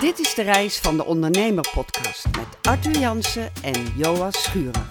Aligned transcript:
Dit 0.00 0.18
is 0.18 0.34
de 0.34 0.42
reis 0.42 0.78
van 0.78 0.96
de 0.96 1.04
Ondernemer 1.04 1.70
Podcast 1.74 2.26
met 2.36 2.58
Arthur 2.62 2.98
Jansen 2.98 3.50
en 3.62 3.84
Joas 3.96 4.42
Schurer. 4.42 4.86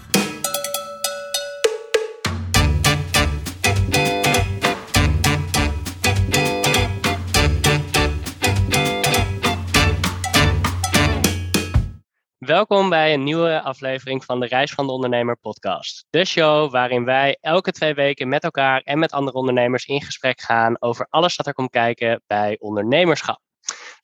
Welkom 12.38 12.88
bij 12.88 13.14
een 13.14 13.22
nieuwe 13.22 13.62
aflevering 13.62 14.24
van 14.24 14.40
de 14.40 14.46
Reis 14.46 14.72
van 14.72 14.86
de 14.86 14.92
Ondernemer 14.92 15.36
podcast. 15.36 16.06
De 16.10 16.24
show 16.24 16.70
waarin 16.70 17.04
wij 17.04 17.38
elke 17.40 17.72
twee 17.72 17.94
weken 17.94 18.28
met 18.28 18.44
elkaar 18.44 18.80
en 18.80 18.98
met 18.98 19.12
andere 19.12 19.36
ondernemers 19.36 19.86
in 19.86 20.02
gesprek 20.02 20.40
gaan 20.40 20.80
over 20.80 21.06
alles 21.10 21.36
wat 21.36 21.46
er 21.46 21.54
komt 21.54 21.70
kijken 21.70 22.22
bij 22.26 22.56
ondernemerschap. 22.58 23.46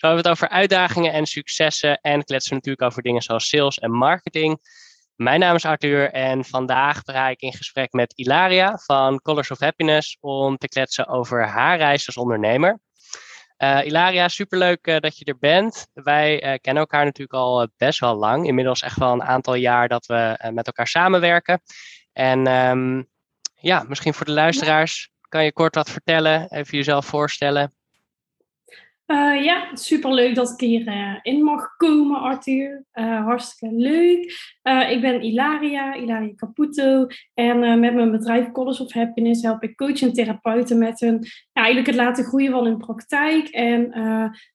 Zo 0.05 0.11
hebben 0.11 0.29
we 0.29 0.31
het 0.31 0.43
over 0.43 0.57
uitdagingen 0.57 1.13
en 1.13 1.27
successen 1.27 1.99
en 2.01 2.25
kletsen 2.25 2.51
we 2.51 2.55
natuurlijk 2.55 2.83
over 2.91 3.03
dingen 3.03 3.23
zoals 3.23 3.49
sales 3.49 3.79
en 3.79 3.91
marketing. 3.91 4.59
Mijn 5.17 5.41
naam 5.41 5.55
is 5.55 5.65
Arthur 5.65 6.11
en 6.11 6.45
vandaag 6.45 7.01
ga 7.05 7.29
ik 7.29 7.41
in 7.41 7.53
gesprek 7.53 7.93
met 7.93 8.13
Ilaria 8.13 8.77
van 8.77 9.21
Colors 9.21 9.51
of 9.51 9.59
Happiness 9.59 10.17
om 10.21 10.57
te 10.57 10.69
kletsen 10.69 11.07
over 11.07 11.49
haar 11.49 11.77
reis 11.77 12.07
als 12.07 12.17
ondernemer. 12.17 12.81
Uh, 13.59 13.81
Ilaria, 13.85 14.29
superleuk 14.29 14.87
uh, 14.87 14.97
dat 14.99 15.19
je 15.19 15.25
er 15.25 15.39
bent. 15.39 15.87
Wij 15.93 16.35
uh, 16.35 16.55
kennen 16.61 16.83
elkaar 16.83 17.05
natuurlijk 17.05 17.39
al 17.39 17.69
best 17.77 18.01
wel 18.01 18.15
lang. 18.15 18.47
Inmiddels 18.47 18.83
echt 18.83 18.99
wel 18.99 19.13
een 19.13 19.25
aantal 19.25 19.55
jaar 19.55 19.89
dat 19.89 20.07
we 20.07 20.51
met 20.53 20.67
elkaar 20.67 20.89
samenwerken. 20.89 21.63
En 22.13 22.47
um, 22.47 23.09
ja, 23.55 23.85
misschien 23.89 24.15
voor 24.15 24.27
de 24.27 24.33
luisteraars, 24.33 25.11
kan 25.29 25.45
je 25.45 25.53
kort 25.53 25.75
wat 25.75 25.91
vertellen? 25.91 26.47
Even 26.51 26.77
jezelf 26.77 27.07
voorstellen. 27.07 27.73
Uh, 29.07 29.45
ja, 29.45 29.77
superleuk 29.77 30.35
dat 30.35 30.51
ik 30.51 30.61
hierin 30.61 30.95
uh, 30.95 31.19
in 31.23 31.43
mag 31.43 31.77
komen, 31.77 32.21
Arthur. 32.21 32.85
Uh, 32.95 33.25
hartstikke 33.25 33.75
leuk. 33.75 34.23
ik 34.91 35.01
ben 35.01 35.25
Ilaria, 35.25 35.95
Ilaria 35.95 36.35
Caputo. 36.35 37.07
En 37.35 37.81
met 37.81 37.95
mijn 37.95 38.11
bedrijf 38.11 38.53
Colors 38.53 38.81
of 38.81 38.93
Happiness 38.93 39.43
help 39.43 39.63
ik 39.63 39.77
coaches 39.77 40.03
en 40.03 40.13
therapeuten 40.13 40.79
met 40.79 41.01
hun, 41.01 41.19
ja, 41.53 41.63
eigenlijk 41.63 41.87
het 41.87 41.97
laten 41.97 42.25
groeien 42.25 42.53
van 42.53 42.65
hun 42.65 42.77
praktijk. 42.77 43.49
En 43.49 43.93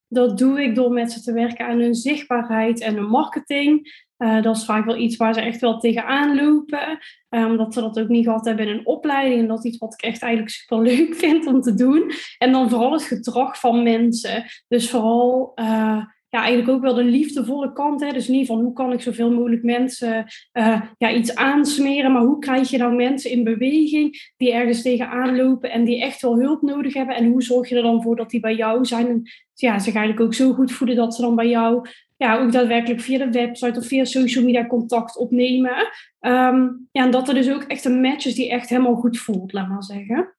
dat 0.07 0.37
doe 0.37 0.63
ik 0.63 0.75
door 0.75 0.91
met 0.91 1.11
ze 1.11 1.21
te 1.21 1.33
werken 1.33 1.65
aan 1.65 1.79
hun 1.79 1.95
zichtbaarheid 1.95 2.81
en 2.81 2.95
hun 2.95 3.09
marketing. 3.09 4.03
Dat 4.17 4.55
is 4.55 4.65
vaak 4.65 4.85
wel 4.85 4.97
iets 4.97 5.17
waar 5.17 5.33
ze 5.33 5.41
echt 5.41 5.61
wel 5.61 5.79
tegenaan 5.79 6.35
lopen. 6.35 6.99
Um, 7.29 7.57
dat 7.57 7.73
ze 7.73 7.81
dat 7.81 7.99
ook 7.99 8.07
niet 8.07 8.25
gehad 8.25 8.45
hebben 8.45 8.67
in 8.67 8.77
een 8.77 8.85
opleiding. 8.85 9.41
En 9.41 9.47
dat 9.47 9.57
is 9.57 9.63
iets 9.63 9.77
wat 9.77 9.93
ik 9.93 10.01
echt 10.01 10.21
eigenlijk 10.21 10.53
super 10.53 10.81
leuk 10.81 11.15
vind 11.25 11.45
om 11.45 11.61
te 11.61 11.73
doen. 11.73 12.11
En 12.37 12.51
dan 12.51 12.69
vooral 12.69 12.91
het 12.91 13.03
gedrag 13.03 13.59
van 13.59 13.83
mensen. 13.83 14.43
Dus 14.67 14.89
vooral 14.89 15.51
uh, 15.55 16.03
ja, 16.29 16.39
eigenlijk 16.39 16.69
ook 16.69 16.81
wel 16.81 16.93
de 16.93 17.03
liefdevolle 17.03 17.73
kant. 17.73 18.01
Hè? 18.01 18.11
Dus 18.11 18.27
niet 18.27 18.47
van 18.47 18.61
hoe 18.61 18.73
kan 18.73 18.93
ik 18.93 19.01
zoveel 19.01 19.31
mogelijk 19.31 19.63
mensen 19.63 20.25
uh, 20.53 20.81
ja, 20.97 21.11
iets 21.11 21.35
aansmeren. 21.35 22.11
Maar 22.11 22.21
hoe 22.21 22.39
krijg 22.39 22.69
je 22.69 22.77
nou 22.77 22.95
mensen 22.95 23.31
in 23.31 23.43
beweging 23.43 24.31
die 24.37 24.53
ergens 24.53 24.81
tegenaan 24.81 25.35
lopen. 25.35 25.71
En 25.71 25.83
die 25.83 26.01
echt 26.01 26.21
wel 26.21 26.39
hulp 26.39 26.61
nodig 26.61 26.93
hebben. 26.93 27.15
En 27.15 27.31
hoe 27.31 27.43
zorg 27.43 27.69
je 27.69 27.75
er 27.75 27.83
dan 27.83 28.01
voor 28.01 28.15
dat 28.15 28.29
die 28.29 28.39
bij 28.39 28.55
jou 28.55 28.85
zijn. 28.85 29.07
En 29.07 29.21
ja, 29.53 29.79
zich 29.79 29.93
eigenlijk 29.93 30.25
ook 30.25 30.33
zo 30.33 30.53
goed 30.53 30.71
voelen 30.71 30.95
dat 30.95 31.15
ze 31.15 31.21
dan 31.21 31.35
bij 31.35 31.49
jou 31.49 31.87
ja, 32.19 32.39
ook 32.39 32.51
daadwerkelijk 32.51 33.01
via 33.01 33.17
de 33.17 33.29
website 33.29 33.79
of 33.79 33.85
via 33.85 34.05
social 34.05 34.43
media 34.43 34.67
contact 34.67 35.17
opnemen. 35.17 35.89
Um, 36.19 36.87
ja, 36.91 37.03
en 37.03 37.11
dat 37.11 37.27
er 37.27 37.33
dus 37.33 37.49
ook 37.49 37.63
echt 37.63 37.85
een 37.85 38.01
match 38.01 38.25
is 38.25 38.35
die 38.35 38.49
echt 38.49 38.69
helemaal 38.69 38.95
goed 38.95 39.17
voelt, 39.17 39.53
laat 39.53 39.67
maar 39.67 39.83
zeggen. 39.83 40.35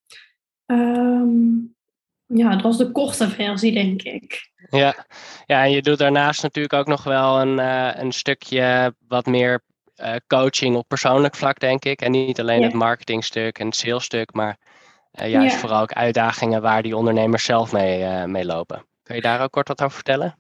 Um, 0.66 1.74
ja, 2.26 2.50
dat 2.50 2.62
was 2.62 2.78
de 2.78 2.92
korte 2.92 3.28
versie, 3.28 3.72
denk 3.72 4.02
ik. 4.02 4.50
Ja, 4.70 4.94
ja 5.46 5.64
en 5.64 5.70
je 5.70 5.82
doet 5.82 5.98
daarnaast 5.98 6.42
natuurlijk 6.42 6.74
ook 6.74 6.86
nog 6.86 7.04
wel 7.04 7.40
een, 7.40 7.58
uh, 7.58 7.90
een 7.94 8.12
stukje 8.12 8.94
wat 9.08 9.26
meer 9.26 9.62
uh, 9.96 10.14
coaching 10.26 10.76
op 10.76 10.88
persoonlijk 10.88 11.34
vlak, 11.34 11.60
denk 11.60 11.84
ik. 11.84 12.00
En 12.00 12.10
niet 12.10 12.40
alleen 12.40 12.60
ja. 12.60 12.66
het 12.66 12.74
marketingstuk 12.74 13.58
en 13.58 13.66
het 13.66 13.76
salesstuk, 13.76 14.32
maar 14.32 14.56
uh, 15.20 15.30
juist 15.30 15.54
ja. 15.54 15.60
vooral 15.60 15.82
ook 15.82 15.92
uitdagingen 15.92 16.62
waar 16.62 16.82
die 16.82 16.96
ondernemers 16.96 17.44
zelf 17.44 17.72
mee, 17.72 18.26
mee 18.26 18.44
lopen. 18.44 18.86
Kun 19.02 19.14
je 19.14 19.20
daar 19.20 19.42
ook 19.42 19.50
kort 19.50 19.68
wat 19.68 19.82
over 19.82 19.94
vertellen? 19.94 20.38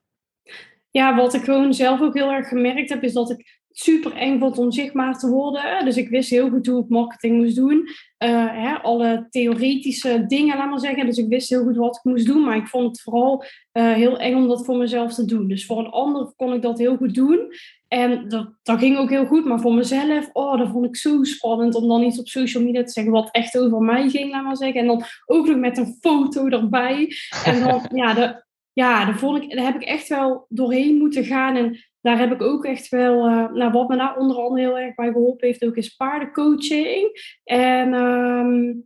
Ja, 0.90 1.16
wat 1.16 1.34
ik 1.34 1.44
gewoon 1.44 1.74
zelf 1.74 2.00
ook 2.00 2.14
heel 2.14 2.30
erg 2.30 2.48
gemerkt 2.48 2.88
heb, 2.88 3.02
is 3.02 3.12
dat 3.12 3.30
ik 3.30 3.60
super 3.72 4.12
eng 4.12 4.38
vond 4.38 4.58
om 4.58 4.72
zichtbaar 4.72 5.18
te 5.18 5.28
worden. 5.28 5.84
Dus 5.84 5.96
ik 5.96 6.08
wist 6.08 6.30
heel 6.30 6.50
goed 6.50 6.66
hoe 6.66 6.82
ik 6.82 6.88
marketing 6.88 7.36
moest 7.36 7.56
doen. 7.56 7.88
Uh, 8.24 8.46
hè, 8.50 8.74
alle 8.74 9.26
theoretische 9.30 10.24
dingen, 10.26 10.56
laat 10.56 10.70
maar 10.70 10.80
zeggen. 10.80 11.06
Dus 11.06 11.18
ik 11.18 11.28
wist 11.28 11.48
heel 11.48 11.62
goed 11.62 11.76
wat 11.76 11.96
ik 11.96 12.04
moest 12.04 12.26
doen. 12.26 12.44
Maar 12.44 12.56
ik 12.56 12.66
vond 12.66 12.86
het 12.86 13.00
vooral 13.00 13.44
uh, 13.72 13.92
heel 13.92 14.18
eng 14.18 14.34
om 14.34 14.48
dat 14.48 14.64
voor 14.64 14.76
mezelf 14.76 15.14
te 15.14 15.24
doen. 15.24 15.48
Dus 15.48 15.66
voor 15.66 15.78
een 15.78 15.90
ander 15.90 16.32
kon 16.36 16.54
ik 16.54 16.62
dat 16.62 16.78
heel 16.78 16.96
goed 16.96 17.14
doen. 17.14 17.52
En 17.88 18.28
dat, 18.28 18.50
dat 18.62 18.78
ging 18.78 18.98
ook 18.98 19.10
heel 19.10 19.26
goed. 19.26 19.44
Maar 19.44 19.60
voor 19.60 19.74
mezelf, 19.74 20.30
oh, 20.32 20.58
dat 20.58 20.68
vond 20.68 20.86
ik 20.86 20.96
zo 20.96 21.24
spannend 21.24 21.74
om 21.74 21.88
dan 21.88 22.02
iets 22.02 22.18
op 22.18 22.28
social 22.28 22.62
media 22.62 22.82
te 22.82 22.92
zeggen 22.92 23.12
wat 23.12 23.28
echt 23.30 23.58
over 23.58 23.80
mij 23.80 24.08
ging, 24.08 24.30
laat 24.30 24.44
maar 24.44 24.56
zeggen. 24.56 24.80
En 24.80 24.86
dan 24.86 25.02
ook 25.26 25.46
nog 25.46 25.56
met 25.56 25.78
een 25.78 25.96
foto 26.00 26.46
erbij. 26.46 27.12
En 27.44 27.60
dan, 27.60 27.86
ja, 28.02 28.14
de, 28.14 28.44
ja, 28.72 29.04
daar, 29.04 29.18
vond 29.18 29.42
ik, 29.42 29.56
daar 29.56 29.64
heb 29.64 29.74
ik 29.74 29.88
echt 29.88 30.08
wel 30.08 30.46
doorheen 30.48 30.96
moeten 30.96 31.24
gaan. 31.24 31.56
En 31.56 31.78
daar 32.00 32.18
heb 32.18 32.32
ik 32.32 32.42
ook 32.42 32.64
echt 32.64 32.88
wel, 32.88 33.28
uh, 33.28 33.52
nou, 33.52 33.72
wat 33.72 33.88
me 33.88 33.96
daar 33.96 34.16
onder 34.16 34.36
andere 34.36 34.66
heel 34.66 34.78
erg 34.78 34.94
bij 34.94 35.12
geholpen 35.12 35.46
heeft, 35.46 35.64
ook 35.64 35.76
is 35.76 35.94
paardencoaching. 35.94 37.36
En 37.44 37.94
um, 37.94 38.84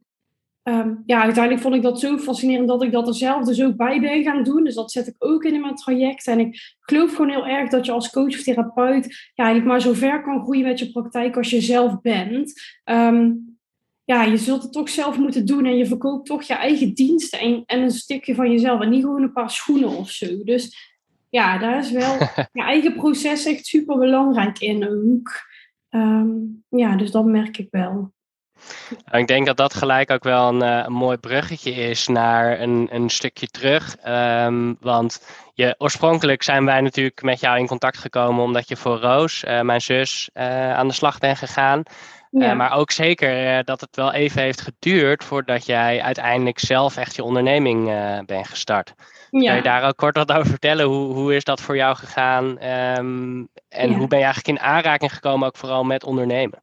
um, 0.62 1.02
ja, 1.06 1.22
uiteindelijk 1.22 1.62
vond 1.62 1.74
ik 1.74 1.82
dat 1.82 2.00
zo 2.00 2.18
fascinerend 2.18 2.68
dat 2.68 2.82
ik 2.82 2.92
dat 2.92 3.08
er 3.08 3.14
zelf 3.14 3.44
dus 3.44 3.62
ook 3.62 3.76
bij 3.76 4.00
ben 4.00 4.22
gaan 4.22 4.42
doen. 4.42 4.64
Dus 4.64 4.74
dat 4.74 4.92
zet 4.92 5.06
ik 5.06 5.14
ook 5.18 5.44
in 5.44 5.54
in 5.54 5.60
mijn 5.60 5.74
traject. 5.74 6.26
En 6.26 6.38
ik 6.38 6.76
geloof 6.80 7.10
gewoon 7.10 7.30
heel 7.30 7.46
erg 7.46 7.70
dat 7.70 7.86
je 7.86 7.92
als 7.92 8.10
coach 8.10 8.34
of 8.34 8.42
therapeut 8.42 9.30
ja, 9.34 9.44
eigenlijk 9.44 9.66
maar 9.66 9.80
zo 9.80 9.92
ver 9.92 10.22
kan 10.22 10.42
groeien 10.42 10.66
met 10.66 10.78
je 10.78 10.90
praktijk 10.90 11.36
als 11.36 11.50
je 11.50 11.60
zelf 11.60 12.00
bent. 12.00 12.52
Um, 12.84 13.53
ja, 14.04 14.22
je 14.22 14.36
zult 14.36 14.62
het 14.62 14.72
toch 14.72 14.88
zelf 14.88 15.18
moeten 15.18 15.46
doen 15.46 15.66
en 15.66 15.76
je 15.76 15.86
verkoopt 15.86 16.26
toch 16.26 16.42
je 16.42 16.54
eigen 16.54 16.94
diensten 16.94 17.38
en, 17.38 17.62
en 17.66 17.82
een 17.82 17.90
stukje 17.90 18.34
van 18.34 18.50
jezelf 18.50 18.80
en 18.80 18.90
niet 18.90 19.02
gewoon 19.02 19.22
een 19.22 19.32
paar 19.32 19.50
schoenen 19.50 19.88
of 19.88 20.10
zo. 20.10 20.44
Dus 20.44 20.92
ja, 21.28 21.58
daar 21.58 21.78
is 21.78 21.90
wel 21.90 22.18
je 22.52 22.62
eigen 22.62 22.94
proces 22.94 23.44
echt 23.44 23.66
super 23.66 23.98
belangrijk 23.98 24.58
in 24.58 24.88
ook. 24.88 25.52
Um, 25.90 26.64
ja, 26.68 26.96
dus 26.96 27.10
dat 27.10 27.24
merk 27.24 27.58
ik 27.58 27.68
wel. 27.70 28.12
Nou, 29.04 29.18
ik 29.18 29.26
denk 29.26 29.46
dat 29.46 29.56
dat 29.56 29.74
gelijk 29.74 30.10
ook 30.10 30.22
wel 30.22 30.48
een, 30.48 30.62
uh, 30.62 30.84
een 30.86 30.92
mooi 30.92 31.16
bruggetje 31.16 31.72
is 31.72 32.08
naar 32.08 32.60
een, 32.60 32.88
een 32.90 33.08
stukje 33.10 33.46
terug. 33.46 33.96
Um, 34.06 34.76
want 34.80 35.26
je, 35.54 35.74
oorspronkelijk 35.78 36.42
zijn 36.42 36.64
wij 36.64 36.80
natuurlijk 36.80 37.22
met 37.22 37.40
jou 37.40 37.58
in 37.58 37.66
contact 37.66 37.98
gekomen 37.98 38.44
omdat 38.44 38.68
je 38.68 38.76
voor 38.76 38.96
Roos, 38.96 39.44
uh, 39.44 39.60
mijn 39.60 39.80
zus, 39.80 40.30
uh, 40.34 40.74
aan 40.74 40.88
de 40.88 40.94
slag 40.94 41.18
bent 41.18 41.38
gegaan. 41.38 41.82
Ja. 42.38 42.50
Uh, 42.50 42.56
maar 42.56 42.72
ook 42.72 42.90
zeker 42.90 43.56
uh, 43.56 43.58
dat 43.64 43.80
het 43.80 43.96
wel 43.96 44.12
even 44.12 44.42
heeft 44.42 44.60
geduurd 44.60 45.24
voordat 45.24 45.66
jij 45.66 46.02
uiteindelijk 46.02 46.58
zelf 46.58 46.96
echt 46.96 47.16
je 47.16 47.22
onderneming 47.22 47.88
uh, 47.88 48.18
bent 48.26 48.48
gestart. 48.48 48.94
Ja. 49.30 49.46
Kan 49.46 49.56
je 49.56 49.62
daar 49.62 49.84
ook 49.84 49.96
kort 49.96 50.16
wat 50.16 50.32
over 50.32 50.46
vertellen? 50.46 50.86
Hoe, 50.86 51.14
hoe 51.14 51.34
is 51.34 51.44
dat 51.44 51.60
voor 51.60 51.76
jou 51.76 51.96
gegaan? 51.96 52.44
Um, 52.44 53.48
en 53.68 53.90
ja. 53.90 53.96
hoe 53.96 54.08
ben 54.08 54.18
je 54.18 54.24
eigenlijk 54.24 54.58
in 54.58 54.64
aanraking 54.64 55.14
gekomen, 55.14 55.46
ook 55.48 55.56
vooral 55.56 55.84
met 55.84 56.04
ondernemen? 56.04 56.62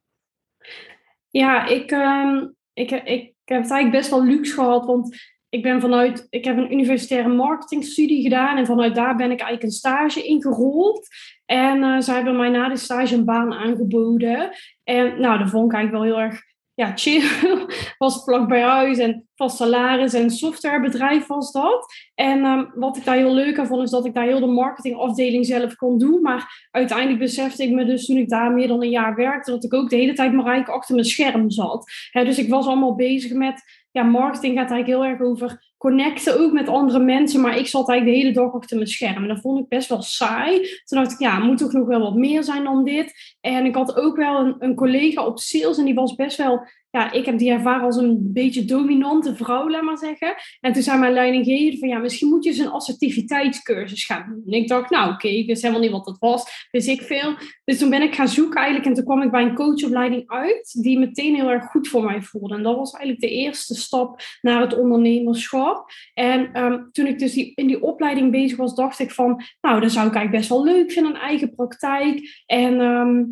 Ja, 1.28 1.66
ik, 1.66 1.90
um, 1.90 2.54
ik, 2.72 2.90
ik 2.90 3.34
heb 3.44 3.62
het 3.62 3.70
eigenlijk 3.70 3.90
best 3.90 4.10
wel 4.10 4.24
luxe 4.24 4.54
gehad, 4.54 4.86
want 4.86 5.16
ik 5.48 5.62
ben 5.62 5.80
vanuit, 5.80 6.26
ik 6.30 6.44
heb 6.44 6.56
een 6.56 6.72
universitaire 6.72 7.28
marketingstudie 7.28 8.22
gedaan 8.22 8.56
en 8.56 8.66
vanuit 8.66 8.94
daar 8.94 9.16
ben 9.16 9.30
ik 9.30 9.40
eigenlijk 9.40 9.62
een 9.62 9.70
stage 9.70 10.22
ingerold. 10.22 11.08
En 11.44 11.82
uh, 11.82 12.00
zij 12.00 12.14
hebben 12.14 12.36
mij 12.36 12.48
na 12.48 12.68
de 12.68 12.76
stage 12.76 13.14
een 13.14 13.24
baan 13.24 13.52
aangeboden. 13.52 14.50
En 14.84 15.20
nou, 15.20 15.38
dat 15.38 15.50
vond 15.50 15.72
ik 15.72 15.76
eigenlijk 15.76 16.04
wel 16.04 16.14
heel 16.14 16.28
erg 16.28 16.40
ja, 16.74 16.92
chill. 16.94 17.22
was 17.98 18.24
vlak 18.24 18.48
bij 18.48 18.62
huis 18.62 18.98
en 18.98 19.28
vast 19.34 19.56
salaris 19.56 20.14
en 20.14 20.30
softwarebedrijf 20.30 21.26
was 21.26 21.52
dat. 21.52 21.94
En 22.14 22.44
um, 22.44 22.70
wat 22.74 22.96
ik 22.96 23.04
daar 23.04 23.16
heel 23.16 23.34
leuk 23.34 23.58
aan 23.58 23.66
vond, 23.66 23.82
is 23.82 23.90
dat 23.90 24.06
ik 24.06 24.14
daar 24.14 24.26
heel 24.26 24.40
de 24.40 24.46
marketingafdeling 24.46 25.46
zelf 25.46 25.76
kon 25.76 25.98
doen. 25.98 26.22
Maar 26.22 26.68
uiteindelijk 26.70 27.18
besefte 27.18 27.62
ik 27.62 27.70
me 27.70 27.84
dus 27.84 28.06
toen 28.06 28.16
ik 28.16 28.28
daar 28.28 28.52
meer 28.52 28.68
dan 28.68 28.82
een 28.82 28.90
jaar 28.90 29.14
werkte, 29.14 29.50
dat 29.50 29.64
ik 29.64 29.74
ook 29.74 29.90
de 29.90 29.96
hele 29.96 30.12
tijd 30.12 30.32
maar 30.32 30.46
eigenlijk 30.46 30.78
achter 30.78 30.94
mijn 30.94 31.06
scherm 31.06 31.50
zat. 31.50 31.90
Dus 32.12 32.38
ik 32.38 32.48
was 32.48 32.66
allemaal 32.66 32.94
bezig 32.94 33.32
met 33.32 33.81
ja, 33.92 34.02
marketing 34.02 34.58
gaat 34.58 34.70
eigenlijk 34.70 35.00
heel 35.00 35.10
erg 35.10 35.20
over 35.20 35.72
connecten 35.76 36.40
ook 36.40 36.52
met 36.52 36.68
andere 36.68 36.98
mensen. 36.98 37.40
Maar 37.40 37.58
ik 37.58 37.66
zat 37.66 37.88
eigenlijk 37.88 38.18
de 38.18 38.24
hele 38.24 38.44
dag 38.44 38.54
achter 38.54 38.76
mijn 38.76 38.88
scherm. 38.88 39.22
En 39.22 39.28
dat 39.28 39.40
vond 39.40 39.58
ik 39.58 39.68
best 39.68 39.88
wel 39.88 40.02
saai. 40.02 40.58
Toen 40.84 40.98
dacht 40.98 41.12
ik, 41.12 41.18
ja, 41.18 41.38
moet 41.38 41.58
toch 41.58 41.72
nog 41.72 41.86
wel 41.86 42.00
wat 42.00 42.14
meer 42.14 42.42
zijn 42.42 42.64
dan 42.64 42.84
dit. 42.84 43.36
En 43.40 43.64
ik 43.64 43.74
had 43.74 43.96
ook 43.96 44.16
wel 44.16 44.38
een, 44.38 44.54
een 44.58 44.74
collega 44.74 45.26
op 45.26 45.38
sales 45.38 45.78
en 45.78 45.84
die 45.84 45.94
was 45.94 46.14
best 46.14 46.36
wel 46.36 46.66
ja, 46.92 47.12
ik 47.12 47.26
heb 47.26 47.38
die 47.38 47.50
ervaren 47.50 47.84
als 47.84 47.96
een 47.96 48.32
beetje 48.32 48.64
dominante 48.64 49.36
vrouw, 49.36 49.70
laat 49.70 49.82
maar 49.82 49.98
zeggen. 49.98 50.34
En 50.60 50.72
toen 50.72 50.82
zei 50.82 50.98
mijn 50.98 51.12
leidinggever 51.12 51.78
van, 51.78 51.88
ja, 51.88 51.98
misschien 51.98 52.28
moet 52.28 52.44
je 52.44 52.50
eens 52.50 52.58
een 52.58 52.70
assertiviteitscursus 52.70 54.04
gaan 54.04 54.24
doen. 54.28 54.42
En 54.46 54.60
ik 54.60 54.68
dacht, 54.68 54.90
nou 54.90 55.12
oké, 55.12 55.28
ik 55.28 55.46
wist 55.46 55.62
helemaal 55.62 55.82
niet 55.82 55.92
wat 55.92 56.04
dat 56.04 56.18
was, 56.18 56.66
wist 56.70 56.88
ik 56.88 57.02
veel. 57.02 57.34
Dus 57.64 57.78
toen 57.78 57.90
ben 57.90 58.02
ik 58.02 58.14
gaan 58.14 58.28
zoeken 58.28 58.56
eigenlijk 58.56 58.86
en 58.88 58.94
toen 58.94 59.04
kwam 59.04 59.22
ik 59.22 59.30
bij 59.30 59.42
een 59.42 59.54
coachopleiding 59.54 60.30
uit, 60.30 60.82
die 60.82 60.98
meteen 60.98 61.34
heel 61.34 61.50
erg 61.50 61.64
goed 61.64 61.88
voor 61.88 62.04
mij 62.04 62.22
voelde. 62.22 62.54
En 62.54 62.62
dat 62.62 62.76
was 62.76 62.92
eigenlijk 62.92 63.32
de 63.32 63.38
eerste 63.38 63.74
stap 63.74 64.22
naar 64.40 64.60
het 64.60 64.78
ondernemerschap. 64.78 65.90
En 66.14 66.52
ehm, 66.52 66.78
toen 66.90 67.06
ik 67.06 67.18
dus 67.18 67.32
die, 67.32 67.52
in 67.54 67.66
die 67.66 67.82
opleiding 67.82 68.30
bezig 68.30 68.56
was, 68.56 68.74
dacht 68.74 68.98
ik 68.98 69.10
van, 69.10 69.42
nou, 69.60 69.80
dat 69.80 69.92
zou 69.92 70.06
ik 70.06 70.14
eigenlijk 70.14 70.30
best 70.30 70.48
wel 70.48 70.64
leuk 70.64 70.92
vinden, 70.92 71.14
een 71.14 71.20
eigen 71.20 71.54
praktijk. 71.54 72.42
En... 72.46 72.80
Ehm, 72.80 73.22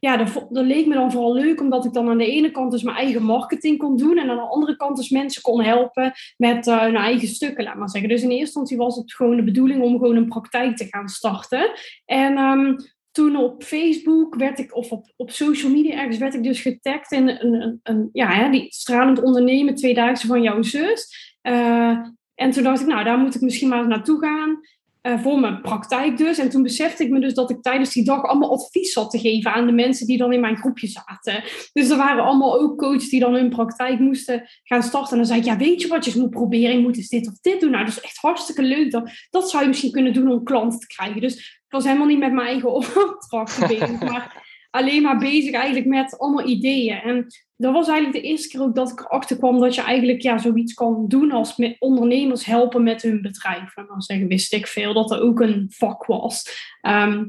ja, 0.00 0.16
dat, 0.16 0.46
dat, 0.50 0.64
leek 0.64 0.86
me 0.86 0.94
dan 0.94 1.12
vooral 1.12 1.34
leuk, 1.34 1.60
omdat 1.60 1.84
ik 1.84 1.92
dan 1.92 2.08
aan 2.08 2.18
de 2.18 2.30
ene 2.30 2.50
kant 2.50 2.70
dus 2.70 2.82
mijn 2.82 2.96
eigen 2.96 3.22
marketing 3.22 3.78
kon 3.78 3.96
doen 3.96 4.18
en 4.18 4.30
aan 4.30 4.36
de 4.36 4.42
andere 4.42 4.76
kant 4.76 4.96
dus 4.96 5.10
mensen 5.10 5.42
kon 5.42 5.62
helpen 5.62 6.12
met 6.36 6.66
uh, 6.66 6.80
hun 6.80 6.96
eigen 6.96 7.28
stukken, 7.28 7.64
laat 7.64 7.76
maar 7.76 7.90
zeggen. 7.90 8.10
Dus 8.10 8.22
in 8.22 8.28
eerste 8.28 8.44
instantie 8.44 8.76
was 8.76 8.96
het 8.96 9.14
gewoon 9.14 9.36
de 9.36 9.44
bedoeling 9.44 9.82
om 9.82 9.98
gewoon 9.98 10.16
een 10.16 10.28
praktijk 10.28 10.76
te 10.76 10.86
gaan 10.86 11.08
starten. 11.08 11.70
En 12.04 12.38
um, 12.38 12.76
toen 13.10 13.36
op 13.36 13.62
Facebook 13.62 14.34
werd 14.34 14.58
ik, 14.58 14.76
of 14.76 14.90
op, 14.92 15.12
op 15.16 15.30
social 15.30 15.72
media 15.72 15.98
ergens, 15.98 16.18
werd 16.18 16.34
ik 16.34 16.42
dus 16.42 16.60
getagd 16.60 17.12
in 17.12 17.28
een, 17.28 17.80
een, 17.82 18.08
ja, 18.12 18.28
hè, 18.28 18.50
die 18.50 18.66
stralend 18.68 19.22
ondernemen 19.22 19.74
tweedaagse 19.74 20.26
van 20.26 20.42
jouw 20.42 20.62
zus. 20.62 21.36
Uh, 21.42 21.98
en 22.34 22.50
toen 22.50 22.62
dacht 22.62 22.80
ik, 22.80 22.86
nou, 22.86 23.04
daar 23.04 23.18
moet 23.18 23.34
ik 23.34 23.40
misschien 23.40 23.68
maar 23.68 23.88
naartoe 23.88 24.18
gaan. 24.18 24.60
Uh, 25.02 25.22
voor 25.22 25.40
mijn 25.40 25.60
praktijk 25.60 26.16
dus. 26.16 26.38
En 26.38 26.50
toen 26.50 26.62
besefte 26.62 27.04
ik 27.04 27.10
me 27.10 27.20
dus 27.20 27.34
dat 27.34 27.50
ik 27.50 27.62
tijdens 27.62 27.92
die 27.92 28.04
dag 28.04 28.22
allemaal 28.22 28.52
advies 28.52 28.92
zat 28.92 29.10
te 29.10 29.18
geven 29.18 29.52
aan 29.52 29.66
de 29.66 29.72
mensen 29.72 30.06
die 30.06 30.18
dan 30.18 30.32
in 30.32 30.40
mijn 30.40 30.56
groepje 30.56 30.86
zaten. 30.86 31.44
Dus 31.72 31.90
er 31.90 31.96
waren 31.96 32.24
allemaal 32.24 32.60
ook 32.60 32.78
coaches 32.78 33.08
die 33.08 33.20
dan 33.20 33.34
hun 33.34 33.48
praktijk 33.48 33.98
moesten 33.98 34.48
gaan 34.62 34.82
starten. 34.82 35.10
En 35.10 35.16
dan 35.16 35.26
zei 35.26 35.38
ik, 35.38 35.46
ja, 35.46 35.56
weet 35.56 35.80
je 35.80 35.88
wat 35.88 36.04
je 36.04 36.20
moet 36.20 36.30
proberen? 36.30 36.76
Je 36.76 36.82
moet 36.82 36.96
eens 36.96 37.08
dit 37.08 37.28
of 37.28 37.38
dit 37.40 37.60
doen. 37.60 37.70
Nou, 37.70 37.84
dat 37.84 37.96
is 37.96 38.02
echt 38.02 38.16
hartstikke 38.16 38.62
leuk. 38.62 38.90
Dat, 38.90 39.10
dat 39.30 39.50
zou 39.50 39.62
je 39.62 39.68
misschien 39.68 39.92
kunnen 39.92 40.12
doen 40.12 40.30
om 40.30 40.44
klanten 40.44 40.78
te 40.78 40.86
krijgen. 40.86 41.20
Dus 41.20 41.36
ik 41.36 41.66
was 41.68 41.84
helemaal 41.84 42.06
niet 42.06 42.18
met 42.18 42.32
mijn 42.32 42.48
eigen 42.48 42.74
opdracht 42.80 43.68
bezig. 43.68 44.00
maar 44.00 44.49
alleen 44.70 45.02
maar 45.02 45.18
bezig 45.18 45.54
eigenlijk 45.54 45.86
met 45.86 46.18
allemaal 46.18 46.46
ideeën. 46.46 47.00
En 47.00 47.26
dat 47.56 47.72
was 47.72 47.88
eigenlijk 47.88 48.22
de 48.22 48.30
eerste 48.30 48.48
keer 48.48 48.60
ook 48.60 48.74
dat 48.74 48.90
ik 48.90 49.00
erachter 49.00 49.36
kwam 49.36 49.60
dat 49.60 49.74
je 49.74 49.82
eigenlijk 49.82 50.22
ja, 50.22 50.38
zoiets 50.38 50.74
kan 50.74 51.08
doen 51.08 51.32
als 51.32 51.56
met 51.56 51.76
ondernemers 51.78 52.44
helpen 52.44 52.82
met 52.82 53.02
hun 53.02 53.22
bedrijf. 53.22 53.76
En 53.76 53.86
dan 53.88 54.02
zeggen, 54.02 54.28
wist 54.28 54.52
ik 54.52 54.66
veel 54.66 54.94
dat 54.94 55.10
er 55.10 55.20
ook 55.20 55.40
een 55.40 55.66
vak 55.68 56.06
was. 56.06 56.44
Ehm, 56.80 57.26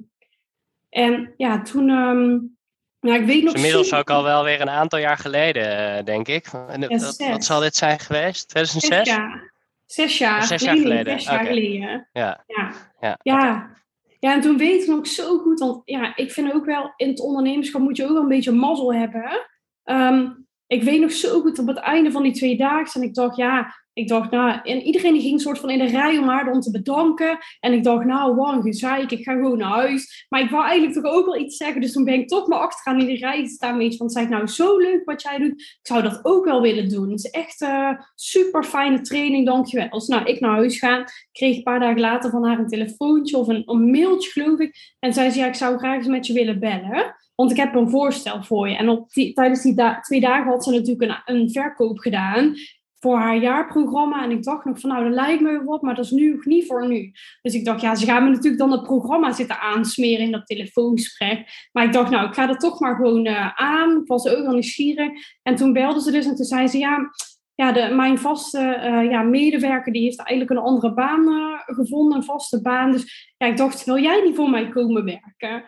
en 0.89 1.33
ja, 1.37 1.61
toen... 1.61 1.89
Um, 1.89 2.59
nou, 2.99 3.19
ik 3.19 3.25
weet 3.25 3.43
nog 3.43 3.53
dus 3.53 3.61
inmiddels 3.61 3.93
ook 3.93 4.09
al 4.09 4.23
wel 4.23 4.43
weer 4.43 4.61
een 4.61 4.69
aantal 4.69 4.99
jaar 4.99 5.17
geleden, 5.17 5.97
eh, 5.97 6.03
denk 6.03 6.27
ik. 6.27 6.47
wat, 6.47 7.17
wat, 7.17 7.45
zal 7.45 7.59
dit 7.59 7.75
zijn 7.75 7.99
geweest? 7.99 8.47
2006? 8.47 8.97
Zes 8.97 9.15
jaar. 9.15 9.51
Zes 9.85 10.17
jaar, 10.17 10.43
zes 10.43 10.61
jaar 10.61 10.77
geleden. 10.77 11.19
Zes 11.19 11.29
jaar 11.29 11.45
geleden. 11.45 12.07
Ja. 12.13 12.43
Ja. 12.47 12.71
Ja. 12.99 13.17
ja. 13.21 13.69
Ja, 14.21 14.33
en 14.33 14.41
toen 14.41 14.57
weet 14.57 14.81
ik 14.81 14.87
nog 14.87 15.07
zo 15.07 15.37
goed, 15.37 15.59
want 15.59 15.81
ja, 15.85 16.15
ik 16.15 16.31
vind 16.31 16.53
ook 16.53 16.65
wel, 16.65 16.93
in 16.95 17.07
het 17.07 17.19
ondernemerschap 17.19 17.81
moet 17.81 17.97
je 17.97 18.03
ook 18.03 18.11
wel 18.11 18.21
een 18.21 18.27
beetje 18.27 18.51
mazzel 18.51 18.93
hebben. 18.93 19.47
Um, 19.83 20.47
ik 20.67 20.83
weet 20.83 21.01
nog 21.01 21.11
zo 21.11 21.41
goed 21.41 21.59
op 21.59 21.67
het 21.67 21.77
einde 21.77 22.11
van 22.11 22.23
die 22.23 22.31
twee 22.31 22.57
dagen, 22.57 23.01
en 23.01 23.07
ik 23.07 23.13
dacht, 23.13 23.35
ja, 23.35 23.75
ik 23.93 24.07
dacht, 24.07 24.31
nou, 24.31 24.59
en 24.63 24.81
iedereen 24.81 25.21
ging 25.21 25.41
soort 25.41 25.59
van 25.59 25.69
in 25.69 25.79
de 25.79 25.85
rij 25.85 26.17
om 26.17 26.27
haar 26.27 26.59
te 26.59 26.71
bedanken. 26.71 27.37
En 27.59 27.73
ik 27.73 27.83
dacht, 27.83 28.05
nou, 28.05 28.53
een 28.53 28.61
gezeik, 28.61 29.11
ik 29.11 29.23
ga 29.23 29.33
gewoon 29.33 29.57
naar 29.57 29.69
huis. 29.71 30.25
Maar 30.29 30.41
ik 30.41 30.49
wou 30.49 30.63
eigenlijk 30.63 30.93
toch 30.93 31.13
ook 31.13 31.25
wel 31.25 31.37
iets 31.37 31.57
zeggen. 31.57 31.81
Dus 31.81 31.91
toen 31.91 32.03
ben 32.03 32.13
ik 32.13 32.27
toch 32.27 32.47
maar 32.47 32.59
achteraan 32.59 32.99
in 32.99 33.05
die 33.05 33.17
rij 33.17 33.45
staan. 33.45 33.81
Je, 33.81 33.97
want 33.97 34.11
zei 34.11 34.25
ik, 34.25 34.31
nou, 34.31 34.47
zo 34.47 34.77
leuk 34.77 35.01
wat 35.05 35.21
jij 35.21 35.37
doet. 35.37 35.61
Ik 35.61 35.79
zou 35.81 36.01
dat 36.01 36.19
ook 36.23 36.45
wel 36.45 36.61
willen 36.61 36.89
doen. 36.89 37.09
Het 37.09 37.23
is 37.23 37.29
echt 37.29 37.61
uh, 37.61 37.91
super 38.15 38.63
fijne 38.63 39.01
training, 39.01 39.45
dankjewel. 39.45 39.89
Dus 39.89 40.07
nou, 40.07 40.25
ik 40.25 40.39
naar 40.39 40.55
huis 40.55 40.79
gaan. 40.79 41.03
Kreeg 41.31 41.55
een 41.57 41.63
paar 41.63 41.79
dagen 41.79 41.99
later 41.99 42.29
van 42.29 42.45
haar 42.45 42.59
een 42.59 42.67
telefoontje 42.67 43.37
of 43.37 43.47
een, 43.47 43.63
een 43.65 43.91
mailtje, 43.91 44.29
geloof 44.31 44.59
ik. 44.59 44.95
En 44.99 45.13
zei 45.13 45.29
ze, 45.29 45.39
ja, 45.39 45.47
ik 45.47 45.55
zou 45.55 45.77
graag 45.77 45.97
eens 45.97 46.07
met 46.07 46.27
je 46.27 46.33
willen 46.33 46.59
bellen. 46.59 47.15
Want 47.35 47.51
ik 47.51 47.57
heb 47.57 47.75
een 47.75 47.89
voorstel 47.89 48.43
voor 48.43 48.69
je. 48.69 48.75
En 48.75 48.89
op 48.89 49.11
die, 49.11 49.33
tijdens 49.33 49.61
die 49.61 49.75
twee 50.01 50.19
dagen 50.19 50.51
had 50.51 50.63
ze 50.63 50.71
natuurlijk 50.71 51.01
een, 51.25 51.35
een 51.35 51.49
verkoop 51.51 51.99
gedaan 51.99 52.55
voor 53.01 53.17
haar 53.17 53.37
jaarprogramma. 53.37 54.23
En 54.23 54.31
ik 54.31 54.43
dacht 54.43 54.65
nog 54.65 54.79
van, 54.79 54.89
nou, 54.89 55.03
dat 55.03 55.13
lijkt 55.13 55.41
me 55.41 55.63
wat, 55.63 55.81
maar 55.81 55.95
dat 55.95 56.05
is 56.05 56.11
nu 56.11 56.31
nog 56.31 56.45
niet 56.45 56.65
voor 56.65 56.87
nu. 56.87 57.11
Dus 57.41 57.53
ik 57.53 57.65
dacht, 57.65 57.81
ja, 57.81 57.95
ze 57.95 58.05
gaan 58.05 58.23
me 58.23 58.29
natuurlijk 58.29 58.57
dan 58.57 58.71
het 58.71 58.83
programma 58.83 59.31
zitten 59.31 59.59
aansmeren 59.59 60.25
in 60.25 60.31
dat 60.31 60.45
telefoongesprek. 60.45 61.69
Maar 61.71 61.83
ik 61.83 61.93
dacht, 61.93 62.11
nou, 62.11 62.27
ik 62.27 62.33
ga 62.33 62.49
er 62.49 62.57
toch 62.57 62.79
maar 62.79 62.95
gewoon 62.95 63.27
uh, 63.27 63.53
aan. 63.55 64.01
Ik 64.01 64.07
was 64.07 64.27
ook 64.27 64.45
al 64.45 64.53
nieuwsgierig. 64.53 65.11
En 65.43 65.55
toen 65.55 65.73
belde 65.73 66.01
ze 66.01 66.11
dus 66.11 66.25
en 66.25 66.35
toen 66.35 66.45
zei 66.45 66.67
ze, 66.67 66.77
ja, 66.77 67.11
ja 67.55 67.71
de, 67.71 67.95
mijn 67.95 68.17
vaste 68.17 68.59
uh, 68.59 69.11
ja, 69.11 69.21
medewerker, 69.21 69.93
die 69.93 70.03
heeft 70.03 70.19
eigenlijk 70.19 70.59
een 70.59 70.65
andere 70.65 70.93
baan 70.93 71.21
uh, 71.21 71.75
gevonden, 71.75 72.17
een 72.17 72.23
vaste 72.23 72.61
baan. 72.61 72.91
Dus 72.91 73.33
ja, 73.37 73.47
ik 73.47 73.57
dacht, 73.57 73.85
wil 73.85 73.99
jij 73.99 74.21
niet 74.25 74.35
voor 74.35 74.49
mij 74.49 74.69
komen 74.69 75.03
werken? 75.05 75.63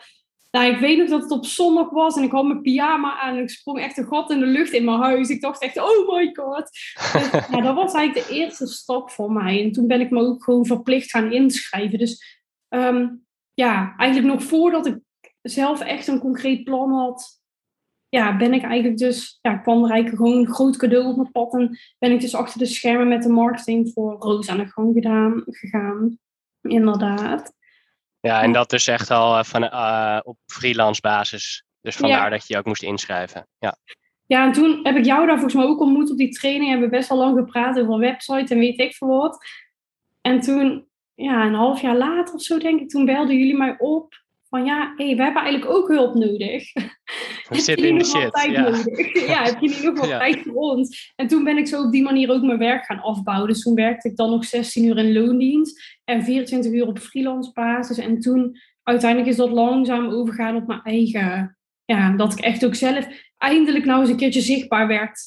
Nou, 0.54 0.74
ik 0.74 0.80
weet 0.80 0.98
nog 0.98 1.10
dat 1.10 1.22
het 1.22 1.32
op 1.32 1.46
zondag 1.46 1.90
was 1.90 2.16
en 2.16 2.24
ik 2.24 2.32
had 2.32 2.46
mijn 2.46 2.62
pyjama 2.62 3.20
aan 3.20 3.36
en 3.36 3.42
ik 3.42 3.50
sprong 3.50 3.80
echt 3.80 3.98
een 3.98 4.08
gat 4.08 4.32
in 4.32 4.40
de 4.40 4.46
lucht 4.46 4.72
in 4.72 4.86
mijn 4.86 5.00
huis. 5.00 5.30
Ik 5.30 5.42
dacht 5.42 5.62
echt, 5.62 5.80
oh 5.80 6.16
my 6.16 6.30
god. 6.34 6.70
Dus, 7.14 7.32
ja, 7.52 7.62
dat 7.62 7.76
was 7.76 7.94
eigenlijk 7.94 8.28
de 8.28 8.34
eerste 8.34 8.68
stap 8.68 9.12
voor 9.12 9.32
mij. 9.32 9.64
En 9.64 9.72
toen 9.72 9.88
ben 9.88 10.02
ik 10.02 10.10
me 10.10 10.20
ook 10.20 10.44
gewoon 10.44 10.66
verplicht 10.66 11.10
gaan 11.10 11.32
inschrijven. 11.32 12.00
Dus 12.00 12.42
um, 12.70 13.26
ja, 13.54 13.94
eigenlijk 13.98 14.34
nog 14.34 14.44
voordat 14.44 14.86
ik 14.86 15.00
zelf 15.42 15.82
echt 15.82 16.08
een 16.08 16.20
concreet 16.20 16.64
plan 16.64 16.92
had, 16.92 17.42
ja, 18.10 18.38
ben 18.38 18.54
ik 18.54 18.64
eigenlijk 18.64 18.98
dus, 18.98 19.40
ja, 19.42 19.58
kwam 19.58 19.84
er 19.84 19.92
eigenlijk 19.92 20.24
gewoon 20.24 20.38
een 20.38 20.54
groot 20.54 20.78
cadeau 20.78 21.08
op 21.08 21.16
mijn 21.16 21.32
pad. 21.32 21.54
En 21.54 21.78
ben 22.00 22.12
ik 22.12 22.22
dus 22.22 22.36
achter 22.36 22.60
de 22.60 22.66
schermen 22.66 23.08
met 23.08 23.24
de 23.24 23.30
marketing 23.30 23.92
voor 23.94 24.16
Roos 24.20 24.50
aan 24.50 24.58
de 24.58 24.68
gang 24.68 24.94
gedaan, 24.94 25.44
gegaan. 25.46 26.18
Inderdaad. 26.62 27.54
Ja, 28.28 28.42
en 28.42 28.52
dat 28.52 28.70
dus 28.70 28.88
echt 28.88 29.12
al 29.12 29.38
eh, 29.38 29.44
van, 29.44 29.64
uh, 29.64 30.20
op 30.24 30.38
freelance 30.46 31.02
basis. 31.02 31.64
Dus 31.82 31.96
vandaar 31.96 32.30
dat 32.30 32.48
je 32.48 32.54
je 32.54 32.60
ook 32.60 32.66
moest 32.66 32.84
inschrijven. 32.84 33.48
Ja. 33.60 33.78
ja, 34.26 34.46
en 34.46 34.52
toen 34.52 34.80
heb 34.84 34.96
ik 34.96 35.06
jou 35.06 35.26
daar 35.26 35.40
volgens 35.40 35.54
mij 35.54 35.66
ook 35.66 35.80
ontmoet 35.80 36.12
op 36.12 36.18
die 36.18 36.30
training. 36.30 36.70
Hebben 36.70 36.90
we 36.90 36.96
best 36.96 37.10
wel 37.10 37.18
lang 37.18 37.38
gepraat 37.38 37.80
over 37.80 37.98
website 37.98 38.54
en 38.54 38.60
weet 38.60 38.80
ik 38.80 38.96
veel 38.96 39.08
wat. 39.08 39.46
En 40.22 40.40
toen, 40.40 40.88
ja, 41.16 41.46
een 41.46 41.54
half 41.54 41.82
jaar 41.82 41.98
later 41.98 42.34
of 42.34 42.42
zo 42.42 42.58
denk 42.58 42.82
ik, 42.82 42.90
toen 42.90 43.06
belden 43.06 43.38
jullie 43.38 43.58
mij 43.58 43.76
op 43.78 44.23
van 44.54 44.66
ja, 44.66 44.94
hey, 44.98 45.16
we 45.16 45.24
hebben 45.24 45.42
eigenlijk 45.42 45.72
ook 45.72 45.88
hulp 45.88 46.14
nodig. 46.14 46.74
We 47.50 47.60
zitten 47.60 47.88
in 47.88 47.98
de 47.98 48.06
shit. 48.06 48.52
Ja. 48.52 48.62
Nodig? 48.62 48.86
ja, 49.34 49.44
heb 49.44 49.60
je 49.60 49.80
nog 49.84 50.00
wat 50.00 50.10
ja. 50.14 50.18
tijd 50.18 50.42
voor 50.42 50.54
ons? 50.54 51.14
En 51.16 51.28
toen 51.28 51.44
ben 51.44 51.58
ik 51.58 51.68
zo 51.68 51.84
op 51.84 51.92
die 51.92 52.04
manier 52.04 52.32
ook 52.32 52.42
mijn 52.42 52.58
werk 52.58 52.86
gaan 52.86 53.02
afbouwen. 53.02 53.48
Dus 53.48 53.62
toen 53.62 53.76
werkte 53.76 54.10
ik 54.10 54.16
dan 54.16 54.30
nog 54.30 54.46
16 54.46 54.86
uur 54.86 54.98
in 54.98 55.14
loondienst 55.14 56.00
en 56.04 56.24
24 56.24 56.72
uur 56.72 56.88
op 56.88 57.00
freelance 57.00 57.52
basis. 57.52 57.98
En 57.98 58.20
toen 58.20 58.60
uiteindelijk 58.84 59.32
is 59.32 59.38
dat 59.38 59.50
langzaam 59.50 60.10
overgaan 60.10 60.56
op 60.56 60.68
mijn 60.68 60.82
eigen. 60.84 61.58
Ja, 61.86 62.12
dat 62.12 62.34
ik 62.34 62.40
echt 62.40 62.66
ook 62.66 62.76
zelf 62.76 63.08
eindelijk 63.38 63.86
nou 63.86 64.02
eens 64.02 64.10
een 64.10 64.18
keertje 64.18 64.42
zichtbaar 64.42 64.88
werd. 64.88 65.20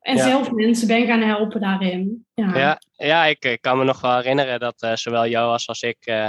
En 0.00 0.16
ja. 0.16 0.22
zelf 0.22 0.50
mensen 0.50 0.86
ben 0.86 1.06
gaan 1.06 1.22
helpen 1.22 1.60
daarin. 1.60 2.26
Ja, 2.34 2.58
ja, 2.58 2.80
ja 2.96 3.24
ik, 3.24 3.44
ik, 3.44 3.60
kan 3.60 3.78
me 3.78 3.84
nog 3.84 4.00
wel 4.00 4.16
herinneren 4.16 4.60
dat 4.60 4.82
uh, 4.82 4.94
zowel 4.94 5.28
Joas 5.28 5.68
als 5.68 5.82
ik. 5.82 6.06
Uh, 6.06 6.28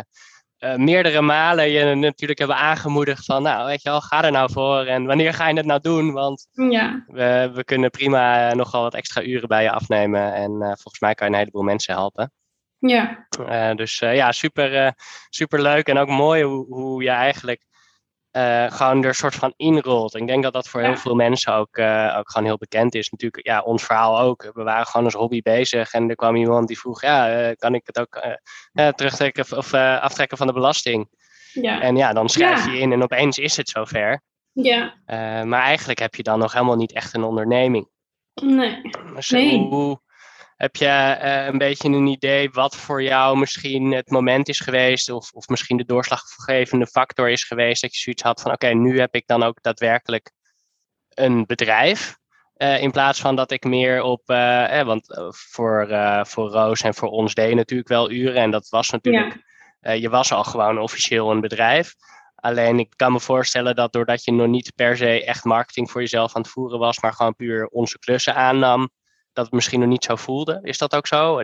uh, 0.59 0.75
meerdere 0.75 1.21
malen 1.21 1.69
je 1.69 1.95
natuurlijk 1.95 2.39
hebben 2.39 2.57
aangemoedigd 2.57 3.25
van, 3.25 3.43
nou, 3.43 3.65
weet 3.65 3.81
je 3.81 3.89
wel, 3.89 4.01
ga 4.01 4.23
er 4.23 4.31
nou 4.31 4.51
voor 4.51 4.85
en 4.85 5.05
wanneer 5.05 5.33
ga 5.33 5.47
je 5.47 5.55
het 5.55 5.65
nou 5.65 5.81
doen? 5.81 6.11
Want 6.11 6.47
ja. 6.51 7.03
we, 7.07 7.51
we 7.53 7.63
kunnen 7.63 7.89
prima 7.89 8.53
nogal 8.53 8.81
wat 8.81 8.93
extra 8.93 9.23
uren 9.23 9.47
bij 9.47 9.63
je 9.63 9.71
afnemen 9.71 10.33
en 10.33 10.51
uh, 10.51 10.65
volgens 10.65 10.99
mij 10.99 11.13
kan 11.13 11.27
je 11.27 11.33
een 11.33 11.39
heleboel 11.39 11.63
mensen 11.63 11.93
helpen. 11.93 12.31
Ja. 12.77 13.27
Uh, 13.39 13.75
dus 13.75 13.99
ja, 13.99 14.31
super, 14.31 14.93
super 15.29 15.61
leuk 15.61 15.87
en 15.87 15.97
ook 15.97 16.07
mooi 16.07 16.43
hoe, 16.43 16.65
hoe 16.69 17.03
je 17.03 17.09
eigenlijk 17.09 17.65
uh, 18.31 18.71
gewoon 18.71 19.03
er 19.03 19.15
soort 19.15 19.35
van 19.35 19.53
inrolt. 19.55 20.15
Ik 20.15 20.27
denk 20.27 20.43
dat 20.43 20.53
dat 20.53 20.69
voor 20.69 20.81
heel 20.81 20.95
veel 20.95 21.15
mensen 21.15 21.53
ook, 21.53 21.77
uh, 21.77 22.15
ook 22.17 22.31
gewoon 22.31 22.47
heel 22.47 22.57
bekend 22.57 22.95
is. 22.95 23.09
Natuurlijk, 23.09 23.45
ja, 23.45 23.61
ons 23.61 23.83
verhaal 23.83 24.19
ook. 24.19 24.51
We 24.53 24.63
waren 24.63 24.85
gewoon 24.85 25.05
als 25.05 25.15
hobby 25.15 25.41
bezig 25.41 25.91
en 25.91 26.09
er 26.09 26.15
kwam 26.15 26.35
iemand 26.35 26.67
die 26.67 26.79
vroeg, 26.79 27.01
ja, 27.01 27.47
uh, 27.47 27.55
kan 27.55 27.75
ik 27.75 27.81
het 27.85 27.99
ook 27.99 28.37
terugtrekken 28.95 29.57
of 29.57 29.73
aftrekken 29.73 30.37
van 30.37 30.47
de 30.47 30.53
belasting? 30.53 31.09
Ja. 31.53 31.81
En 31.81 31.95
ja, 31.95 32.13
dan 32.13 32.29
schrijf 32.29 32.65
je 32.65 32.79
in 32.79 32.91
en 32.91 33.03
opeens 33.03 33.37
is 33.37 33.57
het 33.57 33.69
zover. 33.69 34.21
Ja. 34.51 34.93
maar 35.43 35.61
eigenlijk 35.61 35.99
heb 35.99 36.15
je 36.15 36.23
dan 36.23 36.39
nog 36.39 36.53
helemaal 36.53 36.75
niet 36.75 36.93
echt 36.93 37.13
een 37.13 37.23
onderneming. 37.23 37.89
Nee. 38.41 38.81
Dus 39.15 39.29
nee. 39.29 39.57
hoe, 39.57 39.99
heb 40.59 40.75
je 40.75 41.19
uh, 41.23 41.45
een 41.45 41.57
beetje 41.57 41.89
een 41.89 42.07
idee 42.07 42.49
wat 42.49 42.75
voor 42.75 43.03
jou 43.03 43.37
misschien 43.37 43.91
het 43.91 44.09
moment 44.09 44.47
is 44.47 44.59
geweest, 44.59 45.09
of, 45.09 45.31
of 45.31 45.47
misschien 45.47 45.77
de 45.77 45.85
doorslaggevende 45.85 46.87
factor 46.87 47.29
is 47.29 47.43
geweest, 47.43 47.81
dat 47.81 47.95
je 47.95 48.01
zoiets 48.01 48.23
had 48.23 48.41
van: 48.41 48.51
oké, 48.51 48.65
okay, 48.65 48.77
nu 48.77 48.99
heb 48.99 49.15
ik 49.15 49.27
dan 49.27 49.43
ook 49.43 49.61
daadwerkelijk 49.61 50.31
een 51.09 51.45
bedrijf. 51.45 52.17
Uh, 52.57 52.81
in 52.81 52.91
plaats 52.91 53.21
van 53.21 53.35
dat 53.35 53.51
ik 53.51 53.63
meer 53.63 54.01
op, 54.01 54.29
uh, 54.29 54.79
eh, 54.79 54.85
want 54.85 55.05
voor, 55.29 55.87
voor 56.27 56.49
Roos 56.49 56.81
en 56.81 56.93
voor 56.93 57.09
ons 57.09 57.33
deed 57.33 57.49
je 57.49 57.55
natuurlijk 57.55 57.89
wel 57.89 58.11
uren 58.11 58.41
en 58.41 58.51
dat 58.51 58.69
was 58.69 58.89
natuurlijk, 58.89 59.37
ja. 59.81 59.91
je 59.91 60.09
was 60.09 60.31
al 60.31 60.43
gewoon 60.43 60.79
officieel 60.79 61.31
een 61.31 61.41
bedrijf. 61.41 61.93
Alleen 62.35 62.79
ik 62.79 62.93
kan 62.95 63.11
me 63.11 63.19
voorstellen 63.19 63.75
dat 63.75 63.93
doordat 63.93 64.23
je 64.23 64.31
nog 64.31 64.47
niet 64.47 64.75
per 64.75 64.97
se 64.97 65.25
echt 65.25 65.43
marketing 65.43 65.91
voor 65.91 66.01
jezelf 66.01 66.35
aan 66.35 66.41
het 66.41 66.51
voeren 66.51 66.79
was, 66.79 66.99
maar 66.99 67.13
gewoon 67.13 67.35
puur 67.35 67.67
onze 67.67 67.99
klussen 67.99 68.35
aannam, 68.35 68.89
dat 69.33 69.45
het 69.45 69.53
misschien 69.53 69.79
nog 69.79 69.89
niet 69.89 70.03
zo 70.03 70.15
voelde. 70.15 70.59
Is 70.61 70.77
dat 70.77 70.95
ook 70.95 71.07
zo? 71.07 71.41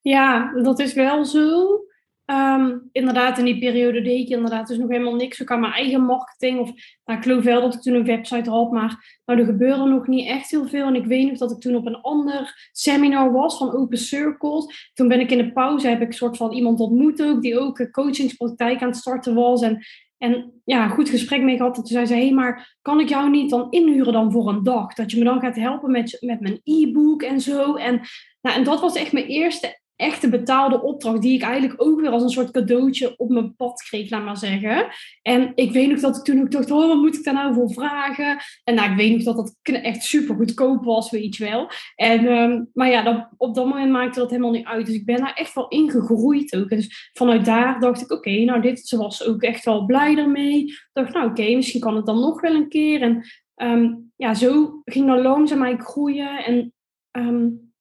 Ja, 0.00 0.52
dat 0.62 0.78
is 0.78 0.94
wel 0.94 1.24
zo. 1.24 1.80
Ehm, 2.24 2.78
inderdaad, 2.92 3.38
in 3.38 3.44
die 3.44 3.58
periode 3.58 4.02
deed 4.02 4.20
ik 4.20 4.28
inderdaad 4.28 4.66
dus 4.66 4.78
nog 4.78 4.88
helemaal 4.88 5.14
niks. 5.14 5.42
Ook 5.42 5.50
aan 5.50 5.60
mijn 5.60 5.72
eigen 5.72 6.04
marketing. 6.04 6.58
Of, 6.58 6.70
nou, 7.04 7.18
ik 7.18 7.24
geloof 7.24 7.44
wel 7.44 7.60
dat 7.60 7.74
ik 7.74 7.80
toen 7.80 7.94
een 7.94 8.04
website 8.04 8.50
had, 8.50 8.70
maar 8.70 9.20
nou, 9.24 9.38
er 9.38 9.44
gebeurde 9.44 9.84
nog 9.84 10.06
niet 10.06 10.28
echt 10.28 10.50
heel 10.50 10.66
veel. 10.66 10.86
En 10.86 10.94
ik 10.94 11.04
weet 11.04 11.28
nog 11.28 11.38
dat 11.38 11.50
ik 11.50 11.60
toen 11.60 11.76
op 11.76 11.86
een 11.86 12.00
ander 12.00 12.70
seminar 12.72 13.32
was 13.32 13.56
van 13.56 13.72
Open 13.72 13.98
Circles. 13.98 14.90
Toen 14.94 15.08
ben 15.08 15.20
ik 15.20 15.30
in 15.30 15.38
de 15.38 15.52
pauze, 15.52 15.88
heb 15.88 16.00
ik 16.00 16.12
soort 16.12 16.36
van 16.36 16.52
iemand 16.52 16.80
ontmoet 16.80 17.22
ook, 17.22 17.42
die 17.42 17.58
ook 17.58 17.78
een 17.78 17.90
coachingspraktijk 17.90 18.82
aan 18.82 18.88
het 18.88 18.96
starten 18.96 19.34
was. 19.34 19.62
En, 19.62 19.84
en 20.22 20.52
ja, 20.64 20.88
goed 20.88 21.08
gesprek 21.08 21.42
mee 21.42 21.56
gehad. 21.56 21.76
En 21.76 21.82
toen 21.82 21.92
zei 21.92 22.06
ze, 22.06 22.14
hé, 22.14 22.20
hey, 22.20 22.32
maar 22.32 22.76
kan 22.82 23.00
ik 23.00 23.08
jou 23.08 23.30
niet 23.30 23.50
dan 23.50 23.70
inhuren 23.70 24.12
dan 24.12 24.32
voor 24.32 24.48
een 24.48 24.62
dag? 24.62 24.94
Dat 24.94 25.10
je 25.10 25.18
me 25.18 25.24
dan 25.24 25.40
gaat 25.40 25.56
helpen 25.56 25.90
met, 25.90 26.16
met 26.20 26.40
mijn 26.40 26.60
e-book 26.64 27.22
en 27.22 27.40
zo. 27.40 27.74
En, 27.74 28.00
nou, 28.40 28.56
en 28.56 28.64
dat 28.64 28.80
was 28.80 28.94
echt 28.94 29.12
mijn 29.12 29.26
eerste 29.26 29.80
echte 30.02 30.28
betaalde 30.28 30.82
opdracht, 30.82 31.22
die 31.22 31.34
ik 31.34 31.42
eigenlijk 31.42 31.82
ook 31.82 32.00
weer 32.00 32.10
als 32.10 32.22
een 32.22 32.30
soort 32.30 32.50
cadeautje 32.50 33.18
op 33.18 33.30
mijn 33.30 33.56
pad 33.56 33.82
kreeg, 33.82 34.10
laat 34.10 34.24
maar 34.24 34.36
zeggen. 34.36 34.86
En 35.22 35.52
ik 35.54 35.72
weet 35.72 35.90
nog 35.90 36.00
dat 36.00 36.16
ik 36.16 36.22
toen 36.22 36.40
ook 36.40 36.50
dacht, 36.50 36.70
oh, 36.70 36.86
wat 36.86 36.96
moet 36.96 37.16
ik 37.16 37.24
daar 37.24 37.34
nou 37.34 37.54
voor 37.54 37.72
vragen? 37.72 38.38
En 38.64 38.74
nou, 38.74 38.90
ik 38.90 38.96
weet 38.96 39.12
nog 39.12 39.22
dat 39.22 39.36
dat 39.36 39.82
echt 39.82 40.02
super 40.02 40.34
goedkoop 40.34 40.84
was, 40.84 41.10
weet 41.10 41.36
je 41.36 41.44
wel. 41.44 41.70
En, 41.94 42.26
um, 42.26 42.70
maar 42.72 42.90
ja, 42.90 43.02
dat, 43.02 43.28
op 43.36 43.54
dat 43.54 43.66
moment 43.66 43.90
maakte 43.90 44.20
dat 44.20 44.30
helemaal 44.30 44.52
niet 44.52 44.66
uit. 44.66 44.86
Dus 44.86 44.94
ik 44.94 45.04
ben 45.04 45.16
daar 45.16 45.34
echt 45.34 45.54
wel 45.54 45.68
ingegroeid 45.68 46.56
ook. 46.56 46.70
En 46.70 46.76
dus 46.76 47.10
vanuit 47.12 47.44
daar 47.44 47.80
dacht 47.80 48.00
ik, 48.00 48.10
oké, 48.10 48.44
nou, 48.44 48.60
dit, 48.60 48.88
ze 48.88 48.96
was 48.96 49.26
ook 49.26 49.42
echt 49.42 49.64
wel 49.64 49.84
blij 49.84 50.16
ermee. 50.16 50.64
Ik 50.64 50.88
dacht, 50.92 51.14
nou, 51.14 51.30
oké, 51.30 51.54
misschien 51.54 51.80
kan 51.80 51.96
het 51.96 52.06
dan 52.06 52.20
nog 52.20 52.40
wel 52.40 52.54
een 52.54 52.68
keer. 52.68 53.02
En 53.02 53.24
um, 53.56 54.12
ja, 54.16 54.34
zo 54.34 54.80
ging 54.84 55.06
dat 55.06 55.22
langzaam 55.22 55.62
eigenlijk 55.62 55.90
groeien. 55.90 56.44
En 56.44 56.72
um, 57.18 57.71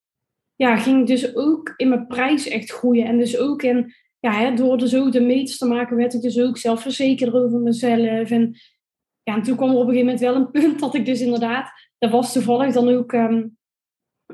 ja, 0.62 0.78
ging 0.78 1.08
dus 1.08 1.36
ook 1.36 1.74
in 1.78 1.90
mijn 1.90 2.08
prijs 2.08 2.48
echt 2.48 2.72
groeien. 2.72 3.06
En 3.06 3.18
dus 3.18 3.38
ook 3.38 3.64
in, 3.64 3.94
ja, 4.20 4.32
hè, 4.32 4.54
door 4.54 4.78
dus 4.78 4.96
ook 4.96 5.12
de 5.12 5.22
meters 5.22 5.58
te 5.58 5.66
maken, 5.66 5.98
werd 5.98 6.14
ik 6.14 6.22
dus 6.22 6.40
ook 6.40 6.58
zelfverzekerder 6.58 7.44
over 7.44 7.60
mezelf. 7.60 8.32
En 8.32 8.56
ja, 9.24 9.36
en 9.36 9.42
toen 9.42 9.56
kwam 9.56 9.70
er 9.70 9.76
op 9.76 9.88
een 9.88 9.94
gegeven 9.94 10.06
moment 10.06 10.20
wel 10.20 10.36
een 10.36 10.52
punt 10.52 10.80
dat 10.80 10.96
ik 10.96 11.06
dus 11.06 11.22
inderdaad, 11.22 11.72
dat 11.98 12.12
was 12.12 12.34
toevallig 12.34 12.74
dan 12.74 12.90
ook 12.90 13.12
um, 13.12 13.58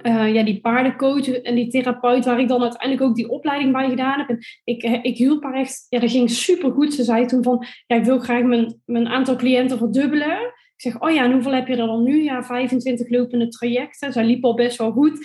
uh, 0.03 0.33
ja, 0.33 0.43
die 0.43 0.61
paardencoach 0.61 1.27
en 1.27 1.55
die 1.55 1.67
therapeut, 1.67 2.25
waar 2.25 2.39
ik 2.39 2.47
dan 2.47 2.61
uiteindelijk 2.61 3.01
ook 3.01 3.15
die 3.15 3.29
opleiding 3.29 3.71
bij 3.71 3.89
gedaan 3.89 4.19
heb. 4.19 4.29
En 4.29 4.39
ik, 4.63 4.83
eh, 4.83 4.99
ik 5.01 5.17
hielp 5.17 5.43
haar 5.43 5.55
echt, 5.55 5.85
ja, 5.89 5.99
dat 5.99 6.11
ging 6.11 6.29
super 6.29 6.71
goed. 6.71 6.93
Ze 6.93 7.03
zei 7.03 7.25
toen 7.25 7.43
van, 7.43 7.65
ja, 7.85 7.95
ik 7.95 8.05
wil 8.05 8.19
graag 8.19 8.43
mijn, 8.43 8.81
mijn 8.85 9.07
aantal 9.07 9.35
cliënten 9.35 9.77
verdubbelen. 9.77 10.41
Ik 10.75 10.83
zeg, 10.83 11.01
oh 11.01 11.11
ja, 11.11 11.23
en 11.23 11.31
hoeveel 11.31 11.53
heb 11.53 11.67
je 11.67 11.75
er 11.75 11.87
dan 11.87 12.03
nu? 12.03 12.23
Ja, 12.23 12.43
25 12.43 13.09
lopende 13.09 13.47
trajecten. 13.47 14.13
Zij 14.13 14.25
liep 14.25 14.43
al 14.43 14.53
best 14.53 14.77
wel 14.77 14.91
goed 14.91 15.19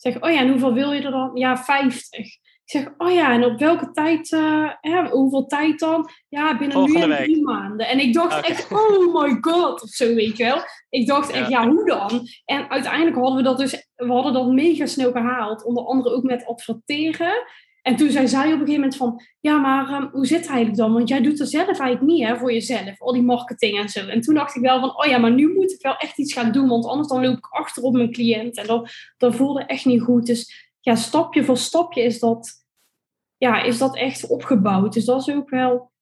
zeg, 0.00 0.20
oh 0.20 0.30
ja, 0.30 0.40
en 0.40 0.48
hoeveel 0.48 0.72
wil 0.72 0.92
je 0.92 1.02
er 1.02 1.10
dan? 1.10 1.30
Ja, 1.34 1.56
50. 1.56 2.18
Ik 2.68 2.80
zeg, 2.80 2.94
oh 2.98 3.12
ja, 3.12 3.32
en 3.32 3.44
op 3.44 3.58
welke 3.58 3.90
tijd, 3.90 4.32
uh, 4.32 4.70
hè, 4.80 5.08
hoeveel 5.08 5.46
tijd 5.46 5.78
dan? 5.78 6.10
Ja, 6.28 6.58
binnen 6.58 6.76
Volgende 6.76 7.06
nu 7.06 7.12
en 7.12 7.22
drie 7.22 7.42
maanden. 7.42 7.86
En 7.86 7.98
ik 7.98 8.14
dacht 8.14 8.46
echt, 8.46 8.72
oh 8.72 9.22
my 9.22 9.36
god, 9.40 9.82
of 9.82 9.88
zo, 9.88 10.14
weet 10.14 10.36
je 10.36 10.44
wel. 10.44 10.62
Ik 10.88 11.06
dacht 11.06 11.30
echt, 11.30 11.48
ja. 11.48 11.68
hoe 11.68 11.84
dan? 11.84 12.28
En 12.44 12.70
uiteindelijk 12.70 13.16
hadden 13.16 13.36
we 13.36 13.42
dat 13.42 13.58
dus, 13.58 13.88
we 13.94 14.12
hadden 14.12 14.32
dat 14.32 14.46
mega 14.46 14.86
snel 14.86 15.12
gehaald. 15.12 15.64
Onder 15.64 15.84
andere 15.84 16.14
ook 16.14 16.22
met 16.22 16.46
adverteren. 16.46 17.44
En 17.88 17.96
toen 17.96 18.10
zei 18.10 18.28
zij 18.28 18.46
op 18.46 18.52
een 18.52 18.66
gegeven 18.66 18.74
moment 18.74 18.96
van, 18.96 19.22
ja, 19.40 19.58
maar 19.58 20.02
um, 20.02 20.08
hoe 20.12 20.26
zit 20.26 20.38
het 20.38 20.48
eigenlijk 20.48 20.78
dan? 20.78 20.92
Want 20.92 21.08
jij 21.08 21.20
doet 21.20 21.40
er 21.40 21.46
zelf 21.46 21.66
eigenlijk 21.66 22.02
niet 22.02 22.26
hè, 22.26 22.36
voor 22.36 22.52
jezelf, 22.52 23.00
al 23.00 23.12
die 23.12 23.22
marketing 23.22 23.78
en 23.78 23.88
zo. 23.88 24.06
En 24.06 24.20
toen 24.20 24.34
dacht 24.34 24.56
ik 24.56 24.62
wel 24.62 24.80
van, 24.80 24.96
oh 24.96 25.06
ja, 25.06 25.18
maar 25.18 25.32
nu 25.32 25.54
moet 25.54 25.72
ik 25.72 25.82
wel 25.82 25.96
echt 25.96 26.18
iets 26.18 26.32
gaan 26.32 26.52
doen, 26.52 26.68
want 26.68 26.86
anders 26.86 27.08
dan 27.08 27.22
loop 27.22 27.36
ik 27.36 27.46
achter 27.50 27.82
op 27.82 27.92
mijn 27.92 28.12
cliënt. 28.12 28.56
En 28.56 28.66
dat, 28.66 28.90
dat 29.16 29.34
voelde 29.34 29.64
echt 29.64 29.84
niet 29.84 30.02
goed. 30.02 30.26
Dus 30.26 30.70
ja, 30.80 30.94
stapje 30.94 31.44
voor 31.44 31.56
stapje 31.56 32.02
is 32.02 32.18
dat, 32.18 32.64
ja, 33.36 33.62
is 33.62 33.78
dat 33.78 33.96
echt 33.96 34.26
opgebouwd. 34.26 34.92
Dus 34.92 35.04
dat 35.04 35.28
is 35.28 35.34
ook 35.34 35.50
wel, 35.50 35.92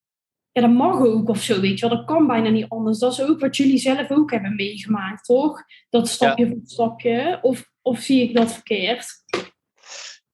ja, 0.52 0.61
dat 0.62 0.73
mag 0.73 1.00
ook 1.00 1.28
of 1.28 1.43
zo, 1.43 1.61
weet 1.61 1.78
je 1.78 1.88
wel. 1.88 1.97
Dat 1.97 2.07
kan 2.07 2.26
bijna 2.26 2.49
niet 2.49 2.69
anders. 2.69 2.99
Dat 2.99 3.12
is 3.12 3.23
ook 3.23 3.40
wat 3.40 3.57
jullie 3.57 3.78
zelf 3.78 4.11
ook 4.11 4.31
hebben 4.31 4.55
meegemaakt, 4.55 5.25
toch? 5.25 5.62
Dat 5.90 6.09
stapje 6.09 6.49
voor 6.49 6.61
stapje. 6.64 7.38
Of, 7.43 7.71
of 7.83 7.99
zie 7.99 8.23
ik 8.23 8.35
dat 8.35 8.52
verkeerd? 8.52 9.25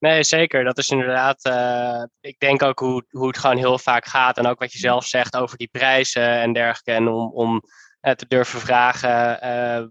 Nee, 0.02 0.24
zeker. 0.24 0.64
Dat 0.64 0.78
is 0.78 0.88
inderdaad, 0.88 1.46
uh, 1.46 2.02
ik 2.20 2.38
denk 2.38 2.62
ook 2.62 2.78
hoe, 2.78 3.04
hoe 3.10 3.26
het 3.26 3.38
gewoon 3.38 3.56
heel 3.56 3.78
vaak 3.78 4.06
gaat. 4.06 4.38
En 4.38 4.46
ook 4.46 4.58
wat 4.58 4.72
je 4.72 4.78
zelf 4.78 5.06
zegt 5.06 5.36
over 5.36 5.56
die 5.56 5.68
prijzen 5.72 6.28
en 6.28 6.52
dergelijke. 6.52 6.92
En 6.92 7.08
om, 7.08 7.32
om 7.32 7.62
uh, 8.02 8.12
te 8.12 8.26
durven 8.28 8.60
vragen 8.60 9.38
uh, 9.44 9.86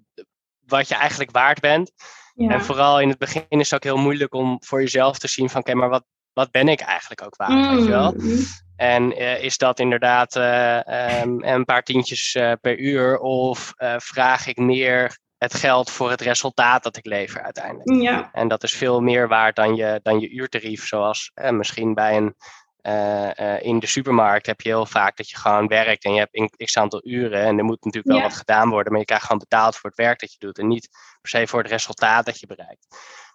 wat 0.65 0.87
je 0.87 0.95
eigenlijk 0.95 1.31
waard 1.31 1.59
bent. 1.59 1.91
Ja. 2.33 2.49
En 2.49 2.61
vooral 2.61 2.99
in 2.99 3.09
het 3.09 3.17
begin 3.17 3.45
is 3.47 3.69
het 3.69 3.73
ook 3.73 3.93
heel 3.93 4.03
moeilijk 4.03 4.33
om 4.33 4.57
voor 4.63 4.81
jezelf 4.81 5.17
te 5.17 5.27
zien 5.27 5.49
van 5.49 5.59
oké, 5.59 5.69
okay, 5.69 5.81
maar 5.81 5.91
wat, 5.91 6.05
wat 6.33 6.51
ben 6.51 6.67
ik 6.67 6.79
eigenlijk 6.79 7.23
ook 7.23 7.35
waard, 7.35 7.51
mm. 7.51 7.75
weet 7.75 7.83
je 7.83 7.89
wel? 7.89 8.13
Mm. 8.17 8.39
En 8.75 9.17
is 9.41 9.57
dat 9.57 9.79
inderdaad 9.79 10.35
um, 10.35 11.43
een 11.43 11.65
paar 11.65 11.83
tientjes 11.83 12.31
per 12.61 12.77
uur 12.77 13.17
of 13.19 13.73
vraag 13.97 14.47
ik 14.47 14.57
meer 14.57 15.19
het 15.41 15.53
geld 15.53 15.91
voor 15.91 16.09
het 16.09 16.21
resultaat 16.21 16.83
dat 16.83 16.97
ik 16.97 17.05
lever 17.05 17.41
uiteindelijk. 17.41 18.01
Ja. 18.01 18.29
En 18.31 18.47
dat 18.47 18.63
is 18.63 18.73
veel 18.73 19.01
meer 19.01 19.27
waard 19.27 19.55
dan 19.55 19.75
je, 19.75 19.99
dan 20.03 20.19
je 20.19 20.29
uurtarief, 20.29 20.87
zoals 20.87 21.31
eh, 21.33 21.51
misschien 21.51 21.93
bij 21.93 22.17
een. 22.17 22.35
Uh, 22.81 23.29
uh, 23.35 23.61
in 23.61 23.79
de 23.79 23.87
supermarkt 23.87 24.45
heb 24.45 24.61
je 24.61 24.69
heel 24.69 24.85
vaak 24.85 25.17
dat 25.17 25.29
je 25.29 25.37
gewoon 25.37 25.67
werkt 25.67 26.03
en 26.03 26.13
je 26.13 26.27
hebt 26.29 26.55
x 26.65 26.77
aantal 26.77 27.01
uren 27.03 27.43
en 27.43 27.57
er 27.57 27.63
moet 27.63 27.83
natuurlijk 27.83 28.13
wel 28.13 28.17
ja. 28.17 28.23
wat 28.23 28.37
gedaan 28.37 28.69
worden, 28.69 28.91
maar 28.91 28.99
je 28.99 29.05
krijgt 29.05 29.25
gewoon 29.25 29.41
betaald 29.49 29.77
voor 29.77 29.89
het 29.89 29.99
werk 29.99 30.19
dat 30.19 30.31
je 30.31 30.39
doet 30.39 30.57
en 30.57 30.67
niet 30.67 30.89
per 31.21 31.29
se 31.29 31.47
voor 31.47 31.59
het 31.59 31.71
resultaat 31.71 32.25
dat 32.25 32.39
je 32.39 32.47
bereikt. 32.47 32.87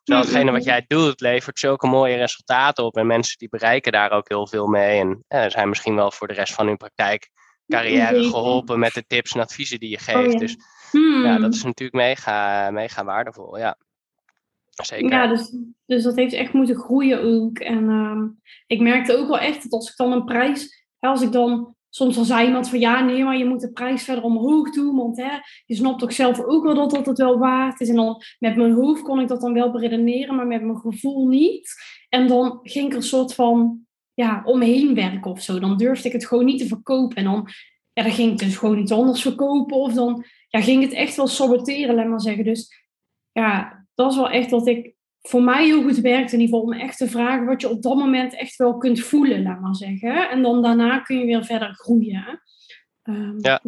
Terwijl 0.02 0.26
hetgene 0.26 0.50
wat 0.50 0.64
jij 0.64 0.84
doet 0.86 1.20
levert 1.20 1.58
zulke 1.58 1.86
mooie 1.86 2.16
resultaten 2.16 2.84
op 2.84 2.96
en 2.96 3.06
mensen 3.06 3.38
die 3.38 3.48
bereiken 3.48 3.92
daar 3.92 4.10
ook 4.10 4.28
heel 4.28 4.48
veel 4.48 4.66
mee 4.66 5.00
en 5.28 5.50
zijn 5.50 5.68
misschien 5.68 5.94
wel 5.94 6.10
voor 6.10 6.28
de 6.28 6.34
rest 6.34 6.54
van 6.54 6.66
hun 6.66 6.76
praktijk 6.76 7.30
carrière 7.68 8.22
geholpen 8.22 8.78
met 8.78 8.94
de 8.94 9.06
tips 9.06 9.32
en 9.32 9.40
adviezen 9.40 9.80
die 9.80 9.90
je 9.90 9.98
geeft. 9.98 10.26
Oh, 10.26 10.32
ja. 10.32 10.38
Dus 10.38 10.56
Hmm. 10.90 11.25
ja, 11.25 11.38
dat 11.38 11.55
is 11.55 11.62
natuurlijk 11.62 11.99
mega, 11.99 12.71
mega 12.71 13.05
waardevol. 13.05 13.59
Ja, 13.59 13.76
zeker. 14.71 15.11
Ja, 15.11 15.26
dus, 15.26 15.57
dus 15.87 16.02
dat 16.02 16.16
heeft 16.16 16.35
echt 16.35 16.52
moeten 16.52 16.76
groeien 16.76 17.23
ook. 17.23 17.59
En 17.59 17.88
um, 17.88 18.40
ik 18.66 18.81
merkte 18.81 19.16
ook 19.16 19.28
wel 19.28 19.38
echt 19.38 19.62
dat 19.62 19.73
als 19.73 19.90
ik 19.90 19.97
dan 19.97 20.12
een 20.12 20.25
prijs, 20.25 20.87
als 20.99 21.23
ik 21.23 21.33
dan, 21.33 21.75
soms 21.88 22.14
dan 22.14 22.25
zei 22.25 22.47
iemand 22.47 22.69
van 22.69 22.78
ja, 22.78 23.05
nee, 23.05 23.25
maar 23.25 23.37
je 23.37 23.45
moet 23.45 23.61
de 23.61 23.73
prijs 23.73 24.05
verder 24.05 24.25
omhoog 24.25 24.71
doen, 24.71 24.97
want 24.97 25.16
hè, 25.16 25.31
je 25.64 25.75
snapt 25.75 25.99
toch 25.99 26.12
zelf 26.12 26.40
ook 26.40 26.64
wel 26.64 26.75
dat 26.75 26.90
dat 26.90 27.07
het 27.07 27.19
wel 27.19 27.38
waard 27.38 27.81
is. 27.81 27.88
En 27.88 27.97
dan 27.97 28.23
met 28.38 28.57
mijn 28.57 28.73
hoofd 28.73 29.02
kon 29.02 29.21
ik 29.21 29.28
dat 29.28 29.40
dan 29.40 29.52
wel 29.52 29.71
beredeneren, 29.71 30.37
maar 30.37 30.47
met 30.47 30.62
mijn 30.62 30.78
gevoel 30.78 31.26
niet. 31.26 31.75
En 32.09 32.26
dan 32.26 32.59
ging 32.62 32.85
ik 32.85 32.90
er 32.90 32.97
een 32.97 33.02
soort 33.02 33.35
van 33.35 33.87
ja, 34.14 34.43
omheen 34.45 34.95
werken 34.95 35.31
of 35.31 35.43
zo. 35.43 35.59
Dan 35.59 35.76
durfde 35.76 36.09
ik 36.09 36.12
het 36.12 36.26
gewoon 36.26 36.45
niet 36.45 36.59
te 36.59 36.66
verkopen. 36.66 37.16
En 37.16 37.25
dan, 37.25 37.49
ja, 37.93 38.02
dan 38.02 38.12
ging 38.12 38.33
ik 38.33 38.38
dus 38.38 38.57
gewoon 38.57 38.78
iets 38.78 38.93
anders 38.93 39.23
verkopen. 39.23 39.76
Of 39.76 39.93
dan 39.93 40.25
ja, 40.49 40.61
ging 40.61 40.83
het 40.83 40.93
echt 40.93 41.17
wel 41.17 41.26
saboteren, 41.26 41.95
laat 41.95 42.07
maar 42.07 42.21
zeggen. 42.21 42.45
Dus 42.45 42.85
ja, 43.33 43.85
dat 43.95 44.11
is 44.11 44.17
wel 44.17 44.31
echt 44.31 44.50
wat 44.50 44.67
ik 44.67 44.95
voor 45.21 45.43
mij 45.43 45.65
heel 45.65 45.83
goed 45.83 45.99
werkt. 45.99 46.33
In 46.33 46.41
ieder 46.41 46.55
geval 46.55 46.73
om 46.73 46.81
echt 46.81 46.97
te 46.97 47.09
vragen 47.09 47.47
wat 47.47 47.61
je 47.61 47.69
op 47.69 47.83
dat 47.83 47.97
moment 47.97 48.37
echt 48.37 48.57
wel 48.57 48.79
kunt 48.79 49.00
voelen, 49.00 49.43
laat 49.43 49.61
maar 49.61 49.75
zeggen. 49.75 50.31
En 50.31 50.43
dan 50.43 50.62
daarna 50.62 50.99
kun 50.99 51.19
je 51.19 51.25
weer 51.25 51.45
verder 51.45 51.75
groeien. 51.75 52.41
Um, 53.03 53.37
ja. 53.38 53.61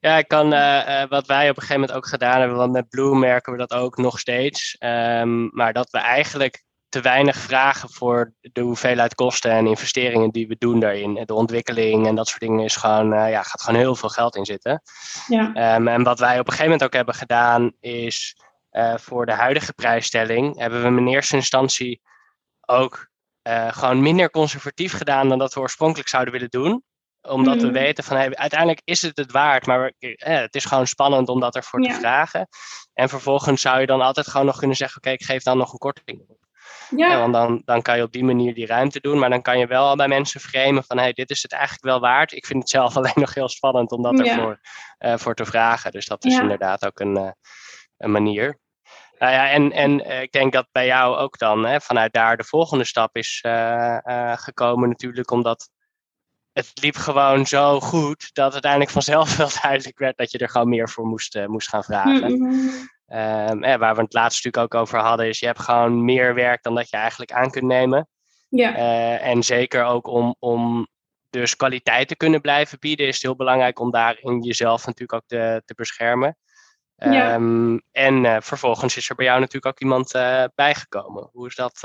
ja, 0.00 0.18
ik 0.18 0.28
kan, 0.28 0.52
uh, 0.52 0.84
uh, 0.88 1.08
wat 1.08 1.26
wij 1.26 1.50
op 1.50 1.56
een 1.56 1.62
gegeven 1.62 1.80
moment 1.80 1.92
ook 1.98 2.06
gedaan 2.06 2.40
hebben, 2.40 2.56
want 2.56 2.72
met 2.72 2.88
Blue 2.88 3.14
merken 3.14 3.52
we 3.52 3.58
dat 3.58 3.72
ook 3.72 3.96
nog 3.96 4.18
steeds. 4.18 4.76
Um, 4.80 5.50
maar 5.52 5.72
dat 5.72 5.90
we 5.90 5.98
eigenlijk 5.98 6.64
te 6.92 7.00
weinig 7.00 7.36
vragen 7.36 7.90
voor 7.90 8.32
de 8.40 8.60
hoeveelheid 8.60 9.14
kosten 9.14 9.50
en 9.50 9.66
investeringen 9.66 10.30
die 10.30 10.46
we 10.46 10.56
doen 10.58 10.80
daarin. 10.80 11.22
De 11.24 11.34
ontwikkeling 11.34 12.06
en 12.06 12.14
dat 12.14 12.28
soort 12.28 12.40
dingen 12.40 12.64
is 12.64 12.76
gewoon, 12.76 13.12
uh, 13.12 13.30
ja, 13.30 13.42
gaat 13.42 13.62
gewoon 13.62 13.80
heel 13.80 13.94
veel 13.94 14.08
geld 14.08 14.36
in 14.36 14.44
zitten. 14.44 14.82
Ja. 15.26 15.76
Um, 15.76 15.88
en 15.88 16.02
wat 16.02 16.18
wij 16.18 16.32
op 16.32 16.46
een 16.46 16.52
gegeven 16.52 16.64
moment 16.64 16.84
ook 16.84 16.92
hebben 16.92 17.14
gedaan, 17.14 17.72
is 17.80 18.36
uh, 18.72 18.94
voor 18.96 19.26
de 19.26 19.32
huidige 19.32 19.72
prijsstelling 19.72 20.58
hebben 20.58 20.82
we 20.82 21.00
in 21.00 21.08
eerste 21.08 21.36
instantie 21.36 22.00
ook 22.60 23.08
uh, 23.48 23.72
gewoon 23.72 24.02
minder 24.02 24.30
conservatief 24.30 24.92
gedaan 24.92 25.28
dan 25.28 25.38
dat 25.38 25.54
we 25.54 25.60
oorspronkelijk 25.60 26.08
zouden 26.08 26.32
willen 26.32 26.50
doen 26.50 26.84
omdat 27.28 27.56
mm. 27.56 27.62
we 27.62 27.70
weten 27.70 28.04
van 28.04 28.16
hey, 28.16 28.36
uiteindelijk 28.36 28.80
is 28.84 29.02
het 29.02 29.16
het 29.16 29.32
waard, 29.32 29.66
maar 29.66 29.92
eh, 29.98 30.38
het 30.38 30.54
is 30.54 30.64
gewoon 30.64 30.86
spannend 30.86 31.28
om 31.28 31.40
dat 31.40 31.56
ervoor 31.56 31.82
ja. 31.82 31.92
te 31.92 31.98
vragen. 31.98 32.48
En 32.92 33.08
vervolgens 33.08 33.60
zou 33.60 33.80
je 33.80 33.86
dan 33.86 34.00
altijd 34.00 34.28
gewoon 34.28 34.46
nog 34.46 34.58
kunnen 34.58 34.76
zeggen: 34.76 34.96
Oké, 34.96 35.08
okay, 35.08 35.20
ik 35.20 35.26
geef 35.26 35.42
dan 35.42 35.58
nog 35.58 35.72
een 35.72 35.78
korting. 35.78 36.24
Ja. 36.96 37.10
ja. 37.10 37.18
want 37.18 37.32
dan, 37.32 37.62
dan 37.64 37.82
kan 37.82 37.96
je 37.96 38.02
op 38.02 38.12
die 38.12 38.24
manier 38.24 38.54
die 38.54 38.66
ruimte 38.66 39.00
doen, 39.00 39.18
maar 39.18 39.30
dan 39.30 39.42
kan 39.42 39.58
je 39.58 39.66
wel 39.66 39.96
bij 39.96 40.08
mensen 40.08 40.40
framen 40.40 40.84
van: 40.84 40.98
hey, 40.98 41.12
dit 41.12 41.30
is 41.30 41.42
het 41.42 41.52
eigenlijk 41.52 41.84
wel 41.84 42.00
waard. 42.00 42.32
Ik 42.32 42.46
vind 42.46 42.58
het 42.58 42.70
zelf 42.70 42.96
alleen 42.96 43.12
nog 43.14 43.34
heel 43.34 43.48
spannend 43.48 43.92
om 43.92 44.02
dat 44.02 44.20
ervoor 44.20 44.60
uh, 44.98 45.16
voor 45.16 45.34
te 45.34 45.44
vragen. 45.44 45.92
Dus 45.92 46.06
dat 46.06 46.24
is 46.24 46.38
inderdaad 46.38 46.86
ook 46.86 47.00
een, 47.00 47.16
uh, 47.16 47.30
een 47.96 48.10
manier. 48.10 48.60
Nou 49.18 49.32
ja, 49.32 49.50
en, 49.50 49.72
en 49.72 50.00
uh, 50.00 50.22
ik 50.22 50.32
denk 50.32 50.52
dat 50.52 50.66
bij 50.72 50.86
jou 50.86 51.16
ook 51.16 51.38
dan 51.38 51.66
hè, 51.66 51.80
vanuit 51.80 52.12
daar 52.12 52.36
de 52.36 52.44
volgende 52.44 52.84
stap 52.84 53.16
is 53.16 53.42
uh, 53.46 54.32
gekomen, 54.36 54.88
natuurlijk, 54.88 55.30
omdat 55.30 55.70
het 56.52 56.70
liep 56.74 56.96
gewoon 56.96 57.46
zo 57.46 57.80
goed 57.80 58.30
dat 58.32 58.52
uiteindelijk 58.52 58.90
vanzelf 58.90 59.36
wel 59.36 59.50
duidelijk 59.62 59.98
werd 59.98 60.16
dat 60.16 60.30
je 60.30 60.38
er 60.38 60.48
gewoon 60.48 60.68
meer 60.68 60.88
voor 60.88 61.06
moest, 61.06 61.46
moest 61.46 61.68
gaan 61.68 61.84
vragen. 61.84 62.50
Ehm, 63.12 63.62
eh, 63.62 63.78
waar 63.78 63.94
we 63.94 64.02
het 64.02 64.12
laatst 64.12 64.44
natuurlijk 64.44 64.74
ook 64.74 64.80
over 64.80 64.98
hadden, 64.98 65.28
is 65.28 65.38
je 65.38 65.46
hebt 65.46 65.60
gewoon 65.60 66.04
meer 66.04 66.34
werk 66.34 66.62
dan 66.62 66.74
dat 66.74 66.90
je 66.90 66.96
eigenlijk 66.96 67.32
aan 67.32 67.50
kunt 67.50 67.64
nemen. 67.64 68.08
Ja, 68.48 68.74
Eh, 68.74 69.26
en 69.26 69.42
zeker 69.42 69.84
ook 69.84 70.06
om, 70.06 70.36
om 70.38 70.88
dus 71.30 71.56
kwaliteit 71.56 72.08
te 72.08 72.16
kunnen 72.16 72.40
blijven 72.40 72.78
bieden, 72.78 73.06
is 73.06 73.14
het 73.14 73.22
heel 73.22 73.36
belangrijk 73.36 73.78
om 73.78 73.90
daarin 73.90 74.40
jezelf 74.40 74.86
natuurlijk 74.86 75.12
ook 75.12 75.26
te, 75.26 75.62
te 75.64 75.74
beschermen. 75.74 76.36
Ja. 76.96 77.32
Ehm, 77.32 77.78
en 77.90 78.24
eh, 78.24 78.36
vervolgens 78.40 78.96
is 78.96 79.08
er 79.08 79.14
bij 79.14 79.26
jou 79.26 79.38
natuurlijk 79.38 79.66
ook 79.66 79.80
iemand 79.80 80.14
eh, 80.14 80.44
bijgekomen. 80.54 81.28
Hoe 81.32 81.46
is 81.46 81.54
dat 81.54 81.80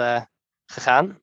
gegaan? 0.66 1.22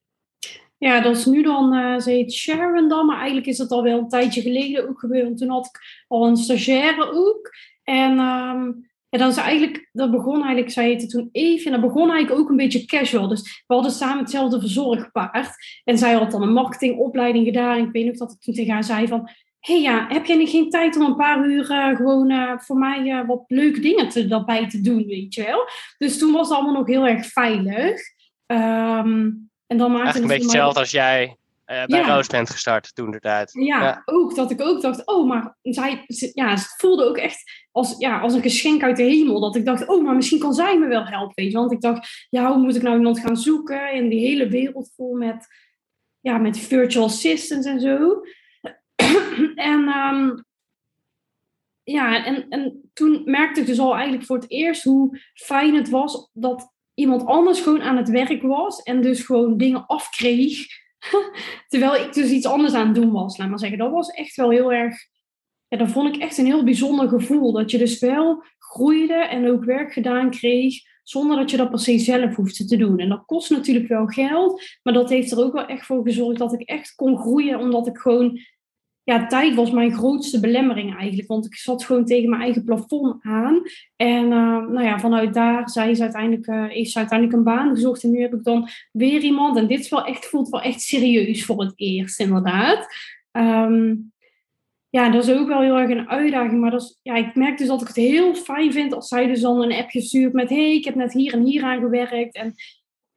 ja, 0.79 1.01
dat 1.01 1.17
is 1.17 1.27
nu 1.27 1.43
dan, 1.43 1.75
eh 1.75 2.01
ze 2.01 2.11
heet 2.11 2.33
Sharon 2.33 2.89
dan, 2.89 3.07
maar 3.07 3.17
eigenlijk 3.17 3.47
is 3.47 3.57
dat 3.57 3.71
al 3.71 3.83
wel 3.83 3.99
een 3.99 4.09
tijdje 4.09 4.41
geleden 4.41 4.89
ook 4.89 4.99
gebeurd. 4.99 5.39
Toen 5.39 5.51
had 5.51 5.67
ik 5.67 6.05
al 6.09 6.27
een 6.27 6.37
stagiaire 6.37 7.13
ook. 7.13 7.51
En 7.83 8.19
ehm, 8.19 8.71
ja, 9.15 9.21
dat 9.21 9.31
is 9.31 9.43
eigenlijk, 9.43 9.89
dat 9.93 10.11
begon 10.11 10.43
eigenlijk, 10.43 10.71
zij 10.71 10.85
heette 10.85 11.07
toen 11.07 11.29
Eve, 11.33 11.65
en 11.65 11.73
dat 11.73 11.81
begon 11.81 12.11
eigenlijk 12.11 12.41
ook 12.41 12.49
een 12.51 12.57
beetje 12.57 12.85
casual. 12.85 13.29
Dus 13.29 13.63
we 13.67 13.75
hadden 13.75 13.93
samen 13.93 14.19
hetzelfde 14.19 14.61
verzorgpaard. 14.61 15.57
En 15.85 15.99
zij 15.99 16.13
had 16.13 16.31
dan 16.31 16.43
een 16.43 16.53
marketingopleiding 16.53 17.45
gedaan. 17.47 17.79
En 17.79 17.85
ik 17.85 17.93
weet 17.93 18.07
nog 18.07 18.17
dat 18.17 18.33
ik 18.33 18.41
toen 18.41 18.55
tegen 18.55 18.73
haar 18.73 18.85
zei 18.85 19.07
van, 19.07 19.31
hey 19.61 19.81
ja, 19.81 20.07
heb 20.09 20.27
jij 20.27 20.37
niet 20.37 20.51
geen 20.51 20.71
tijd 20.71 20.97
om 20.97 21.03
een 21.03 21.17
paar 21.17 21.45
uur 21.45 21.71
eh, 21.71 21.97
gewoon 21.97 22.31
eh, 22.31 22.59
voor 22.59 22.77
mij 22.77 23.11
eh, 23.11 23.27
wat 23.27 23.45
leuke 23.47 23.81
dingen 23.81 24.09
te, 24.09 24.27
daarbij 24.27 24.69
te 24.69 24.81
doen, 24.81 25.07
weet 25.07 25.35
je 25.35 25.45
wel? 25.45 25.69
Dus 25.99 26.19
toen 26.19 26.33
was 26.33 26.49
het 26.49 26.57
allemaal 26.57 26.75
nog 26.75 26.87
heel 26.87 27.07
erg 27.07 27.27
veilig. 27.27 28.01
Ehm, 28.47 29.31
en 29.67 29.77
dan 29.77 29.93
maakte 29.93 30.03
Eigenlijk 30.03 30.15
een 30.15 30.23
het 30.23 30.29
beetje 30.29 30.43
hetzelfde 30.43 30.81
als 30.81 30.91
jij 30.91 31.37
bij 31.65 31.85
Ja. 31.87 32.15
Roos 32.15 32.27
bent 32.27 32.51
gestart 32.51 32.95
toen 32.95 33.11
de 33.11 33.21
tijd. 33.21 33.53
Ja, 33.53 33.83
Ja. 33.83 34.03
ook 34.05 34.35
dat 34.35 34.51
ik 34.51 34.63
ook 34.63 34.81
dacht, 34.81 35.07
oh, 35.07 35.29
maar 35.29 35.57
zij, 35.63 36.05
ja, 36.33 36.51
het 36.51 36.75
voelde 36.77 37.05
ook 37.05 37.17
echt 37.17 37.67
als, 37.71 37.95
ja, 37.99 38.21
als 38.21 38.35
een 38.35 38.43
geschenk 38.43 38.83
uit 38.83 38.97
de 38.97 39.03
hemel. 39.03 39.41
Dat 39.41 39.57
ik 39.57 39.65
dacht, 39.65 39.89
oh, 39.89 40.05
maar 40.05 40.15
misschien 40.15 40.39
kan 40.39 40.55
zij 40.55 40.79
me 40.79 40.87
wel 40.87 41.07
helpen, 41.07 41.35
weet 41.35 41.53
je. 41.53 41.59
Want 41.59 41.73
ik 41.73 41.81
dacht, 41.81 42.27
ja, 42.31 42.53
hoe 42.53 42.63
moet 42.63 42.77
ik 42.77 42.83
nou 42.83 42.97
iemand 42.97 43.21
gaan 43.21 43.37
zoeken 43.37 43.93
in 43.93 44.09
die 44.09 44.27
hele 44.27 44.49
wereld 44.49 44.93
vol 44.97 45.15
met, 45.15 45.47
ja, 46.21 46.39
met 46.39 46.59
virtual 46.59 47.05
assistants 47.05 47.67
en 47.67 47.81
zo. 47.81 48.23
en 49.55 49.89
ehm, 49.89 50.31
ja, 51.83 52.25
en, 52.25 52.49
en 52.49 52.91
toen 52.93 53.23
merkte 53.25 53.61
ik 53.61 53.67
dus 53.67 53.79
al 53.79 53.95
eigenlijk 53.95 54.25
voor 54.25 54.37
het 54.37 54.51
eerst 54.51 54.83
hoe 54.83 55.21
fijn 55.35 55.75
het 55.75 55.89
was 55.89 56.31
dat 56.33 56.73
iemand 56.95 57.27
anders 57.27 57.61
gewoon 57.61 57.83
aan 57.83 57.97
het 57.97 58.09
werk 58.09 58.43
was 58.43 58.83
en 58.83 59.03
dus 59.03 59.23
gewoon 59.23 59.57
dingen 59.57 59.87
afkreeg. 59.87 60.83
Terwijl 61.69 61.95
ik 61.95 62.13
dus 62.13 62.31
iets 62.31 62.47
anders 62.47 62.75
aan 62.75 62.87
het 62.87 62.95
doen 62.95 63.13
was, 63.13 63.39
laat 63.39 63.49
maar 63.49 63.59
zeggen. 63.59 63.79
Dat 63.79 63.91
was 63.91 64.09
echt 64.09 64.37
wel 64.37 64.51
heel 64.51 64.73
erg. 64.73 64.97
Ja, 65.69 65.79
dat 65.79 65.89
vond 65.89 66.15
ik 66.15 66.23
echt 66.23 66.39
een 66.39 66.47
heel 66.47 66.65
bijzonder 66.65 67.09
gevoel. 67.09 67.53
Dat 67.53 67.71
je 67.71 67.79
dus 67.79 67.99
wel 67.99 68.45
groeide 68.59 69.15
en 69.15 69.49
ook 69.49 69.65
werk 69.65 69.93
gedaan 69.93 70.31
kreeg. 70.31 70.93
Zonder 71.03 71.37
dat 71.37 71.51
je 71.51 71.57
dat 71.57 71.71
per 71.71 71.79
se 71.79 71.99
zelf 71.99 72.35
hoefde 72.35 72.65
te 72.65 72.77
doen. 72.77 72.99
En 72.99 73.09
dat 73.09 73.25
kost 73.27 73.51
natuurlijk 73.51 73.89
wel 73.89 74.07
geld. 74.07 74.63
Maar 74.83 74.95
dat 74.95 75.09
heeft 75.09 75.33
er 75.33 75.39
ook 75.39 75.53
wel 75.53 75.67
echt 75.67 75.87
voor 75.87 76.03
gezorgd 76.03 76.39
dat 76.39 76.53
ik 76.53 76.61
echt 76.61 76.95
kon 76.95 77.19
groeien. 77.19 77.59
Omdat 77.59 77.87
ik 77.87 77.99
gewoon. 77.99 78.41
Ja, 79.05 79.27
tijd 79.27 79.55
was 79.55 79.71
mijn 79.71 79.93
grootste 79.93 80.41
belemmering 80.41 80.97
eigenlijk. 80.97 81.29
Want 81.29 81.47
ik 81.47 81.55
zat 81.55 81.85
gewoon 81.85 82.05
tegen 82.05 82.31
mijn 82.31 82.43
eigen 82.43 82.65
plafond 82.65 83.25
aan. 83.25 83.63
En 83.97 84.25
eh, 84.25 84.67
nou 84.67 84.83
ja, 84.83 84.99
vanuit 84.99 85.35
daar 85.35 85.71
zij 85.71 85.91
is 85.91 86.01
uiteindelijk, 86.01 86.47
eh, 86.47 86.65
heeft 86.65 86.91
ze 86.91 86.99
uiteindelijk 86.99 87.39
een 87.39 87.45
baan 87.45 87.75
gezocht. 87.75 88.03
En 88.03 88.11
nu 88.11 88.21
heb 88.21 88.35
ik 88.35 88.45
dan 88.45 88.69
weer 88.93 89.21
iemand. 89.21 89.57
En 89.57 89.67
dit 89.67 89.81
is 89.81 89.89
wel 89.89 90.05
echt, 90.05 90.27
voelt 90.27 90.49
wel 90.49 90.63
echt 90.63 90.81
serieus 90.81 91.45
voor 91.45 91.61
het 91.61 91.73
eerst, 91.77 92.21
inderdaad. 92.21 92.87
Ehm, 93.31 93.95
ja, 94.89 95.11
dat 95.11 95.29
is 95.29 95.35
ook 95.35 95.49
wel 95.49 95.61
heel 95.61 95.79
erg 95.79 95.91
een 95.91 96.09
uitdaging. 96.09 96.61
Maar 96.61 96.71
dat 96.71 96.83
is, 96.83 96.99
ja, 97.03 97.15
ik 97.15 97.35
merk 97.35 97.59
dus 97.59 97.69
dat 97.69 97.81
ik 97.81 97.87
het 97.87 97.97
heel 97.97 98.35
fijn 98.35 98.73
vind 98.73 98.93
als 98.93 99.09
zij 99.09 99.27
dus 99.27 99.41
dan 99.41 99.63
een 99.63 99.73
appje 99.73 100.01
stuurt 100.01 100.33
met... 100.33 100.49
hey, 100.49 100.75
ik 100.75 100.85
heb 100.85 100.95
net 100.95 101.13
hier 101.13 101.33
en 101.33 101.45
hier 101.45 101.63
aan 101.63 101.81
gewerkt. 101.81 102.35
En 102.35 102.55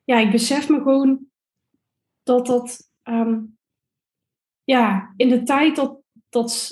ja, 0.03 0.20
ik 0.20 0.32
besef 0.32 0.70
me 0.70 0.77
gewoon 0.77 1.20
dat 2.24 2.46
dat... 2.46 2.91
ehm, 3.03 3.39
ja, 4.67 5.13
in 5.17 5.29
de 5.29 5.43
tijd 5.43 5.75
dat... 5.75 5.97
dat 6.29 6.71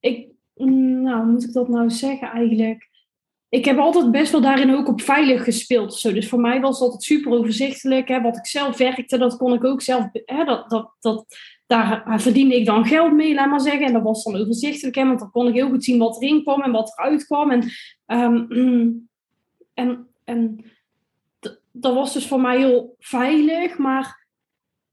ik, 0.00 0.28
nou, 0.54 1.22
hoe 1.22 1.32
moet 1.32 1.44
ik 1.44 1.52
dat 1.52 1.68
nou 1.68 1.90
zeggen 1.90 2.28
eigenlijk? 2.28 2.90
Ik 3.48 3.64
heb 3.64 3.78
altijd 3.78 4.10
best 4.10 4.32
wel 4.32 4.40
daarin 4.40 4.74
ook 4.74 4.88
op 4.88 5.00
veilig 5.00 5.44
gespeeld. 5.44 5.94
Zo. 5.94 6.12
Dus 6.12 6.28
voor 6.28 6.40
mij 6.40 6.60
was 6.60 6.74
het 6.74 6.82
altijd 6.82 7.02
super 7.02 7.32
overzichtelijk. 7.32 8.08
Hè. 8.08 8.20
Wat 8.20 8.36
ik 8.36 8.46
zelf 8.46 8.76
werkte, 8.76 9.18
dat 9.18 9.36
kon 9.36 9.52
ik 9.52 9.64
ook 9.64 9.82
zelf... 9.82 10.08
Hè, 10.12 10.44
dat, 10.44 10.70
dat, 10.70 10.94
dat, 11.00 11.26
daar 11.66 12.20
verdiende 12.20 12.56
ik 12.56 12.66
dan 12.66 12.86
geld 12.86 13.12
mee, 13.12 13.34
laat 13.34 13.50
maar 13.50 13.60
zeggen. 13.60 13.86
En 13.86 13.92
dat 13.92 14.02
was 14.02 14.24
dan 14.24 14.36
overzichtelijk, 14.36 14.96
hè, 14.96 15.06
want 15.06 15.18
dan 15.18 15.30
kon 15.30 15.48
ik 15.48 15.54
heel 15.54 15.68
goed 15.68 15.84
zien 15.84 15.98
wat 15.98 16.22
erin 16.22 16.42
kwam 16.42 16.62
en 16.62 16.72
wat 16.72 16.98
eruit 16.98 17.26
kwam. 17.26 17.50
En, 17.50 17.70
ehm, 18.06 18.44
en, 19.82 20.08
en 20.24 20.64
dat 21.72 21.94
was 21.94 22.12
dus 22.12 22.26
voor 22.26 22.40
mij 22.40 22.58
heel 22.58 22.96
veilig, 22.98 23.78
maar 23.78 24.21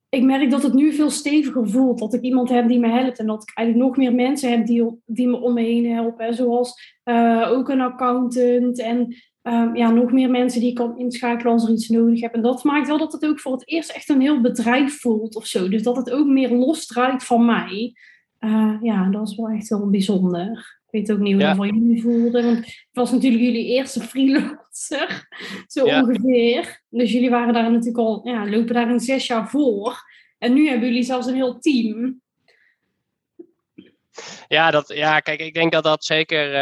ik 0.09 0.23
merk 0.23 0.51
dat 0.51 0.63
het 0.63 0.73
nu 0.73 0.93
veel 0.93 1.09
steviger 1.09 1.69
voelt. 1.69 1.99
Dat 1.99 2.13
ik 2.13 2.21
iemand 2.21 2.49
heb 2.49 2.67
die 2.67 2.79
me 2.79 2.89
helpt 2.89 3.19
en 3.19 3.27
dat 3.27 3.41
ik 3.41 3.51
eigenlijk 3.55 3.87
nog 3.87 3.97
meer 3.97 4.13
mensen 4.13 4.51
heb 4.51 4.65
die, 4.65 5.01
die 5.05 5.27
me 5.27 5.37
om 5.37 5.53
me 5.53 5.61
heen 5.61 5.91
helpen. 5.91 6.33
Zoals 6.33 6.97
eh, 7.03 7.47
ook 7.51 7.69
een 7.69 7.81
accountant 7.81 8.79
en 8.79 9.15
ehm, 9.41 9.75
ja, 9.75 9.91
nog 9.91 10.11
meer 10.11 10.29
mensen 10.29 10.59
die 10.59 10.69
ik 10.69 10.75
kan 10.75 10.97
inschakelen 10.97 11.53
als 11.53 11.63
er 11.63 11.71
iets 11.71 11.89
nodig 11.89 12.21
heb. 12.21 12.33
En 12.33 12.41
dat 12.41 12.63
maakt 12.63 12.87
wel 12.87 12.97
dat 12.97 13.11
het 13.11 13.25
ook 13.25 13.39
voor 13.39 13.51
het 13.51 13.67
eerst 13.67 13.91
echt 13.91 14.09
een 14.09 14.21
heel 14.21 14.41
bedrijf 14.41 14.99
voelt 14.99 15.35
of 15.35 15.45
zo. 15.45 15.69
Dus 15.69 15.83
dat 15.83 15.95
het 15.95 16.11
ook 16.11 16.27
meer 16.27 16.51
losdraait 16.51 17.23
van 17.23 17.45
mij. 17.45 17.93
Eh, 18.37 18.75
ja, 18.81 19.09
dat 19.09 19.29
is 19.29 19.35
wel 19.35 19.49
echt 19.49 19.69
heel 19.69 19.89
bijzonder. 19.89 20.78
Ik 20.91 20.99
weet 21.07 21.11
ook 21.11 21.19
niet 21.19 21.33
hoe 21.33 21.41
Ja. 21.41 21.47
dat 21.47 21.55
voor 21.55 21.65
jullie 21.65 22.01
voelde. 22.01 22.43
Want 22.43 22.57
het 22.65 22.87
was 22.91 23.11
natuurlijk 23.11 23.43
jullie 23.43 23.65
eerste 23.65 24.01
freelancer. 24.01 25.27
Zo 25.67 25.85
Ja. 25.85 26.01
ongeveer. 26.01 26.81
Dus 26.89 27.11
jullie 27.11 27.29
waren 27.29 27.53
daar 27.53 27.71
natuurlijk 27.71 27.97
al, 27.97 28.21
ja, 28.27 28.49
lopen 28.49 28.73
daar 28.73 28.89
een 28.89 28.99
zes 28.99 29.27
jaar 29.27 29.49
voor. 29.49 29.97
En 30.37 30.53
nu 30.53 30.67
hebben 30.69 30.87
jullie 30.87 31.03
zelfs 31.03 31.27
een 31.27 31.35
heel 31.35 31.59
team. 31.59 32.21
Ja, 34.47 34.71
dat, 34.71 34.87
ja, 34.93 35.19
kijk, 35.19 35.39
ik 35.39 35.53
denk 35.53 35.71
dat 35.71 35.83
dat 35.83 36.05
zeker. 36.05 36.53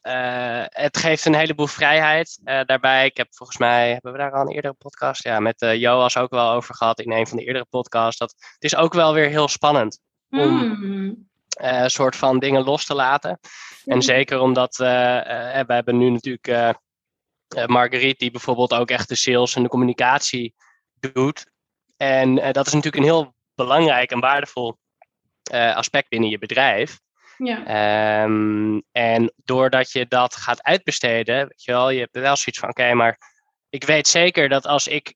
eh, 0.00 0.64
het 0.68 0.96
geeft 0.96 1.24
een 1.24 1.34
heleboel 1.34 1.66
vrijheid. 1.66 2.40
eh, 2.44 2.60
daarbij, 2.64 3.06
ik 3.06 3.16
heb 3.16 3.26
volgens 3.30 3.58
mij, 3.58 3.92
hebben 3.92 4.12
we 4.12 4.18
daar 4.18 4.32
al 4.32 4.40
een 4.40 4.52
eerdere 4.54 4.74
podcast? 4.74 5.24
Ja, 5.24 5.40
met 5.40 5.60
eh, 5.62 5.74
Joas 5.80 6.16
ook 6.16 6.30
wel 6.30 6.50
over 6.52 6.74
gehad 6.74 7.00
in 7.00 7.12
een 7.12 7.26
van 7.26 7.36
de 7.36 7.44
eerdere 7.44 7.66
podcasts. 7.70 8.18
Dat, 8.18 8.34
het 8.38 8.64
is 8.64 8.76
ook 8.76 8.92
wel 8.94 9.14
weer 9.14 9.28
heel 9.28 9.48
spannend 9.48 10.00
Om- 10.30 10.38
Hmm. 10.40 11.27
Een 11.58 11.90
soort 11.90 12.16
van 12.16 12.38
dingen 12.38 12.64
los 12.64 12.84
te 12.84 12.94
laten. 12.94 13.38
En 13.84 14.02
zeker 14.02 14.40
omdat 14.40 14.80
eh, 14.80 15.58
eh, 15.58 15.66
we 15.66 15.72
hebben 15.72 15.98
nu 15.98 16.10
natuurlijk 16.10 16.78
Marguerite, 17.66 18.18
die 18.18 18.30
bijvoorbeeld 18.30 18.74
ook 18.74 18.90
echt 18.90 19.08
de 19.08 19.14
sales 19.14 19.54
en 19.54 19.62
de 19.62 19.68
communicatie 19.68 20.54
doet. 21.00 21.46
En 21.96 22.34
dat 22.34 22.66
is 22.66 22.72
natuurlijk 22.72 22.96
een 22.96 23.10
heel 23.10 23.34
belangrijk 23.54 24.10
en 24.10 24.20
waardevol 24.20 24.78
aspect 25.52 26.08
binnen 26.08 26.30
je 26.30 26.38
bedrijf. 26.38 26.98
Ja. 27.36 27.66
Ehm, 27.66 28.80
en 28.92 29.32
doordat 29.44 29.92
je 29.92 30.06
dat 30.08 30.36
gaat 30.36 30.62
uitbesteden, 30.62 31.36
weet 31.36 31.64
je 31.64 31.72
wel, 31.72 31.90
je 31.90 32.00
hebt 32.00 32.16
wel 32.16 32.36
zoiets 32.36 32.58
van, 32.58 32.68
oké, 32.68 32.94
maar 32.94 33.18
ik 33.68 33.84
weet 33.84 34.08
zeker 34.08 34.48
dat 34.48 34.66
als 34.66 34.86
ik 34.86 35.14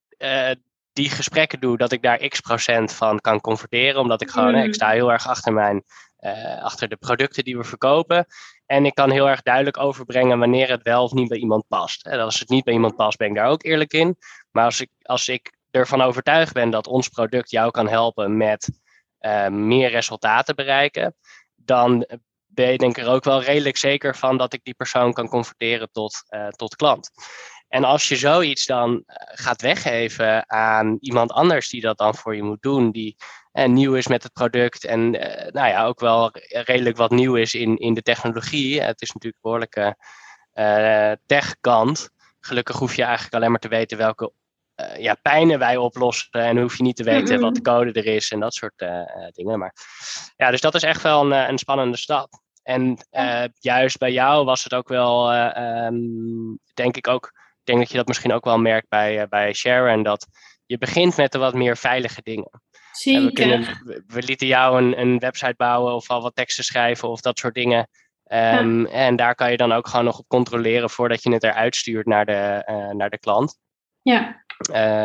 die 0.93 1.11
gesprekken 1.11 1.61
doe, 1.61 1.77
dat 1.77 1.93
ik 1.93 2.03
daar 2.03 2.29
x 2.29 2.41
procent 2.41 2.93
van 2.93 3.21
kan 3.21 3.41
converteren, 3.41 4.01
omdat 4.01 4.23
ik 4.23 4.31
gewoon, 4.31 4.55
hè, 4.55 4.61
ik 4.61 4.67
Mm. 4.67 4.73
sta 4.73 4.91
heel 4.91 5.13
erg 5.13 5.27
achter 5.27 5.53
mijn, 5.53 5.85
eh, 6.23 6.63
achter 6.63 6.89
de 6.89 6.97
producten 6.97 7.45
die 7.45 7.57
we 7.57 7.65
verkopen. 7.65 8.27
En 8.67 8.87
ik 8.87 8.95
kan 8.95 9.11
heel 9.11 9.29
erg 9.29 9.43
duidelijk 9.43 9.79
overbrengen 9.79 10.39
wanneer 10.39 10.69
het 10.69 10.83
wel 10.83 11.03
of 11.03 11.13
niet 11.13 11.29
bij 11.29 11.39
iemand 11.39 11.69
past. 11.69 12.07
En 12.07 12.21
als 12.21 12.39
het 12.39 12.49
niet 12.49 12.65
bij 12.65 12.75
iemand 12.75 12.97
past, 12.97 13.19
ben 13.19 13.29
ik 13.29 13.35
daar 13.35 13.49
ook 13.49 13.65
eerlijk 13.65 13.93
in. 13.93 14.17
Maar 14.51 14.65
als 14.65 14.81
ik, 14.81 14.91
als 15.03 15.29
ik 15.29 15.53
ervan 15.71 16.03
overtuigd 16.03 16.53
ben 16.53 16.71
dat 16.71 16.87
ons 16.87 17.09
product 17.09 17.51
jou 17.51 17.71
kan 17.71 17.89
helpen 17.89 18.37
met 18.37 18.81
eh, 19.19 19.49
meer 19.49 19.91
resultaten 19.91 20.55
bereiken, 20.55 21.15
dan 21.55 22.07
ben 22.47 22.79
ik 22.79 22.99
er 22.99 23.09
ook 23.09 23.25
wel 23.25 23.43
redelijk 23.43 23.77
zeker 23.77 24.17
van 24.17 24.37
dat 24.37 24.53
ik 24.53 24.65
die 24.65 24.75
persoon 24.75 25.13
kan 25.13 25.29
converteren 25.29 25.91
tot, 25.93 26.23
eh, 26.29 26.49
tot 26.49 26.77
klant. 26.77 27.11
En 27.69 27.85
als 27.85 28.09
je 28.09 28.17
zoiets 28.17 28.67
dan 28.67 29.03
gaat 29.17 29.63
weggeven 29.63 30.51
aan 30.51 30.97
iemand 31.01 31.33
anders 31.33 31.69
die 31.69 31.81
dat 31.81 31.99
dan 31.99 32.15
voor 32.15 32.37
je 32.37 32.43
moet 32.43 32.63
doen, 32.63 32.91
die 32.91 33.17
eh, 33.53 33.69
nieuw 33.69 33.95
is 33.95 34.07
met 34.07 34.23
het 34.23 34.33
product 34.33 34.85
en 34.85 35.21
eh, 35.21 35.53
nou 35.53 35.69
ja, 35.69 35.85
ook 35.85 36.01
wel 36.01 36.31
redelijk 36.49 36.97
wat 36.97 37.11
nieuw 37.11 37.35
is 37.35 37.55
in, 37.55 37.77
in 37.77 37.95
de 37.95 38.03
technologie. 38.03 38.83
Het 38.83 39.03
is 39.03 39.13
natuurlijk 39.13 39.45
een 39.45 39.51
behoorlijke 39.51 39.97
eh 40.53 41.13
tech-kant. 41.27 42.11
Gelukkig 42.41 42.77
hoef 42.77 42.97
je 42.97 43.03
eigenlijk 43.03 43.35
alleen 43.35 43.51
maar 43.51 43.61
te 43.61 43.69
weten 43.69 43.99
welke 43.99 44.33
eh, 44.75 44.97
ja, 44.97 45.15
pijnen 45.23 45.59
wij 45.59 45.77
oplossen 45.77 46.41
en 46.41 46.59
hoef 46.59 46.77
je 46.77 46.83
niet 46.83 46.97
te 46.97 47.05
weten 47.05 47.41
wat 47.41 47.55
de 47.55 47.63
code 47.63 47.93
er 47.93 48.07
is 48.07 48.31
en 48.31 48.41
dat 48.41 48.55
soort 48.55 48.85
dingen. 49.33 49.59
Maar 49.59 49.75
ja, 50.37 50.51
dus 50.51 50.61
dat 50.61 50.75
is 50.75 50.83
echt 50.83 51.03
wel 51.03 51.25
een, 51.25 51.49
een 51.49 51.59
spannende 51.59 51.97
stap. 51.97 52.43
En 52.63 52.99
juist 53.59 53.99
bij 53.99 54.13
jou 54.13 54.45
was 54.45 54.65
het 54.65 54.75
ook 54.75 54.89
wel, 54.89 55.33
eh, 55.33 55.57
ehm, 55.57 55.97
denk 56.75 56.97
ik 56.97 57.09
ook, 57.09 57.33
denk 57.65 57.79
dat 57.79 57.91
je 57.91 57.97
dat 57.97 58.07
misschien 58.07 58.33
ook 58.33 58.45
wel 58.45 58.59
merkt 58.59 58.89
bij, 58.89 59.29
bij 59.29 59.53
Sharon, 59.53 60.03
dat 60.03 60.27
je 60.67 60.79
begint 60.79 61.17
met 61.17 61.33
de 61.33 61.39
wat 61.39 61.55
meer 61.55 61.77
veilige 61.77 62.23
dingen. 62.23 62.63
Zeker. 62.93 63.25
We, 63.25 63.33
kunnen, 63.33 64.05
we, 64.07 64.23
lieten 64.23 64.47
jou 64.47 64.83
een, 64.83 65.01
een 65.01 65.19
website 65.19 65.55
bouwen 65.57 65.95
of 65.95 66.11
al 66.11 66.23
wat 66.23 66.35
teksten 66.35 66.65
schrijven 66.65 67.09
of 67.09 67.21
dat 67.21 67.39
soort 67.39 67.55
dingen. 67.55 67.89
Um, 68.33 68.87
En 68.87 69.17
daar 69.17 69.35
kan 69.35 69.51
je 69.51 69.57
dan 69.57 69.73
ook 69.73 69.89
gewoon 69.89 70.05
nog 70.05 70.19
op 70.19 70.29
controleren 70.29 70.91
voordat 70.91 71.23
je 71.23 71.33
het 71.33 71.43
eruit 71.43 71.77
stuurt 71.77 72.07
naar 72.07 72.27
de, 72.27 72.67
uh, 72.71 72.91
naar 72.91 73.11
de 73.11 73.19
klant. 73.19 73.59
Ja. 74.03 74.45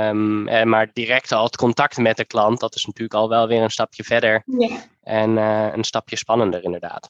Um, 0.10 0.48
en 0.48 0.70
maar 0.70 0.90
direct 0.94 1.32
al 1.32 1.44
het 1.44 1.56
contact 1.56 1.98
met 1.98 2.18
de 2.18 2.26
klant, 2.26 2.60
dat 2.60 2.76
is 2.76 2.86
natuurlijk 2.86 3.20
al 3.20 3.30
wel 3.30 3.48
weer 3.48 3.62
een 3.62 3.70
stapje 3.70 4.04
verder. 4.04 4.44
Ja. 4.46 4.78
En 5.02 5.30
uh, 5.30 5.68
een 5.74 5.84
stapje 5.84 6.16
spannender 6.16 6.64
inderdaad. 6.64 7.10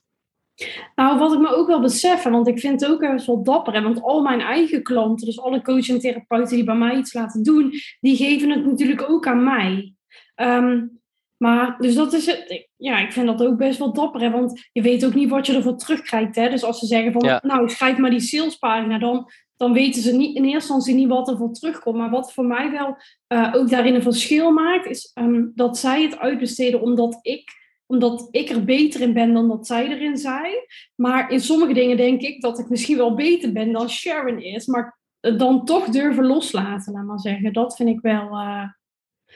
Nou, 0.96 1.20
wat 1.20 1.34
ik 1.34 1.40
me 1.40 1.56
ook 1.56 1.68
wel 1.68 1.82
besef, 1.82 2.24
want 2.24 2.48
ik 2.48 2.60
vind 2.60 2.82
het 2.82 2.90
ook 2.90 3.00
best 3.00 3.26
wel 3.26 3.44
dapper. 3.44 3.74
Hè, 3.74 3.82
want 3.82 4.02
al 4.02 4.22
mijn 4.22 4.42
eigen 4.42 4.84
klanten, 4.84 5.26
dus 5.26 5.40
alle 5.40 5.62
coaches 5.62 5.90
en 5.90 6.00
therapeuten 6.00 6.56
die 6.56 6.64
bij 6.64 6.76
mij 6.76 6.96
iets 6.96 7.14
laten 7.14 7.44
doen, 7.44 7.74
die 8.00 8.16
geven 8.16 8.50
het 8.50 8.66
natuurlijk 8.66 9.10
ook 9.10 9.28
aan 9.28 9.44
mij. 9.44 9.94
Um, 10.36 11.00
maar, 11.38 11.76
dus 11.80 11.96
dat 11.96 12.14
is 12.14 12.26
het. 12.26 12.68
Ja, 12.76 12.98
ik 13.00 13.12
vind 13.12 13.28
dat 13.28 13.44
ook 13.44 13.58
best 13.58 13.80
wel 13.80 13.94
dapper. 13.94 14.22
Hè? 14.22 14.30
Want 14.30 14.68
je 14.72 14.82
weet 14.82 15.06
ook 15.06 15.14
niet 15.14 15.30
wat 15.30 15.46
je 15.48 15.54
ervoor 15.56 15.78
terugkrijgt. 15.78 16.36
Hè? 16.36 16.50
Dus 16.50 16.64
als 16.64 16.80
ze 16.80 16.86
zeggen 16.86 17.12
van, 17.12 17.22
Ja. 17.26 17.40
nou, 17.44 17.70
schrijf 17.70 17.98
maar 17.98 18.10
die 18.10 18.20
salespagina, 18.20 18.98
dan, 19.00 19.30
dan 19.58 19.74
weten 19.74 20.02
ze 20.02 20.16
niet 20.16 20.36
in 20.36 20.44
eerste 20.44 20.54
instantie 20.58 20.96
niet 20.96 21.08
wat 21.08 21.28
er 21.28 21.38
voor 21.38 21.52
terugkomt. 21.54 21.98
Maar 21.98 22.10
wat 22.10 22.34
voor 22.34 22.46
mij 22.46 22.72
wel 22.72 22.98
eh, 23.28 23.54
ook 23.56 23.70
daarin 23.70 23.96
een 23.96 24.02
verschil 24.02 24.52
maakt, 24.52 24.86
is 24.86 25.12
ehm, 25.14 25.46
dat 25.56 25.78
zij 25.78 26.02
het 26.04 26.18
uitbesteden 26.20 26.82
omdat 26.82 27.20
ik, 27.22 27.50
omdat 27.86 28.28
ik 28.32 28.50
er 28.50 28.64
beter 28.64 29.02
in 29.02 29.14
ben 29.14 29.34
dan 29.34 29.48
dat 29.48 29.68
zij 29.68 29.88
erin 29.88 30.18
zijn. 30.18 30.54
Maar 30.96 31.32
in 31.32 31.40
sommige 31.42 31.74
dingen 31.74 31.98
denk 31.98 32.22
ik 32.22 32.42
dat 32.42 32.60
ik 32.60 32.70
misschien 32.70 32.98
wel 32.98 33.16
beter 33.16 33.52
ben 33.52 33.72
dan 33.72 33.90
Sharon 33.90 34.42
is. 34.42 34.66
Maar 34.66 34.98
dan 35.20 35.66
toch 35.66 35.86
durven 35.90 36.26
loslaten, 36.26 36.94
laat 36.94 37.06
maar 37.06 37.20
zeggen. 37.20 37.54
Dat 37.54 37.76
vind 37.76 37.90
ik 37.90 38.00
wel. 38.02 38.30
eh, 38.32 38.64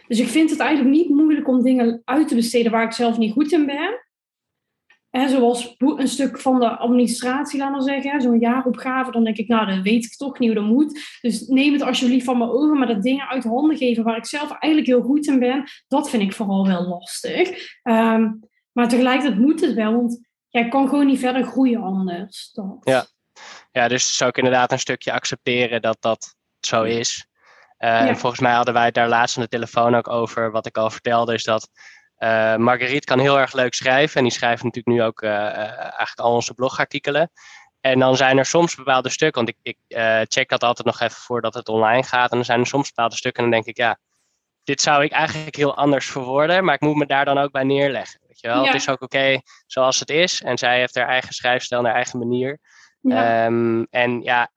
dus 0.08 0.20
ik 0.20 0.28
vind 0.28 0.50
het 0.50 0.60
eigenlijk 0.60 0.96
niet 0.96 1.10
moeilijk 1.10 1.48
om 1.48 1.64
dingen 1.64 2.02
uit 2.06 2.28
te 2.28 2.36
besteden 2.36 2.72
waar 2.72 2.84
ik 2.84 2.92
zelf 2.92 3.18
niet 3.18 3.34
goed 3.34 3.52
in 3.52 3.66
ben. 3.66 4.06
En 5.10 5.30
zoals 5.30 5.76
een 5.78 6.08
stuk 6.08 6.40
van 6.40 6.60
de 6.60 6.78
administratie, 6.78 7.60
laat 7.60 7.72
maar 7.72 7.82
zeggen. 7.82 8.22
Zo'n 8.22 8.40
jaaropgave, 8.40 9.12
dan 9.12 9.24
denk 9.24 9.38
ik, 9.38 9.48
nou, 9.48 9.66
dat 9.66 9.82
weet 9.82 10.06
ik 10.06 10.16
toch 10.16 10.40
niet 10.40 10.50
hoe 10.52 10.60
dat 10.60 10.70
moet. 10.70 11.18
Dus 11.22 11.48
neem 11.48 11.74
het 11.74 11.82
alsjeblieft 11.82 12.26
van 12.26 12.38
me 12.38 12.52
over. 12.52 12.76
Maar 12.76 12.88
dat 12.88 13.04
dingen 13.04 13.28
uit 13.28 13.44
handen 13.44 13.78
geven 13.78 14.04
waar 14.04 14.18
ik 14.18 14.26
zelf 14.26 14.52
eigenlijk 14.52 14.86
heel 14.86 15.02
goed 15.02 15.28
in 15.28 15.40
ben, 15.40 15.64
dat 15.88 16.10
vind 16.10 16.24
ik 16.24 16.34
vooral 16.34 16.68
wel 16.68 16.88
lastig. 16.88 17.50
Ehm, 17.82 18.32
maar 18.72 18.90
tegelijkertijd 18.90 19.40
moet 19.40 19.62
het 19.62 19.74
wel, 19.74 19.92
want 19.92 20.30
jij 20.50 20.68
kan 20.68 20.88
gewoon 20.90 21.06
niet 21.06 21.20
verder 21.20 21.44
groeien 21.44 21.82
anders. 21.82 22.52
Dat. 22.52 22.78
Ja. 22.82 23.06
Ja, 23.72 23.88
dus 23.88 24.10
is 24.10 24.24
ook 24.24 24.38
inderdaad 24.38 24.72
een 24.72 24.80
stukje 24.80 25.12
accepteren 25.12 25.82
dat 25.82 25.98
dat 26.00 26.36
zo 26.60 26.84
is. 26.84 27.26
En 27.82 28.18
volgens 28.18 28.42
mij 28.42 28.54
hadden 28.54 28.74
wij 28.74 28.86
het 28.86 28.94
daar 28.94 29.08
laatst 29.08 29.38
aan 29.38 29.44
de 29.44 29.50
telefoon 29.50 29.96
ook 29.96 30.08
over. 30.08 30.52
Wat 30.52 30.66
ik 30.66 30.78
al 30.78 30.90
vertelde 30.90 31.34
is 31.34 31.44
dat 31.44 31.70
uh, 32.18 32.56
Marguerite 32.56 33.06
kan 33.06 33.20
heel 33.20 33.40
erg 33.40 33.54
leuk 33.54 33.74
schrijven. 33.74 34.18
En 34.18 34.24
die 34.24 34.34
schrijft 34.34 34.64
natuurlijk 34.64 34.98
nu 34.98 35.04
ook 35.04 35.22
uh, 35.22 35.56
eigenlijk 35.56 36.20
al 36.20 36.34
onze 36.34 36.54
blogartikelen. 36.54 37.32
En 37.80 38.00
dan 38.00 38.16
zijn 38.16 38.38
er 38.38 38.46
soms 38.46 38.76
bepaalde 38.76 39.10
stukken, 39.10 39.46
want 39.46 39.58
ik, 39.58 39.78
ik 39.78 39.98
check 40.30 40.50
dat 40.50 40.64
altijd 40.64 40.88
nog 40.88 41.00
even 41.00 41.22
voordat 41.22 41.54
het 41.54 41.70
online 41.70 42.04
gaat. 42.04 42.30
En 42.30 42.36
dan 42.36 42.46
zijn 42.46 42.60
er 42.60 42.68
soms 42.68 42.88
bepaalde 42.88 43.16
stukken 43.16 43.44
en 43.44 43.50
dan 43.50 43.60
denk 43.60 43.78
ik, 43.78 43.84
ja, 43.84 43.98
dit 44.64 44.82
zou 44.82 45.04
ik 45.04 45.12
eigenlijk 45.12 45.56
heel 45.56 45.76
anders 45.76 46.10
verwoorden. 46.10 46.64
Maar 46.64 46.76
ik 46.76 46.82
moet 46.82 46.96
me 46.96 47.06
daar 47.06 47.26
dan 47.26 47.38
ook 47.38 47.52
bij 47.52 47.64
neerleggen. 47.64 48.20
Weet 48.28 48.40
je 48.40 48.48
wel? 48.48 48.62
Ja. 48.62 48.66
Het 48.66 48.76
is 48.76 48.90
ook 48.90 49.02
oké 49.02 49.18
okay 49.18 49.42
zoals 49.66 50.00
het 50.00 50.10
is. 50.10 50.42
En 50.42 50.58
zij 50.58 50.78
heeft 50.78 50.96
haar 50.96 51.08
eigen 51.08 51.34
schrijfstijl 51.34 51.82
en 51.82 51.88
haar 51.88 51.96
eigen 51.96 52.20
manier. 52.20 52.60
Ja. 53.02 53.46
Um, 53.46 53.88
en 53.90 54.22
ja, 54.22 54.52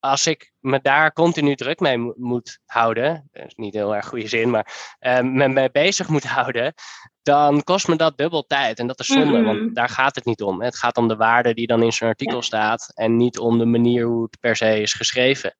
als 0.00 0.26
ik 0.26 0.52
me 0.60 0.80
daar 0.80 1.12
continu 1.12 1.54
druk 1.54 1.80
mee 1.80 1.98
mo 1.98 2.12
moet 2.16 2.58
houden, 2.64 3.28
dat 3.32 3.46
is 3.46 3.54
niet 3.54 3.74
heel 3.74 3.94
erg 3.94 4.06
goede 4.06 4.28
zin, 4.28 4.50
maar 4.50 4.96
uh, 5.00 5.20
me 5.20 5.48
mee 5.48 5.70
bezig 5.70 6.08
moet 6.08 6.24
houden, 6.24 6.74
dan 7.22 7.62
kost 7.62 7.88
me 7.88 7.96
dat 7.96 8.18
dubbel 8.18 8.46
tijd. 8.46 8.78
En 8.78 8.86
dat 8.86 9.00
is 9.00 9.06
zonde, 9.06 9.38
Mm-mm. 9.38 9.44
want 9.44 9.74
daar 9.74 9.88
gaat 9.88 10.14
het 10.14 10.24
niet 10.24 10.42
om. 10.42 10.62
Het 10.62 10.76
gaat 10.76 10.96
om 10.96 11.08
de 11.08 11.16
waarde 11.16 11.54
die 11.54 11.66
dan 11.66 11.82
in 11.82 11.92
zo'n 11.92 12.08
artikel 12.08 12.36
Ja. 12.36 12.42
staat 12.42 12.92
en 12.94 13.16
niet 13.16 13.38
om 13.38 13.58
de 13.58 13.64
manier 13.64 14.06
hoe 14.06 14.22
het 14.22 14.40
per 14.40 14.56
se 14.56 14.80
is 14.80 14.92
geschreven. 14.92 15.56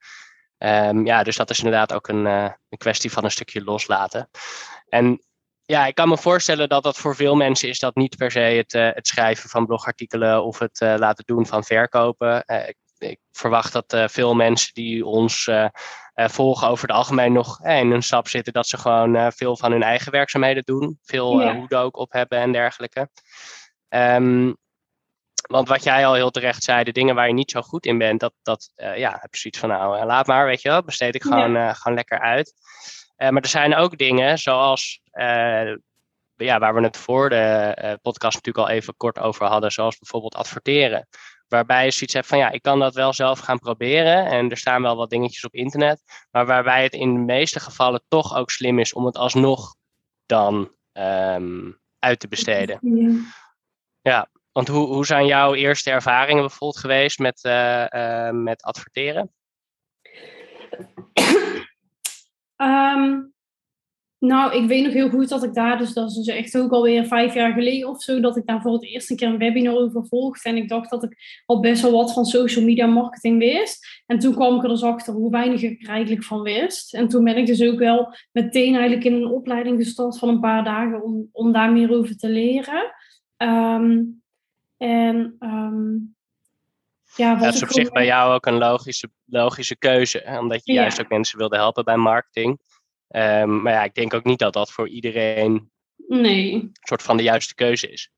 Um, 0.59 1.07
ja, 1.07 1.22
dus 1.22 1.37
dat 1.37 1.51
is 1.51 1.59
inderdaad 1.59 1.92
ook 1.92 2.09
een, 2.09 2.27
uh, 2.27 2.51
een 2.68 2.79
kwestie 2.79 3.12
van 3.12 3.25
een 3.25 3.31
stukje 3.31 3.64
loslaten. 3.64 4.31
En 4.88 5.20
ja, 5.62 5.87
ik 5.87 5.94
kan 5.94 6.09
me 6.09 6.18
voorstellen 6.18 6.68
dat 6.68 6.83
dat 6.83 6.96
voor 6.96 7.16
veel 7.16 7.35
mensen 7.35 7.68
is 7.68 7.79
dat 7.79 7.94
niet 7.94 8.16
per 8.16 8.31
se 8.31 8.38
het, 8.40 8.75
uh, 8.75 8.88
het 8.92 9.07
schrijven 9.07 9.49
van 9.49 9.66
blogartikelen 9.66 10.44
of 10.44 10.59
het 10.59 10.81
uh, 10.81 10.94
laten 10.99 11.25
doen 11.25 11.46
van 11.46 11.64
verkopen. 11.64 12.42
Uh, 12.46 12.68
ik, 12.68 12.77
ik, 12.98 13.18
verwacht 13.32 13.72
dat 13.72 13.94
uh, 13.94 14.09
veel 14.09 14.35
mensen 14.35 14.74
die 14.74 15.06
ons 15.06 15.46
uh, 15.46 15.68
volgen 16.14 16.68
over 16.68 16.88
het 16.88 16.96
algemeen 16.96 17.32
nog 17.32 17.64
in 17.64 17.90
een 17.90 18.02
stap 18.02 18.28
zitten 18.28 18.52
dat 18.52 18.66
ze 18.66 18.76
gewoon 18.76 19.32
veel 19.32 19.56
van 19.56 19.72
hun 19.72 19.82
eigen 19.82 20.12
werkzaamheden 20.12 20.62
doen. 20.64 20.98
Veel 21.02 21.40
Ja. 21.40 21.54
hoeden 21.56 21.78
ook 21.78 21.96
op 21.96 22.12
hebben 22.12 22.38
en 22.38 22.52
dergelijke. 22.52 23.09
Um, 23.88 24.56
want 25.46 25.68
wat 25.68 25.82
jij 25.82 26.06
al 26.06 26.14
heel 26.14 26.30
terecht 26.30 26.62
zei, 26.62 26.85
de 26.85 26.92
dingen 26.92 27.14
waar 27.14 27.26
je 27.26 27.32
niet 27.32 27.50
zo 27.50 27.62
goed 27.62 27.87
in 27.87 27.98
bent, 27.98 28.20
dat, 28.20 28.32
dat 28.42 28.70
uh, 28.76 28.96
ja, 28.96 29.18
heb 29.20 29.35
je 29.35 29.38
zoiets 29.38 29.59
van, 29.59 29.68
nou, 29.68 30.04
laat 30.04 30.26
maar, 30.26 30.46
weet 30.46 30.62
je 30.62 30.68
wel, 30.68 30.82
besteed 30.82 31.14
ik 31.14 31.22
gewoon, 31.22 31.52
ja. 31.52 31.68
uh, 31.68 31.74
gewoon 31.74 31.96
lekker 31.96 32.20
uit. 32.20 32.52
Uh, 33.16 33.28
maar 33.28 33.42
er 33.42 33.48
zijn 33.48 33.74
ook 33.74 33.98
dingen 33.98 34.38
zoals, 34.38 35.00
ja, 36.37 36.59
waar 36.59 36.74
we 36.74 36.82
het 36.82 36.96
voor 36.96 37.28
de 37.28 37.98
podcast 38.02 38.35
natuurlijk 38.35 38.68
al 38.68 38.74
even 38.74 38.96
kort 38.96 39.18
over 39.18 39.46
hadden, 39.46 39.72
zoals 39.72 39.98
bijvoorbeeld 39.98 40.35
adverteren. 40.35 41.09
Waarbij 41.48 41.85
je 41.85 41.90
zoiets 41.90 42.14
hebt 42.14 42.26
van, 42.26 42.38
ja, 42.38 42.50
ik 42.50 42.62
kan 42.62 42.78
dat 42.78 42.94
wel 42.94 43.12
zelf 43.12 43.38
gaan 43.38 43.59
proberen 43.59 44.26
en 44.26 44.50
er 44.50 44.56
staan 44.56 44.82
wel 44.82 44.96
wat 44.96 45.11
dingetjes 45.11 45.44
op 45.44 45.54
internet, 45.54 46.02
maar 46.30 46.46
waarbij 46.46 46.82
het 46.82 46.92
in 46.92 47.14
de 47.14 47.20
meeste 47.20 47.61
gevallen 47.61 48.04
toch 48.09 48.37
ook 48.37 48.50
slim 48.50 48.78
is 48.78 48.92
om 48.92 49.06
het 49.06 49.16
alsnog 49.16 49.74
dan 50.26 50.70
um, 50.92 51.78
uit 51.98 52.20
te 52.20 52.28
besteden. 52.28 52.78
Ja. 52.80 53.20
Ja, 54.00 54.28
want 54.52 54.68
hoe, 54.68 54.87
hoe 54.87 55.06
zijn 55.06 55.26
jouw 55.26 55.54
eerste 55.54 55.90
ervaringen 55.90 56.42
bijvoorbeeld 56.42 56.78
geweest 56.80 57.18
met, 57.18 57.44
uh, 57.44 57.87
uh, 57.88 58.30
met 58.30 58.62
adverteren? 58.62 59.32
Um, 62.56 63.35
nou, 64.27 64.62
ik 64.62 64.69
weet 64.69 64.85
nog 64.85 64.93
heel 64.93 65.09
goed 65.09 65.29
dat 65.29 65.45
ik 65.45 65.55
daar, 65.55 65.79
dus 65.79 65.93
dat 65.93 66.11
is 66.11 66.15
dus 66.17 66.27
echt 66.27 66.59
ook 66.59 66.73
alweer 66.73 67.07
vijf 67.07 67.35
jaar 67.35 67.53
geleden 67.53 67.89
of 67.89 68.03
zo, 68.03 68.21
dat 68.21 68.37
ik 68.37 68.47
daar 68.47 68.61
voor 68.61 68.73
het 68.73 68.85
eerst 68.85 69.11
een 69.11 69.17
keer 69.17 69.29
een 69.29 69.39
webinar 69.39 69.75
over 69.75 70.07
volgde. 70.07 70.49
En 70.49 70.57
ik 70.57 70.69
dacht 70.69 70.91
dat 70.91 71.03
ik 71.03 71.43
al 71.47 71.61
best 71.61 71.83
wel 71.83 71.93
wat 71.93 72.12
van 72.12 72.25
social 72.25 72.65
media 72.65 72.87
marketing 72.87 73.39
wist. 73.39 74.03
En 74.07 74.19
toen 74.19 74.35
kwam 74.35 74.57
ik 74.57 74.62
er 74.62 74.69
dus 74.69 74.83
achter 74.83 75.15
hoe 75.15 75.31
weinig 75.31 75.62
ik 75.62 75.83
er 75.83 75.89
eigenlijk 75.89 76.25
van 76.25 76.43
wist. 76.43 76.95
En 76.95 77.09
toen 77.09 77.25
ben 77.25 77.37
ik 77.37 77.47
dus 77.47 77.62
ook 77.62 77.79
wel 77.79 78.15
meteen 78.33 78.75
eigenlijk 78.75 79.05
in 79.05 79.15
een 79.15 79.27
opleiding 79.27 79.83
gestart 79.83 80.19
van 80.19 80.29
een 80.29 80.41
paar 80.41 80.65
dagen 80.65 81.03
om, 81.03 81.29
om 81.33 81.53
daar 81.53 81.73
meer 81.73 81.91
over 81.91 82.17
te 82.17 82.29
leren. 82.29 82.95
Um, 83.37 84.23
en 84.77 85.37
um, 85.41 86.17
ja, 87.17 87.35
dat 87.35 87.55
is 87.55 87.62
op 87.62 87.71
zich 87.71 87.91
bij 87.91 88.05
jou 88.05 88.35
ook 88.35 88.47
een 88.47 88.59
logische, 88.59 89.09
logische 89.25 89.77
keuze, 89.77 90.23
hè? 90.25 90.39
omdat 90.39 90.67
je 90.67 90.73
Ja. 90.73 90.81
juist 90.81 91.01
ook 91.01 91.09
mensen 91.09 91.39
wilde 91.39 91.57
helpen 91.57 91.85
bij 91.85 91.97
marketing. 91.97 92.59
Um, 93.09 93.62
maar 93.62 93.73
ja, 93.73 93.85
ik 93.85 93.95
denk 93.95 94.14
ook 94.14 94.25
niet 94.25 94.38
dat 94.38 94.53
dat 94.53 94.73
voor 94.73 94.88
iedereen 94.88 95.71
Nee. 96.09 96.53
een 96.53 96.71
soort 96.81 97.03
van 97.03 97.16
de 97.16 97.23
juiste 97.23 97.55
keuze 97.55 97.92
is. 97.92 98.11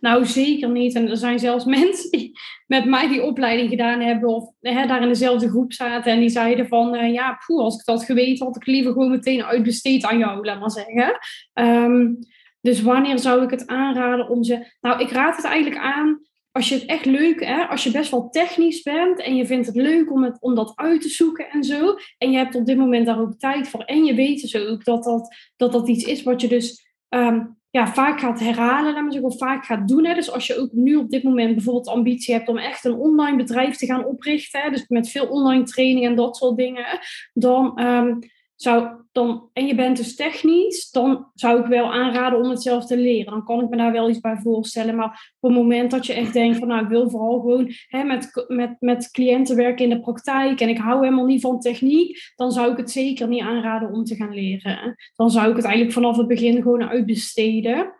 Nou, 0.00 0.26
zeker 0.26 0.70
niet. 0.70 0.94
En 0.94 1.08
er 1.08 1.16
zijn 1.16 1.38
zelfs 1.38 1.64
mensen 1.80 2.10
die 2.10 2.38
met 2.66 2.84
mij 2.84 3.08
die 3.08 3.22
opleiding 3.22 3.68
gedaan 3.68 4.00
hebben 4.00 4.28
of 4.28 4.52
hè, 4.60 4.86
daar 4.86 5.02
in 5.02 5.08
dezelfde 5.08 5.48
groep 5.48 5.72
zaten 5.72 6.12
en 6.12 6.20
die 6.20 6.28
zeiden 6.28 6.68
van, 6.68 6.94
uh, 6.94 7.12
ja, 7.12 7.38
poeh, 7.46 7.62
als 7.62 7.78
ik 7.78 7.84
dat 7.84 8.04
geweten 8.04 8.46
had, 8.46 8.56
ik 8.56 8.66
liever 8.66 8.92
gewoon 8.92 9.10
meteen 9.10 9.44
uitbesteed 9.44 10.04
aan 10.04 10.18
jou, 10.18 10.44
laat 10.44 10.60
maar 10.60 10.70
zeggen. 10.70 11.18
Um, 11.54 12.18
dus 12.60 12.82
wanneer 12.82 13.18
zou 13.18 13.42
ik 13.42 13.50
het 13.50 13.66
aanraden 13.66 14.28
om 14.28 14.44
ze... 14.44 14.76
Nou, 14.80 15.00
ik 15.00 15.10
raad 15.10 15.36
het 15.36 15.44
eigenlijk 15.44 15.82
aan 15.82 16.20
als 16.52 16.68
je 16.68 16.74
het 16.74 16.84
echt 16.84 17.04
leuk, 17.04 17.44
hè, 17.44 17.66
als 17.66 17.84
je 17.84 17.90
best 17.90 18.10
wel 18.10 18.28
technisch 18.28 18.82
bent 18.82 19.20
en 19.20 19.36
je 19.36 19.46
vindt 19.46 19.66
het 19.66 19.76
leuk 19.76 20.12
om, 20.12 20.24
het, 20.24 20.36
om 20.40 20.54
dat 20.54 20.72
uit 20.74 21.00
te 21.02 21.08
zoeken 21.08 21.48
en 21.48 21.64
zo. 21.64 21.96
En 22.18 22.30
je 22.30 22.36
hebt 22.36 22.54
op 22.54 22.66
dit 22.66 22.76
moment 22.76 23.06
daar 23.06 23.20
ook 23.20 23.38
tijd 23.38 23.68
voor. 23.68 23.80
En 23.84 24.04
je 24.04 24.14
weet 24.14 24.40
dus 24.40 24.56
ook 24.56 24.84
dat 24.84 25.04
dat, 25.04 25.36
dat, 25.56 25.72
dat 25.72 25.88
iets 25.88 26.04
is 26.04 26.22
wat 26.22 26.40
je 26.40 26.48
dus 26.48 26.86
um, 27.08 27.58
ja, 27.70 27.92
vaak 27.92 28.20
gaat 28.20 28.40
herhalen, 28.40 28.92
laat 28.92 29.02
maar 29.02 29.12
zeggen, 29.12 29.30
of 29.30 29.38
vaak 29.38 29.64
gaat 29.64 29.88
doen. 29.88 30.06
Hè. 30.06 30.14
Dus 30.14 30.32
als 30.32 30.46
je 30.46 30.58
ook 30.58 30.72
nu 30.72 30.96
op 30.96 31.10
dit 31.10 31.22
moment 31.22 31.54
bijvoorbeeld 31.54 31.84
de 31.84 31.90
ambitie 31.90 32.34
hebt 32.34 32.48
om 32.48 32.58
echt 32.58 32.84
een 32.84 32.94
online 32.94 33.36
bedrijf 33.36 33.76
te 33.76 33.86
gaan 33.86 34.04
oprichten, 34.04 34.60
hè, 34.60 34.70
dus 34.70 34.84
met 34.88 35.10
veel 35.10 35.26
online 35.26 35.64
training 35.64 36.06
en 36.06 36.14
dat 36.14 36.36
soort 36.36 36.56
dingen, 36.56 36.98
dan... 37.32 37.80
Um, 37.84 38.18
zou 38.62 38.88
dan, 39.12 39.48
en 39.52 39.66
je 39.66 39.74
bent 39.74 39.96
dus 39.96 40.16
technisch, 40.16 40.90
dan 40.90 41.26
zou 41.34 41.60
ik 41.60 41.66
wel 41.66 41.92
aanraden 41.92 42.38
om 42.38 42.50
het 42.50 42.62
zelf 42.62 42.86
te 42.86 42.96
leren. 42.96 43.32
Dan 43.32 43.44
kan 43.44 43.60
ik 43.60 43.68
me 43.68 43.76
daar 43.76 43.92
wel 43.92 44.08
iets 44.08 44.20
bij 44.20 44.36
voorstellen. 44.36 44.96
Maar 44.96 45.32
op 45.40 45.50
het 45.50 45.58
moment 45.58 45.90
dat 45.90 46.06
je 46.06 46.12
echt 46.12 46.32
denkt 46.32 46.58
van 46.58 46.68
nou, 46.68 46.82
ik 46.82 46.88
wil 46.88 47.10
vooral 47.10 47.40
gewoon 47.40 47.70
hè, 47.88 48.04
met, 48.04 48.44
met, 48.48 48.76
met 48.78 49.10
cliënten 49.10 49.56
werken 49.56 49.84
in 49.84 49.90
de 49.90 50.00
praktijk 50.00 50.60
en 50.60 50.68
ik 50.68 50.78
hou 50.78 51.04
helemaal 51.04 51.26
niet 51.26 51.40
van 51.40 51.60
techniek, 51.60 52.32
dan 52.36 52.52
zou 52.52 52.70
ik 52.70 52.76
het 52.76 52.90
zeker 52.90 53.28
niet 53.28 53.42
aanraden 53.42 53.92
om 53.92 54.04
te 54.04 54.14
gaan 54.14 54.34
leren. 54.34 54.94
Dan 55.14 55.30
zou 55.30 55.50
ik 55.50 55.56
het 55.56 55.64
eigenlijk 55.64 55.94
vanaf 55.94 56.16
het 56.16 56.28
begin 56.28 56.62
gewoon 56.62 56.88
uitbesteden. 56.88 57.92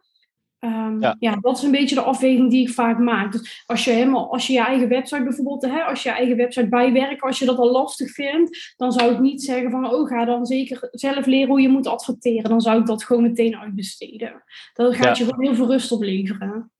Um, 0.60 1.00
ja. 1.18 1.36
dat 1.40 1.56
is 1.56 1.62
een 1.62 1.70
beetje 1.70 1.94
de 1.94 2.00
afweging 2.00 2.50
die 2.50 2.66
ik 2.66 2.74
vaak 2.74 2.98
maak. 2.98 3.32
Dus 3.32 3.62
als 3.66 3.84
je 3.84 3.90
helemaal, 3.90 4.32
als 4.32 4.46
je 4.46 4.52
je 4.52 4.64
eigen 4.64 4.88
website 4.88 5.22
bijvoorbeeld, 5.22 5.62
hè, 5.62 5.82
als 5.82 6.02
je 6.02 6.08
je 6.08 6.14
eigen 6.14 6.36
website 6.36 6.68
bijwerkt, 6.68 7.22
als 7.22 7.38
je 7.38 7.44
dat 7.44 7.58
al 7.58 7.70
lastig 7.70 8.10
vindt, 8.10 8.74
dan 8.76 8.92
zou 8.92 9.12
ik 9.12 9.18
niet 9.18 9.42
zeggen 9.42 9.70
van, 9.70 9.92
oh, 9.92 10.08
ga 10.08 10.24
dan 10.24 10.46
zeker 10.46 10.88
zelf 10.90 11.26
leren 11.26 11.48
hoe 11.48 11.60
je 11.60 11.68
moet 11.68 11.86
adverteren. 11.86 12.50
Dan 12.50 12.60
zou 12.60 12.80
ik 12.80 12.86
dat 12.86 13.04
gewoon 13.04 13.22
meteen 13.22 13.56
uitbesteden. 13.56 14.42
Dat 14.72 14.96
gaat 14.96 15.18
je 15.18 15.24
gewoon 15.24 15.44
heel 15.44 15.54
veel 15.54 15.70
rust 15.70 15.92
opleveren. 15.92 16.72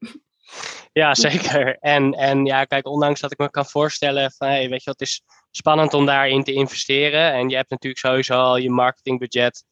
Ja, 0.92 1.14
zeker. 1.14 1.76
En, 1.78 2.12
en 2.12 2.44
ja, 2.44 2.64
kijk, 2.64 2.86
ondanks 2.86 3.20
dat 3.20 3.32
ik 3.32 3.38
me 3.38 3.50
kan 3.50 3.66
voorstellen 3.66 4.32
van, 4.32 4.48
hey, 4.48 4.68
weet 4.68 4.84
je, 4.84 4.90
het 4.90 5.00
is 5.00 5.22
spannend 5.50 5.94
om 5.94 6.06
daarin 6.06 6.44
te 6.44 6.52
investeren. 6.52 7.32
En 7.32 7.48
je 7.48 7.56
hebt 7.56 7.70
natuurlijk 7.70 8.06
sowieso 8.06 8.34
al 8.34 8.56
je 8.56 8.70
marketingbudget 8.70 9.64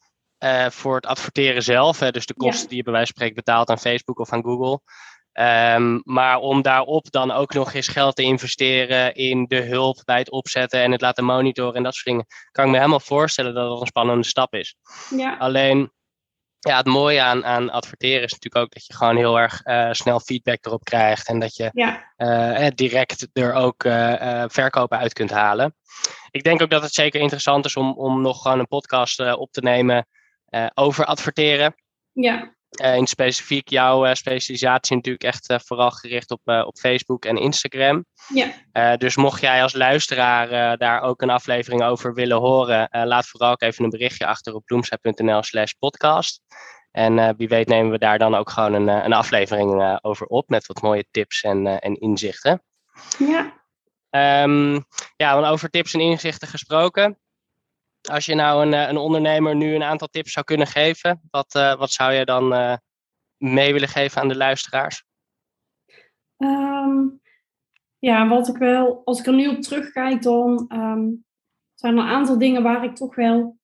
uh, 0.44 0.66
voor 0.66 0.94
het 0.94 1.07
adverteren 1.07 1.62
zelf. 1.62 1.98
Hè, 2.01 2.11
dus 2.11 2.27
de 2.27 2.35
kosten 2.35 2.68
die 2.68 2.77
je 2.77 2.83
bij 2.83 2.92
wijze 2.92 3.12
van 3.12 3.16
spreken 3.16 3.44
betaalt 3.44 3.68
aan 3.68 3.79
Facebook 3.79 4.18
of 4.18 4.33
aan 4.33 4.42
Google. 4.42 4.81
Um, 5.33 6.01
maar 6.05 6.37
om 6.37 6.62
daarop 6.62 7.11
dan 7.11 7.31
ook 7.31 7.53
nog 7.55 7.72
eens 7.72 7.88
geld 7.88 8.16
te 8.16 8.22
investeren 8.22 9.14
in 9.14 9.44
de 9.44 9.61
hulp 9.61 10.03
bij 10.05 10.18
het 10.18 10.31
opzetten 10.31 10.83
en 10.83 10.92
het 10.92 11.01
laten 11.01 11.24
monitoren 11.24 11.74
en 11.74 11.83
dat 11.83 11.94
soort 11.94 12.07
dingen, 12.07 12.27
kan 12.51 12.64
ik 12.64 12.70
me 12.70 12.77
helemaal 12.77 13.01
voorstellen 13.01 13.55
dat 13.55 13.68
dat 13.68 13.81
een 13.81 13.87
spannende 13.87 14.27
stap 14.27 14.55
is. 14.55 14.77
Ja. 15.11 15.37
Alleen, 15.37 15.92
ja, 16.59 16.77
het 16.77 16.87
mooie 16.87 17.22
aan, 17.22 17.44
aan 17.44 17.70
adverteren 17.70 18.22
is 18.22 18.33
natuurlijk 18.33 18.64
ook 18.64 18.72
dat 18.72 18.87
je 18.87 18.94
gewoon 18.94 19.16
heel 19.16 19.38
erg 19.38 19.66
uh, 19.66 19.92
snel 19.92 20.20
feedback 20.20 20.66
erop 20.66 20.85
krijgt 20.85 21.29
en 21.29 21.38
dat 21.38 21.57
je 21.57 21.70
ja. 21.72 22.12
uh, 22.16 22.68
direct 22.74 23.29
er 23.33 23.53
ook 23.53 23.85
uh, 23.85 24.44
verkopen 24.46 24.98
uit 24.98 25.12
kunt 25.12 25.31
halen. 25.31 25.77
Ik 26.31 26.42
denk 26.42 26.62
ook 26.62 26.70
dat 26.70 26.83
het 26.83 26.92
zeker 26.92 27.20
interessant 27.20 27.64
is 27.64 27.77
om, 27.77 27.92
om 27.92 28.20
nog 28.20 28.42
gewoon 28.42 28.59
een 28.59 28.68
podcast 28.68 29.35
op 29.35 29.53
te 29.53 29.61
nemen 29.61 30.07
over 30.74 31.04
adverteren. 31.04 31.74
Ja. 32.12 32.56
Uh, 32.82 32.96
in 32.96 33.06
specifiek 33.06 33.68
jouw 33.68 34.06
uh, 34.06 34.14
specialisatie 34.14 34.96
natuurlijk 34.96 35.24
echt 35.24 35.54
vooral 35.66 35.90
gericht 35.90 36.30
op, 36.30 36.40
op 36.44 36.76
Facebook 36.76 37.24
en 37.24 37.37
Instagram. 37.37 38.04
Ja. 38.28 38.96
dus 38.96 39.16
mocht 39.16 39.40
jij 39.40 39.62
als 39.62 39.74
luisteraar 39.74 40.78
daar 40.78 41.00
ook 41.00 41.22
een 41.22 41.30
aflevering 41.30 41.82
over 41.82 42.14
willen 42.14 42.38
horen, 42.38 42.88
laat 42.90 43.26
vooral 43.26 43.50
ook 43.50 43.62
even 43.62 43.84
een 43.84 43.90
berichtje 43.90 44.26
achter 44.26 44.54
op 44.54 44.64
bloemsite.nl 44.64 45.42
slash 45.42 45.72
podcast. 45.78 46.40
En 46.90 47.37
wie 47.37 47.48
weet 47.48 47.68
nemen 47.68 47.90
we 47.90 47.98
daar 47.98 48.18
dan 48.18 48.34
ook 48.34 48.50
gewoon 48.50 48.72
een, 48.72 48.88
een 48.88 49.12
aflevering 49.12 49.98
over 50.02 50.26
op 50.26 50.48
met 50.48 50.66
wat 50.66 50.82
mooie 50.82 51.06
tips 51.11 51.42
en, 51.42 51.80
en 51.80 51.94
inzichten. 51.94 52.62
Ja. 53.18 53.56
Um, 54.11 54.84
ja, 55.16 55.50
over 55.50 55.70
tips 55.70 55.94
en 55.94 56.00
inzichten 56.00 56.48
gesproken. 56.48 57.18
Als 58.00 58.24
je 58.24 58.34
nou 58.34 58.66
een, 58.66 58.74
eh, 58.74 58.88
een 58.88 58.96
ondernemer 58.96 59.56
nu 59.56 59.74
een 59.74 59.82
aantal 59.82 60.08
tips 60.08 60.32
zou 60.32 60.44
kunnen 60.44 60.66
geven, 60.66 61.20
wat, 61.30 61.54
uh, 61.54 61.74
wat 61.74 61.90
zou 61.90 62.12
je 62.12 62.24
dan 62.24 62.52
uh, 62.52 62.76
mee 63.37 63.72
willen 63.72 63.88
geven 63.88 64.20
aan 64.20 64.28
de 64.28 64.37
luisteraars? 64.37 65.04
Um, 66.37 67.20
ja, 67.98 68.28
wat 68.28 68.48
ik 68.48 68.56
wel, 68.56 69.02
als 69.04 69.18
ik 69.18 69.26
er 69.26 69.34
nu 69.34 69.48
op 69.48 69.61
terugkijk, 69.61 70.22
dan 70.22 70.66
um, 70.72 71.24
zijn 71.74 71.96
er 71.96 72.02
een 72.02 72.08
aantal 72.08 72.38
dingen 72.38 72.62
waar 72.62 72.84
ik 72.84 72.94
toch 72.94 73.14
wel 73.14 73.58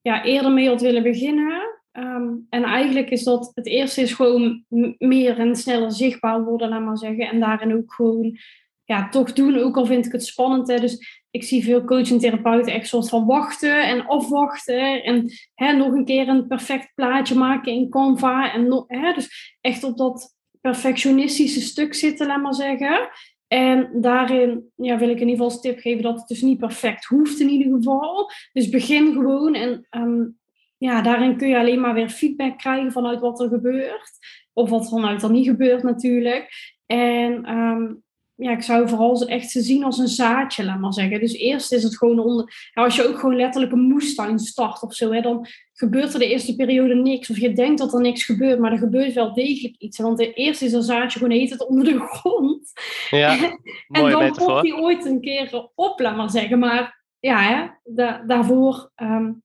ja, 0.00 0.24
eerder 0.24 0.52
mee 0.52 0.68
had 0.68 0.80
willen 0.80 1.02
beginnen. 1.02 1.80
Um, 1.92 2.46
en 2.48 2.64
eigenlijk 2.64 3.10
is 3.10 3.24
dat 3.24 3.50
het 3.54 3.66
eerste 3.66 4.00
is 4.00 4.12
gewoon 4.12 4.64
meer 4.98 5.38
en 5.38 5.56
sneller 5.56 5.92
zichtbaar 5.92 6.44
worden, 6.44 6.68
laat 6.68 6.80
maar 6.80 6.98
zeggen. 6.98 7.28
En 7.28 7.40
daarin 7.40 7.74
ook 7.74 7.94
gewoon 7.94 8.38
ja, 8.84 9.08
toch 9.08 9.32
doen, 9.32 9.58
ook 9.58 9.76
al 9.76 9.86
vind 9.86 10.06
ik 10.06 10.12
het 10.12 10.26
spannend. 10.26 10.68
Hè. 10.68 10.78
Dus 10.78 11.23
ik 11.34 11.42
zie 11.42 11.64
veel 11.64 11.84
coach 11.84 12.10
en 12.10 12.18
therapeuten 12.18 12.72
echt 12.72 12.88
soort 12.88 13.08
van 13.08 13.26
wachten 13.26 13.86
en 13.86 14.06
afwachten. 14.06 15.02
En 15.02 15.30
hè, 15.54 15.72
nog 15.72 15.92
een 15.92 16.04
keer 16.04 16.28
een 16.28 16.46
perfect 16.46 16.92
plaatje 16.94 17.34
maken 17.34 17.72
in 17.72 17.90
Canva. 17.90 18.52
En 18.52 18.84
hè, 18.86 19.12
dus 19.12 19.56
echt 19.60 19.84
op 19.84 19.96
dat 19.96 20.36
perfectionistische 20.60 21.60
stuk 21.60 21.94
zitten, 21.94 22.26
laat 22.26 22.42
maar 22.42 22.54
zeggen. 22.54 23.08
En 23.46 23.90
daarin 24.00 24.72
ja, 24.76 24.98
wil 24.98 25.08
ik 25.08 25.20
in 25.20 25.28
ieder 25.28 25.30
geval 25.30 25.50
als 25.50 25.60
tip 25.60 25.78
geven 25.78 26.02
dat 26.02 26.18
het 26.18 26.28
dus 26.28 26.42
niet 26.42 26.58
perfect 26.58 27.04
hoeft 27.04 27.40
in 27.40 27.48
ieder 27.48 27.72
geval. 27.76 28.30
Dus 28.52 28.68
begin 28.68 29.12
gewoon 29.12 29.54
en 29.54 29.86
um, 29.90 30.38
ja, 30.76 31.02
daarin 31.02 31.36
kun 31.36 31.48
je 31.48 31.58
alleen 31.58 31.80
maar 31.80 31.94
weer 31.94 32.08
feedback 32.08 32.58
krijgen 32.58 32.92
vanuit 32.92 33.20
wat 33.20 33.40
er 33.40 33.48
gebeurt. 33.48 34.10
Of 34.52 34.70
wat 34.70 34.88
vanuit 34.88 35.22
er 35.22 35.30
niet 35.30 35.46
gebeurt 35.46 35.82
natuurlijk. 35.82 36.48
En 36.86 37.56
um, 37.56 38.03
ja, 38.36 38.50
ik 38.50 38.62
zou 38.62 38.88
vooral 38.88 39.26
echt 39.26 39.50
ze 39.50 39.62
zien 39.62 39.84
als 39.84 39.98
een 39.98 40.08
zaadje, 40.08 40.64
laat 40.64 40.80
maar 40.80 40.92
zeggen. 40.92 41.20
Dus 41.20 41.32
eerst 41.32 41.72
is 41.72 41.82
het 41.82 41.98
gewoon 41.98 42.18
onder. 42.18 42.70
Als 42.72 42.96
je 42.96 43.08
ook 43.08 43.18
gewoon 43.18 43.36
letterlijk 43.36 43.72
een 43.72 43.80
moestuin 43.80 44.38
start 44.38 44.82
of 44.82 44.94
zo, 44.94 45.12
hè, 45.12 45.20
dan 45.20 45.46
gebeurt 45.72 46.12
er 46.12 46.18
de 46.18 46.28
eerste 46.28 46.56
periode 46.56 46.94
niks. 46.94 47.30
Of 47.30 47.38
je 47.38 47.52
denkt 47.52 47.78
dat 47.78 47.94
er 47.94 48.00
niks 48.00 48.24
gebeurt, 48.24 48.58
maar 48.58 48.72
er 48.72 48.78
gebeurt 48.78 49.12
wel 49.12 49.34
degelijk 49.34 49.74
iets. 49.78 49.98
Want 49.98 50.18
de 50.18 50.32
eerste 50.32 50.64
is 50.64 50.72
een 50.72 50.82
zaadje 50.82 51.18
gewoon 51.18 51.34
heet 51.34 51.50
het 51.50 51.66
onder 51.66 51.84
de 51.84 51.98
grond. 51.98 52.72
Ja, 53.10 53.38
en 53.88 54.10
dan 54.10 54.34
komt 54.34 54.62
die 54.62 54.76
ooit 54.76 55.04
een 55.04 55.20
keer 55.20 55.70
op, 55.74 56.00
laat 56.00 56.16
maar 56.16 56.30
zeggen. 56.30 56.58
Maar 56.58 57.04
ja, 57.18 57.40
hè, 57.40 57.66
da 57.84 58.22
daarvoor 58.26 58.90
um, 58.96 59.43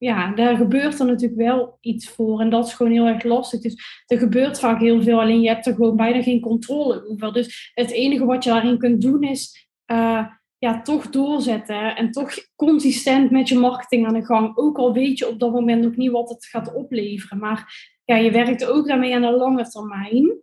ja, 0.00 0.34
daar 0.34 0.56
gebeurt 0.56 0.98
er 0.98 1.06
natuurlijk 1.06 1.40
wel 1.40 1.78
iets 1.80 2.08
voor. 2.08 2.40
En 2.40 2.50
dat 2.50 2.66
is 2.66 2.72
gewoon 2.72 2.92
heel 2.92 3.06
erg 3.06 3.22
lastig. 3.22 3.60
Dus 3.60 4.04
er 4.06 4.18
gebeurt 4.18 4.58
vaak 4.58 4.80
heel 4.80 5.02
veel, 5.02 5.20
alleen 5.20 5.40
je 5.40 5.48
hebt 5.48 5.66
er 5.66 5.74
gewoon 5.74 5.96
bijna 5.96 6.22
geen 6.22 6.40
controle 6.40 7.08
over. 7.08 7.32
Dus 7.32 7.70
het 7.74 7.90
enige 7.90 8.24
wat 8.24 8.44
je 8.44 8.50
daarin 8.50 8.78
kunt 8.78 9.00
doen 9.00 9.22
is 9.22 9.68
uh, 9.92 10.26
ja, 10.58 10.82
toch 10.82 11.10
doorzetten. 11.10 11.96
En 11.96 12.10
toch 12.10 12.32
consistent 12.56 13.30
met 13.30 13.48
je 13.48 13.58
marketing 13.58 14.06
aan 14.06 14.14
de 14.14 14.24
gang. 14.24 14.56
Ook 14.56 14.78
al 14.78 14.92
weet 14.92 15.18
je 15.18 15.28
op 15.28 15.38
dat 15.40 15.52
moment 15.52 15.82
nog 15.82 15.96
niet 15.96 16.10
wat 16.10 16.28
het 16.28 16.46
gaat 16.46 16.74
opleveren. 16.74 17.38
Maar 17.38 17.90
ja, 18.04 18.16
je 18.16 18.30
werkt 18.30 18.64
ook 18.64 18.86
daarmee 18.86 19.14
aan 19.14 19.22
de 19.22 19.30
lange 19.30 19.68
termijn. 19.68 20.42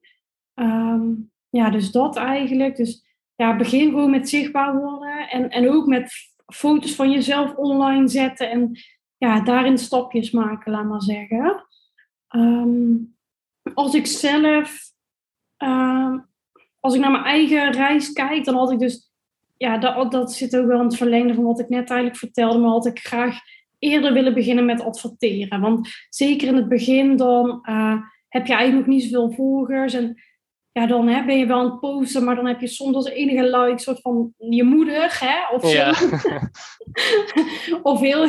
Um, 0.55 1.31
ja, 1.49 1.69
dus 1.69 1.91
dat 1.91 2.15
eigenlijk. 2.15 2.75
Dus 2.75 3.05
ja, 3.35 3.55
begin 3.55 3.89
gewoon 3.89 4.11
met 4.11 4.29
zichtbaar 4.29 4.75
worden. 4.81 5.29
En, 5.29 5.49
en 5.49 5.69
ook 5.69 5.85
met 5.85 6.11
foto's 6.53 6.95
van 6.95 7.11
jezelf 7.11 7.55
online 7.55 8.07
zetten. 8.07 8.49
En 8.51 8.79
ja, 9.17 9.41
daarin 9.41 9.77
stapjes 9.77 10.31
maken, 10.31 10.71
laat 10.71 10.85
maar 10.85 11.01
zeggen. 11.01 11.65
Um, 12.35 13.15
als 13.73 13.93
ik 13.93 14.05
zelf, 14.05 14.91
uh, 15.63 16.15
als 16.79 16.93
ik 16.93 17.01
naar 17.01 17.11
mijn 17.11 17.23
eigen 17.23 17.71
reis 17.71 18.13
kijk, 18.13 18.45
dan 18.45 18.55
had 18.55 18.71
ik 18.71 18.79
dus, 18.79 19.11
ja, 19.57 19.77
dat, 19.77 20.11
dat 20.11 20.33
zit 20.33 20.57
ook 20.57 20.67
wel 20.67 20.79
in 20.79 20.85
het 20.85 20.97
verlengde 20.97 21.33
van 21.33 21.43
wat 21.43 21.59
ik 21.59 21.69
net 21.69 21.89
eigenlijk 21.89 22.19
vertelde, 22.19 22.59
maar 22.59 22.69
had 22.69 22.85
ik 22.85 22.99
graag 22.99 23.39
eerder 23.79 24.13
willen 24.13 24.33
beginnen 24.33 24.65
met 24.65 24.81
adverteren. 24.81 25.61
Want 25.61 25.89
zeker 26.09 26.47
in 26.47 26.55
het 26.55 26.67
begin, 26.67 27.17
dan 27.17 27.65
uh, 27.69 28.01
heb 28.27 28.47
je 28.47 28.53
eigenlijk 28.53 28.87
nog 28.87 28.95
niet 28.95 29.11
zoveel 29.11 29.31
volgers 29.31 29.93
en 29.93 30.21
ja, 30.77 30.87
dan 30.87 31.07
hè, 31.07 31.25
ben 31.25 31.37
je 31.37 31.45
wel 31.45 31.59
aan 31.59 31.71
het 31.71 31.79
posten, 31.79 32.23
maar 32.23 32.35
dan 32.35 32.45
heb 32.45 32.61
je 32.61 32.67
soms 32.67 32.95
als 32.95 33.09
enige 33.09 33.57
like 33.57 33.79
soort 33.79 34.01
van 34.01 34.33
je 34.37 34.63
moeder, 34.63 35.17
hè, 35.19 35.55
of 35.55 35.61
zo. 35.61 35.77
Ja. 35.77 35.93
of 37.91 37.99
heel, 37.99 38.27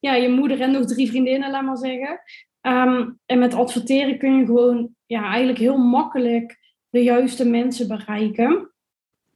ja, 0.00 0.14
je 0.14 0.28
moeder 0.28 0.60
en 0.60 0.70
nog 0.70 0.84
drie 0.84 1.08
vriendinnen, 1.08 1.50
laat 1.50 1.62
maar 1.62 1.76
zeggen. 1.76 2.20
Um, 2.60 3.18
en 3.26 3.38
met 3.38 3.54
adverteren 3.54 4.18
kun 4.18 4.38
je 4.38 4.44
gewoon 4.44 4.94
ja, 5.06 5.24
eigenlijk 5.24 5.58
heel 5.58 5.76
makkelijk 5.76 6.58
de 6.88 7.02
juiste 7.02 7.48
mensen 7.48 7.88
bereiken. 7.88 8.72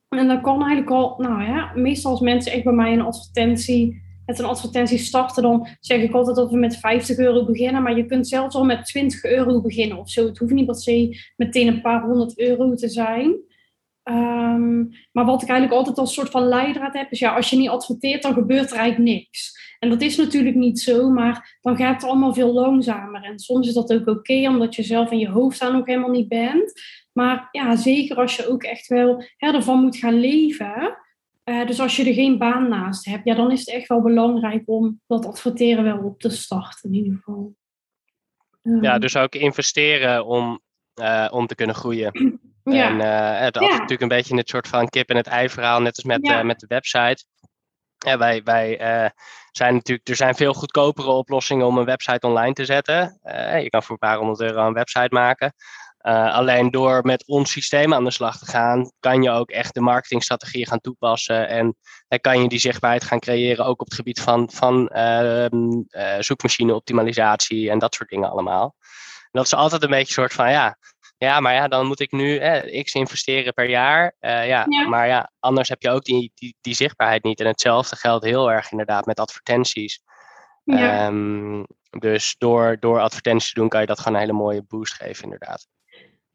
En 0.09 0.27
dan 0.27 0.43
kan 0.43 0.59
eigenlijk 0.59 0.91
al, 0.91 1.15
nou 1.19 1.43
ja, 1.43 1.73
meestal 1.75 2.11
als 2.11 2.21
mensen 2.21 2.53
echt 2.53 2.65
bij 2.65 2.73
mij 2.73 2.93
een 2.93 3.01
advertentie 3.01 4.03
met 4.27 4.39
een 4.39 4.45
advertentie 4.45 4.99
starten, 4.99 5.43
dan 5.43 5.69
zeg 5.81 6.03
ik 6.03 6.15
altijd 6.15 6.37
dat 6.37 6.51
we 6.51 6.57
met 6.57 6.77
50 6.77 7.19
euro 7.19 7.45
beginnen. 7.45 7.83
Maar 7.83 7.97
je 7.97 8.07
kunt 8.07 8.29
zelfs 8.29 8.55
al 8.55 8.65
met 8.65 8.85
20 8.87 9.25
euro 9.25 9.61
beginnen 9.61 9.99
of 9.99 10.11
zo. 10.11 10.27
Het 10.27 10.39
hoeft 10.39 10.53
niet 10.53 10.67
per 10.67 10.75
se 10.75 11.19
meteen 11.37 11.67
een 11.67 11.81
paar 11.81 12.03
honderd 12.03 12.39
euro 12.39 12.75
te 12.75 12.89
zijn. 12.89 13.37
Um, 14.09 14.91
maar 15.13 15.25
wat 15.25 15.43
ik 15.43 15.49
eigenlijk 15.49 15.79
altijd 15.79 15.99
als 15.99 16.15
soort 16.15 16.31
van 16.31 16.49
leidraad 16.49 16.95
heb, 16.95 17.11
is 17.11 17.19
ja, 17.19 17.35
als 17.35 17.51
je 17.51 17.57
niet 17.57 17.69
adverteert, 17.69 18.23
dan 18.23 18.33
gebeurt 18.33 18.71
er 18.71 18.77
eigenlijk 18.77 19.11
niks. 19.11 19.65
En 19.79 19.89
dat 19.89 20.01
is 20.01 20.17
natuurlijk 20.17 20.57
niet 20.57 20.81
zo, 20.81 21.11
maar 21.11 21.59
dan 21.61 21.77
gaat 21.77 22.03
het 22.03 22.11
allemaal 22.11 22.35
veel 22.35 22.53
langzamer. 22.53 23.23
En 23.23 23.39
soms 23.39 23.69
is 23.69 23.75
dat 23.75 23.93
ook 23.93 24.07
oké, 24.07 24.49
omdat 24.49 24.75
je 24.75 24.83
zelf 24.83 25.11
in 25.11 25.19
je 25.19 25.29
hoofd 25.29 25.61
daar 25.61 25.77
ook 25.77 25.87
helemaal 25.87 26.11
niet 26.11 26.29
bent. 26.29 26.73
Maar 27.13 27.49
ja, 27.51 27.77
zeker 27.77 28.17
als 28.17 28.37
je 28.37 28.49
ook 28.49 28.63
echt 28.63 28.87
wel 28.87 29.25
ervan 29.39 29.81
moet 29.81 29.97
gaan 29.97 30.21
leven. 30.21 30.97
Uh, 31.49 31.67
dus 31.67 31.81
als 31.81 31.97
je 31.97 32.05
er 32.05 32.15
geen 32.15 32.39
baan 32.39 32.69
naast 32.69 33.05
hebt, 33.05 33.25
ja, 33.25 33.35
dan 33.35 33.51
is 33.51 33.59
het 33.59 33.69
echt 33.69 33.89
wel 33.89 34.03
belangrijk 34.03 34.63
om 34.67 35.01
dat 35.07 35.27
adverteren 35.27 35.85
wel 35.85 35.99
op 35.99 36.21
te 36.21 36.31
starten 36.31 36.91
in 36.91 36.95
ieder 36.95 37.15
geval. 37.15 37.55
Um, 38.63 38.83
ja, 38.83 38.99
dus 38.99 39.17
ook 39.17 39.35
investeren 39.35 40.25
om, 40.25 40.61
uh, 41.01 41.29
om 41.31 41.47
te 41.47 41.55
kunnen 41.55 41.77
groeien. 41.77 42.13
Ja. 42.71 42.89
En 42.89 42.97
uh, 42.97 43.45
het 43.45 43.57
is 43.57 43.69
natuurlijk 43.69 44.01
een 44.01 44.09
beetje 44.09 44.37
het 44.37 44.49
soort 44.49 44.69
van 44.69 44.89
kip 44.89 45.09
en 45.09 45.17
het 45.17 45.27
ei 45.27 45.49
verhaal, 45.49 45.81
net 45.81 45.97
als 45.97 46.05
met, 46.05 46.27
ja. 46.27 46.43
met 46.43 46.61
de 46.61 46.67
website. 46.67 47.25
Ja, 47.99 48.19
wij 48.19 48.43
wij 48.43 48.79
zijn 49.51 49.75
natuurlijk, 49.75 50.09
er 50.09 50.17
zijn 50.17 50.35
veel 50.35 50.55
goedkopere 50.55 51.11
oplossingen 51.11 51.67
om 51.67 51.79
een 51.79 51.85
website 51.85 52.27
online 52.27 52.53
te 52.53 52.65
zetten. 52.65 53.19
je 53.63 53.67
kan 53.69 53.83
voor 53.83 53.91
een 53.91 54.09
paar 54.09 54.17
honderd 54.17 54.41
euro 54.41 54.67
een 54.67 54.73
website 54.73 55.15
maken. 55.15 55.55
Uh, 56.07 56.35
alleen 56.35 56.71
door 56.71 57.01
met 57.03 57.27
ons 57.27 57.51
systeem 57.51 57.95
aan 57.95 58.05
de 58.05 58.11
slag 58.11 58.39
te 58.39 58.47
gaan, 58.47 58.91
kan 59.01 59.23
je 59.23 59.31
ook 59.31 59.51
echt 59.51 59.75
de 59.75 59.81
marketingstrategieën 59.81 60.67
gaan 60.67 60.81
toepassen. 60.81 61.49
En, 61.49 61.77
en 62.09 62.21
kan 62.21 62.43
je 62.43 62.49
die 62.49 62.59
zichtbaarheid 62.59 63.05
gaan 63.05 63.19
creëren, 63.19 63.65
ook 63.65 63.81
op 63.81 63.87
het 63.87 63.95
gebied 63.95 64.21
van, 64.21 64.51
van 64.53 64.91
uh, 64.93 65.47
uh, 65.51 66.17
zoekmachine 66.19 66.75
optimalisatie 66.75 67.71
en 67.71 67.79
dat 67.79 67.95
soort 67.95 68.09
dingen 68.09 68.31
allemaal. 68.31 68.75
En 69.23 69.31
dat 69.31 69.45
is 69.45 69.55
altijd 69.55 69.83
een 69.83 69.91
beetje 69.91 70.07
een 70.07 70.13
soort 70.13 70.33
van, 70.33 70.51
ja, 70.51 70.77
ja, 71.19 71.41
maar 71.41 71.55
ja, 71.55 71.69
dan 71.69 71.87
moet 71.87 72.01
ik 72.01 72.13
nu 72.13 72.37
eh, 72.37 72.83
x 72.83 72.93
investeren 72.93 73.55
per 73.55 73.69
jaar. 73.69 74.15
Uh, 74.21 74.47
ja, 74.47 74.67
Ja. 74.69 74.89
Maar 74.89 75.07
ja, 75.07 75.31
anders 75.39 75.69
heb 75.69 75.83
je 75.83 75.91
ook 75.91 76.05
die, 76.05 76.33
die, 76.35 76.57
die 76.61 76.75
zichtbaarheid 76.75 77.23
niet. 77.23 77.41
En 77.41 77.47
hetzelfde 77.47 77.97
geldt 77.97 78.25
heel 78.25 78.53
erg 78.53 78.71
inderdaad 78.71 79.07
met 79.07 79.21
advertenties. 79.21 80.03
Ja. 80.65 81.07
Ehm, 81.07 81.63
dus 81.91 82.35
door, 82.39 82.77
door 82.81 83.01
advertenties 83.01 83.53
te 83.53 83.61
doen 83.61 83.69
kan 83.69 83.81
je 83.81 83.87
dat 83.87 83.99
gewoon 83.99 84.15
een 84.15 84.21
hele 84.21 84.39
mooie 84.39 84.63
boost 84.63 84.95
geven 84.95 85.25
inderdaad. 85.25 85.67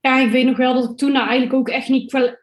Ja, 0.01 0.19
ik 0.19 0.31
weet 0.31 0.45
nog 0.45 0.57
wel 0.57 0.73
dat 0.73 0.89
ik 0.89 0.97
toen 0.97 1.13
daar 1.13 1.27
eigenlijk 1.27 1.53
ook 1.53 1.69
echt 1.69 1.89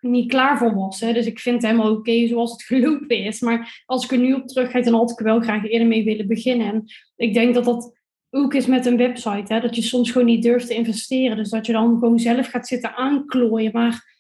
niet, 0.01 0.29
klaar 0.29 0.59
voor 0.59 0.75
was. 0.75 1.01
Hè. 1.01 1.13
Dus 1.13 1.27
ik 1.27 1.39
vind 1.39 1.63
het 1.63 1.71
helemaal 1.71 1.93
oké 1.93 2.27
zoals 2.27 2.53
het 2.53 2.63
gelopen 2.73 3.19
is. 3.25 3.41
Maar 3.41 3.83
als 3.87 4.05
ik 4.05 4.11
er 4.11 4.19
nu 4.19 4.33
op 4.35 4.49
terugkijk, 4.49 4.85
dan 4.85 4.95
had 4.95 5.11
ik 5.11 5.19
er 5.19 5.25
wel 5.25 5.41
graag 5.41 5.65
eerder 5.65 5.89
mee 5.89 6.05
willen 6.05 6.27
beginnen. 6.27 6.67
En 6.67 6.85
ik 7.17 7.35
denk 7.35 7.55
dat 7.55 7.65
dat 7.65 7.97
ook 8.31 8.55
is 8.55 8.67
met 8.67 8.87
een 8.87 8.97
website. 8.97 9.55
Hè, 9.55 9.61
dat 9.61 9.77
je 9.77 9.83
soms 9.83 10.11
gewoon 10.11 10.27
niet 10.27 10.43
durft 10.43 10.67
te 10.67 10.75
investeren. 10.75 11.37
Dus 11.37 11.51
dat 11.51 11.67
je 11.67 11.73
dan 11.73 11.99
gewoon 11.99 12.19
zelf 12.19 12.49
gaat 12.49 12.67
zitten 12.67 12.95
aanklooien. 12.95 13.73
Maar 13.73 14.17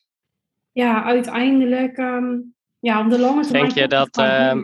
ja, 0.72 1.04
uiteindelijk, 1.04 1.96
ehm, 1.96 2.36
ja, 2.78 3.00
op 3.04 3.10
de 3.10 3.18
lange 3.18 3.42
termijn... 3.42 3.64
Denk 3.64 3.78
je 3.78 3.88
dat, 3.88 4.16
ehm. 4.16 4.60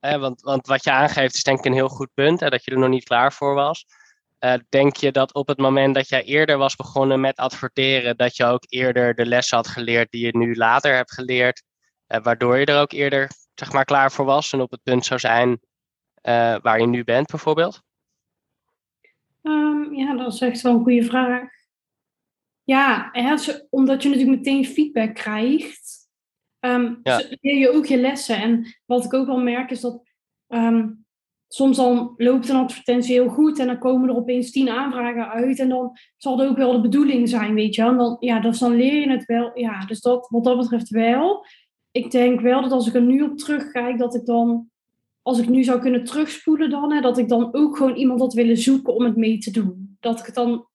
Eh, 0.00 0.20
want, 0.20 0.40
want 0.40 0.66
wat 0.66 0.84
je 0.84 0.92
aangeeft 0.92 1.34
is 1.34 1.42
denk 1.42 1.58
ik 1.58 1.64
een 1.64 1.72
heel 1.72 1.88
goed 1.88 2.10
punt, 2.14 2.40
hè, 2.40 2.48
dat 2.48 2.64
je 2.64 2.70
er 2.70 2.78
nog 2.78 2.88
niet 2.88 3.04
klaar 3.04 3.32
voor 3.32 3.54
was. 3.54 3.86
Eh, 4.42 4.54
denk 4.68 4.96
je 4.96 5.12
dat 5.12 5.34
op 5.34 5.48
het 5.48 5.58
moment 5.58 5.94
dat 5.94 6.08
jij 6.08 6.22
eerder 6.24 6.58
was 6.58 6.76
begonnen 6.76 7.20
met 7.20 7.36
adverteren, 7.36 8.16
dat 8.16 8.36
je 8.36 8.44
ook 8.44 8.64
eerder 8.68 9.14
de 9.14 9.26
lessen 9.26 9.56
had 9.56 9.68
geleerd 9.68 10.10
die 10.10 10.24
je 10.26 10.36
nu 10.36 10.54
later 10.54 10.94
hebt 10.94 11.12
geleerd, 11.12 11.62
eh, 12.06 12.22
waardoor 12.22 12.58
je 12.58 12.66
er 12.66 12.80
ook 12.80 12.92
eerder 12.92 13.30
zeg 13.54 13.72
maar, 13.72 13.84
klaar 13.84 14.12
voor 14.12 14.24
was 14.24 14.52
en 14.52 14.60
op 14.60 14.70
het 14.70 14.82
punt 14.82 15.04
zou 15.04 15.20
zijn 15.20 15.60
eh, 16.14 16.56
waar 16.62 16.80
je 16.80 16.86
nu 16.86 17.04
bent 17.04 17.26
bijvoorbeeld? 17.26 17.82
Ehm, 19.42 19.94
ja, 19.94 20.16
dat 20.16 20.32
is 20.32 20.40
echt 20.40 20.60
wel 20.60 20.74
een 20.74 20.82
goede 20.82 21.04
vraag. 21.04 21.48
Ja, 22.62 23.08
hè, 23.12 23.34
omdat 23.70 24.02
je 24.02 24.08
natuurlijk 24.08 24.38
meteen 24.38 24.64
feedback 24.64 25.14
krijgt, 25.14 26.08
ehm, 26.58 26.94
Ja. 27.02 27.22
leer 27.40 27.58
je 27.58 27.70
ook 27.70 27.86
je 27.86 27.96
lessen. 27.96 28.36
En 28.36 28.76
wat 28.86 29.04
ik 29.04 29.14
ook 29.14 29.26
wel 29.26 29.40
merk 29.40 29.70
is 29.70 29.80
dat 29.80 30.10
ehm, 30.46 30.88
soms 31.54 31.76
dan 31.76 32.14
loopt 32.16 32.48
een 32.48 32.56
advertentie 32.56 33.12
heel 33.12 33.28
goed 33.28 33.58
en 33.58 33.66
dan 33.66 33.78
komen 33.78 34.08
er 34.08 34.16
opeens 34.16 34.50
tien 34.50 34.68
aanvragen 34.68 35.28
uit 35.28 35.58
en 35.58 35.68
dan 35.68 35.98
zal 36.16 36.38
het 36.38 36.48
ook 36.48 36.56
wel 36.56 36.72
de 36.72 36.80
bedoeling 36.80 37.28
zijn, 37.28 37.54
weet 37.54 37.74
je. 37.74 37.82
En 37.82 37.96
dan, 37.96 38.16
ja, 38.20 38.40
dus 38.40 38.58
dan 38.58 38.76
leer 38.76 38.94
je 38.94 39.10
het 39.10 39.24
wel. 39.24 39.50
Ja, 39.58 39.84
dus 39.84 40.00
dat, 40.00 40.28
wat 40.30 40.44
dat 40.44 40.58
betreft 40.58 40.88
wel. 40.88 41.46
Ik 41.90 42.10
denk 42.10 42.40
wel 42.40 42.62
dat 42.62 42.72
als 42.72 42.86
ik 42.86 42.94
er 42.94 43.02
nu 43.02 43.22
op 43.22 43.38
terugkijk, 43.38 43.98
dat 43.98 44.14
ik 44.14 44.24
dan 44.24 44.70
als 45.22 45.38
ik 45.38 45.48
nu 45.48 45.64
zou 45.64 45.80
kunnen 45.80 46.04
terugspoelen 46.04 46.70
dan, 46.70 46.92
hè, 46.92 47.00
dat 47.00 47.18
ik 47.18 47.28
dan 47.28 47.54
ook 47.54 47.76
gewoon 47.76 47.94
iemand 47.94 48.20
had 48.20 48.34
willen 48.34 48.56
zoeken 48.56 48.94
om 48.94 49.04
het 49.04 49.16
mee 49.16 49.38
te 49.38 49.50
doen. 49.50 49.96
Dat 50.00 50.26
ik 50.28 50.34
dan, 50.34 50.66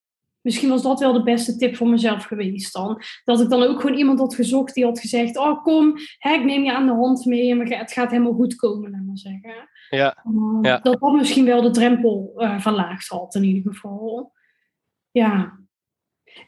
misschien 0.41 0.69
was 0.69 0.81
dat 0.81 0.99
wel 0.99 1.13
de 1.13 1.23
beste 1.23 1.55
tip 1.55 1.75
voor 1.75 1.87
mezelf 1.87 2.23
geweest 2.23 2.73
dan. 2.73 3.01
Dat 3.23 3.41
ik 3.41 3.49
dan 3.49 3.63
ook 3.63 3.81
gewoon 3.81 3.97
iemand 3.97 4.19
had 4.19 4.35
gezocht 4.35 4.73
die 4.73 4.85
had 4.85 4.99
gezegd, 4.99 5.37
oh 5.37 5.63
kom, 5.63 5.93
hè, 6.17 6.33
ik 6.33 6.43
neem 6.43 6.63
je 6.63 6.73
aan 6.73 6.85
de 6.85 6.93
hand 6.93 7.25
mee 7.25 7.51
en 7.51 7.77
het 7.77 7.91
gaat 7.91 8.11
helemaal 8.11 8.33
goed 8.33 8.55
komen, 8.55 8.91
laat 8.91 9.05
maar 9.05 9.17
zeggen. 9.17 9.69
Ja, 9.89 10.23
Uh, 10.25 10.59
Ja. 10.61 10.79
Dat 10.79 10.99
dat 10.99 11.13
misschien 11.13 11.45
wel 11.45 11.61
de 11.61 11.71
drempel 11.71 12.33
eh, 12.35 12.59
verlaagd 12.59 13.07
had 13.07 13.35
in 13.35 13.43
ieder 13.43 13.73
geval. 13.73 14.31
Ja. 15.11 15.59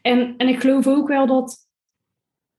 En, 0.02 0.36
en 0.36 0.48
ik 0.48 0.60
geloof 0.60 0.86
ook 0.86 1.08
wel 1.08 1.26
dat, 1.26 1.68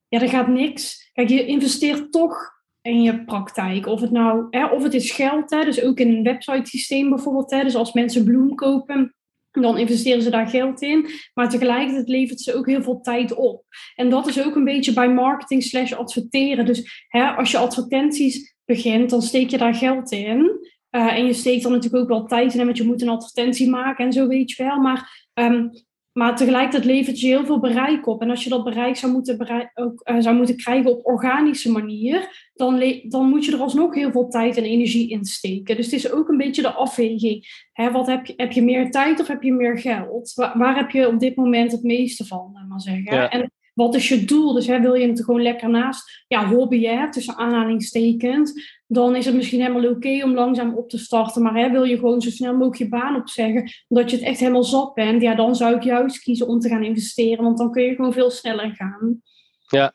ja, 0.07 0.21
er 0.21 0.29
gaat 0.29 0.47
niks. 0.47 1.09
Kijk, 1.13 1.29
je 1.29 1.45
investeert 1.45 2.11
toch 2.11 2.59
in 2.81 3.01
je 3.01 3.23
praktijk. 3.25 3.85
Of 3.85 4.01
het 4.01 4.11
nou, 4.11 4.47
hè, 4.49 4.65
of 4.65 4.83
het 4.83 4.93
is 4.93 5.11
geld, 5.11 5.49
hè, 5.49 5.63
dus 5.63 5.83
ook 5.83 5.99
in 5.99 6.15
een 6.15 6.23
website 6.23 6.69
systeem 6.69 7.09
bijvoorbeeld. 7.09 7.51
Hè, 7.51 7.63
dus 7.63 7.75
als 7.75 7.93
mensen 7.93 8.23
bloem 8.23 8.55
kopen, 8.55 9.15
dan 9.51 9.77
investeren 9.77 10.21
ze 10.21 10.29
daar 10.29 10.47
geld 10.47 10.81
in. 10.81 11.09
Maar 11.33 11.49
tegelijkertijd 11.49 12.07
levert 12.07 12.39
ze 12.39 12.55
ook 12.55 12.67
heel 12.67 12.81
veel 12.83 13.01
tijd 13.01 13.33
op. 13.33 13.63
En 13.95 14.09
dat 14.09 14.27
is 14.27 14.45
ook 14.45 14.55
een 14.55 14.63
beetje 14.63 14.93
bij 14.93 15.13
marketing 15.13 15.63
slash 15.63 15.93
adverteren. 15.93 16.65
Dus 16.65 17.05
hè, 17.07 17.27
als 17.27 17.51
je 17.51 17.57
advertenties 17.57 18.55
begint, 18.65 19.09
dan 19.09 19.21
steek 19.21 19.49
je 19.49 19.57
daar 19.57 19.75
geld 19.75 20.11
in. 20.11 20.69
Uh, 20.91 21.17
en 21.17 21.25
je 21.25 21.33
steekt 21.33 21.63
dan 21.63 21.71
natuurlijk 21.71 22.03
ook 22.03 22.09
wel 22.09 22.25
tijd 22.25 22.53
in, 22.53 22.65
want 22.65 22.77
je 22.77 22.83
moet 22.83 23.01
een 23.01 23.09
advertentie 23.09 23.69
maken 23.69 24.05
en 24.05 24.13
zo 24.13 24.27
weet 24.27 24.51
je 24.51 24.63
wel. 24.63 24.79
Maar, 24.79 25.29
um, 25.33 25.69
maar 26.11 26.35
tegelijkertijd 26.35 26.85
levert 26.85 27.19
je 27.19 27.27
heel 27.27 27.45
veel 27.45 27.59
bereik 27.59 28.07
op. 28.07 28.21
En 28.21 28.29
als 28.29 28.43
je 28.43 28.49
dat 28.49 28.63
bereik 28.63 28.95
zou 28.95 29.11
moeten, 29.11 29.37
bereik, 29.37 29.71
ook, 29.73 30.09
uh, 30.09 30.15
zou 30.19 30.35
moeten 30.35 30.57
krijgen 30.57 30.91
op 30.91 31.05
organische 31.05 31.71
manier, 31.71 32.49
dan, 32.53 32.83
dan 33.03 33.29
moet 33.29 33.45
je 33.45 33.51
er 33.51 33.59
alsnog 33.59 33.95
heel 33.95 34.11
veel 34.11 34.27
tijd 34.27 34.57
en 34.57 34.63
energie 34.63 35.09
in 35.09 35.25
steken. 35.25 35.75
Dus 35.75 35.85
het 35.85 35.95
is 35.95 36.11
ook 36.11 36.29
een 36.29 36.37
beetje 36.37 36.61
de 36.61 36.73
afweging. 36.73 37.67
Hè, 37.73 37.91
wat 37.91 38.07
heb, 38.07 38.25
je, 38.25 38.33
heb 38.37 38.51
je 38.51 38.61
meer 38.61 38.91
tijd 38.91 39.19
of 39.19 39.27
heb 39.27 39.43
je 39.43 39.53
meer 39.53 39.79
geld? 39.79 40.33
Waar, 40.33 40.57
waar 40.57 40.75
heb 40.75 40.89
je 40.89 41.07
op 41.07 41.19
dit 41.19 41.35
moment 41.35 41.71
het 41.71 41.83
meeste 41.83 42.25
van, 42.25 42.65
maar 42.69 42.81
zeggen? 42.81 43.15
Ja. 43.15 43.29
En 43.29 43.51
wat 43.83 43.95
is 43.95 44.09
je 44.09 44.25
doel? 44.25 44.53
Dus 44.53 44.67
hè, 44.67 44.79
wil 44.79 44.93
je 44.93 45.07
het 45.07 45.23
gewoon 45.23 45.41
lekker 45.41 45.69
naast 45.69 46.23
ja, 46.27 46.47
hobbyen, 46.47 47.11
tussen 47.11 47.37
aanhalingstekens, 47.37 48.81
dan 48.87 49.15
is 49.15 49.25
het 49.25 49.35
misschien 49.35 49.61
helemaal 49.61 49.83
oké 49.83 49.95
okay 49.95 50.21
om 50.21 50.33
langzaam 50.33 50.75
op 50.75 50.89
te 50.89 50.97
starten. 50.97 51.41
Maar 51.41 51.55
hè, 51.55 51.69
wil 51.69 51.83
je 51.83 51.97
gewoon 51.97 52.21
zo 52.21 52.29
snel 52.29 52.51
mogelijk 52.51 52.77
je 52.77 52.89
baan 52.89 53.15
opzeggen, 53.15 53.71
omdat 53.87 54.09
je 54.09 54.17
het 54.17 54.25
echt 54.25 54.39
helemaal 54.39 54.63
zat 54.63 54.93
bent, 54.93 55.21
ja, 55.21 55.35
dan 55.35 55.55
zou 55.55 55.75
ik 55.75 55.83
juist 55.83 56.23
kiezen 56.23 56.47
om 56.47 56.59
te 56.59 56.69
gaan 56.69 56.83
investeren, 56.83 57.43
want 57.43 57.57
dan 57.57 57.71
kun 57.71 57.83
je 57.83 57.95
gewoon 57.95 58.13
veel 58.13 58.31
sneller 58.31 58.71
gaan. 58.75 59.21
Ja, 59.67 59.93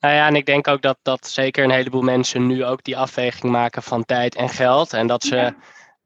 nou 0.00 0.14
ja, 0.14 0.26
en 0.26 0.36
ik 0.36 0.46
denk 0.46 0.68
ook 0.68 0.82
dat, 0.82 0.98
dat 1.02 1.26
zeker 1.26 1.64
een 1.64 1.70
heleboel 1.70 2.02
mensen 2.02 2.46
nu 2.46 2.64
ook 2.64 2.84
die 2.84 2.96
afweging 2.96 3.52
maken 3.52 3.82
van 3.82 4.04
tijd 4.04 4.34
en 4.34 4.48
geld. 4.48 4.92
En 4.92 5.06
dat 5.06 5.24
ze. 5.24 5.36
Ja. 5.36 5.54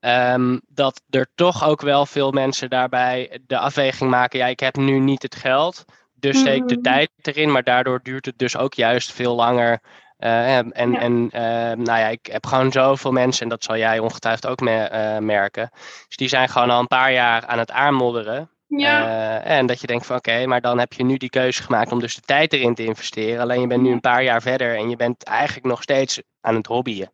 Um, 0.00 0.60
dat 0.68 1.02
er 1.10 1.26
toch 1.34 1.64
ook 1.64 1.80
wel 1.80 2.06
veel 2.06 2.30
mensen 2.30 2.70
daarbij 2.70 3.40
de 3.46 3.58
afweging 3.58 4.10
maken. 4.10 4.38
Ja, 4.38 4.46
ik 4.46 4.60
heb 4.60 4.76
nu 4.76 4.98
niet 4.98 5.22
het 5.22 5.34
geld. 5.34 5.84
Dus 6.20 6.38
steek 6.38 6.68
de 6.68 6.74
Mhm. 6.74 6.82
tijd 6.82 7.10
erin. 7.22 7.52
Maar 7.52 7.62
daardoor 7.62 8.00
duurt 8.02 8.26
het 8.26 8.38
dus 8.38 8.56
ook 8.56 8.74
juist 8.74 9.12
veel 9.12 9.34
langer. 9.34 9.80
Uh, 10.18 10.56
en 10.56 10.90
Ja. 10.92 10.98
en 10.98 11.12
uh, 11.34 11.40
nou 11.84 11.98
ja, 11.98 12.06
ik 12.08 12.26
heb 12.26 12.46
gewoon 12.46 12.72
zoveel 12.72 13.12
mensen, 13.12 13.42
en 13.42 13.48
dat 13.48 13.64
zal 13.64 13.76
jij 13.76 13.98
ongetwijfeld 13.98 14.46
ook 14.46 14.60
me, 14.60 14.90
uh, 14.92 15.18
merken. 15.18 15.70
Dus 16.06 16.16
die 16.16 16.28
zijn 16.28 16.48
gewoon 16.48 16.70
al 16.70 16.80
een 16.80 16.86
paar 16.86 17.12
jaar 17.12 17.46
aan 17.46 17.58
het 17.58 17.70
aanmodderen. 17.70 18.50
Ja. 18.66 19.40
En 19.40 19.66
dat 19.66 19.80
je 19.80 19.86
denkt 19.86 20.06
van 20.06 20.16
oké, 20.16 20.46
maar 20.46 20.60
dan 20.60 20.78
heb 20.78 20.92
je 20.92 21.04
nu 21.04 21.16
die 21.16 21.30
keuze 21.30 21.62
gemaakt 21.62 21.92
om 21.92 22.00
dus 22.00 22.14
de 22.14 22.20
tijd 22.20 22.52
erin 22.52 22.74
te 22.74 22.84
investeren. 22.84 23.40
Alleen 23.40 23.60
je 23.60 23.66
bent 23.66 23.82
nu 23.82 23.92
een 23.92 24.00
paar 24.00 24.22
jaar 24.22 24.42
verder 24.42 24.76
en 24.76 24.90
je 24.90 24.96
bent 24.96 25.22
eigenlijk 25.24 25.66
nog 25.66 25.82
steeds 25.82 26.22
aan 26.40 26.54
het 26.54 26.66
hobbyen. 26.66 27.12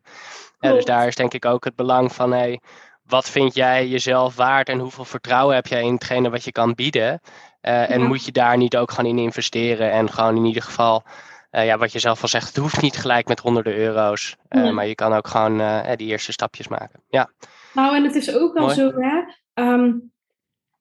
Dus 0.59 0.85
daar 0.85 1.07
is 1.07 1.15
denk 1.15 1.33
ik 1.33 1.45
ook 1.45 1.63
het 1.63 1.75
belang 1.75 2.13
van 2.13 2.31
hey, 2.31 2.59
wat 3.03 3.29
vind 3.29 3.55
jij 3.55 3.87
jezelf 3.87 4.35
waard 4.35 4.69
en 4.69 4.79
hoeveel 4.79 5.05
vertrouwen 5.05 5.55
heb 5.55 5.67
jij 5.67 5.83
in 5.83 5.93
hetgene 5.93 6.29
wat 6.29 6.43
je 6.43 6.51
kan 6.51 6.73
bieden. 6.73 7.19
Uh, 7.67 7.89
en 7.89 7.99
Ja. 8.01 8.07
moet 8.07 8.25
je 8.25 8.31
daar 8.31 8.57
niet 8.57 8.77
ook 8.77 8.91
gewoon 8.91 9.11
in 9.11 9.17
investeren 9.23 9.91
en 9.91 10.11
gewoon 10.11 10.35
in 10.35 10.45
ieder 10.45 10.61
geval, 10.63 11.03
uh, 11.51 11.65
ja, 11.65 11.77
wat 11.77 11.91
je 11.91 11.99
zelf 11.99 12.21
al 12.21 12.27
zegt, 12.27 12.47
het 12.47 12.55
hoeft 12.57 12.81
niet 12.81 12.95
gelijk 12.97 13.27
met 13.27 13.39
honderden 13.39 13.75
euro's. 13.75 14.35
Uh, 14.49 14.61
Nee. 14.61 14.71
Maar 14.71 14.87
je 14.87 14.95
kan 14.95 15.13
ook 15.13 15.27
gewoon 15.27 15.57
die 15.95 16.07
eerste 16.07 16.31
stapjes 16.31 16.67
maken. 16.67 17.01
Ja, 17.09 17.29
Nou, 17.73 17.95
en 17.95 18.03
het 18.03 18.15
is 18.15 18.35
ook 18.35 18.53
wel 18.53 18.63
Mooi. 18.63 18.75
zo, 18.75 18.91
hè. 18.95 19.21
Ehm, 19.53 19.91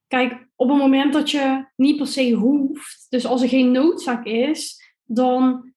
kijk, 0.09 0.47
op 0.57 0.69
het 0.69 0.79
moment 0.79 1.13
dat 1.13 1.31
je 1.31 1.65
niet 1.77 1.97
per 1.97 2.07
se 2.07 2.33
hoeft, 2.33 3.07
dus 3.09 3.27
als 3.27 3.43
er 3.43 3.49
geen 3.49 3.71
noodzaak 3.71 4.25
is, 4.25 4.83
dan 5.05 5.73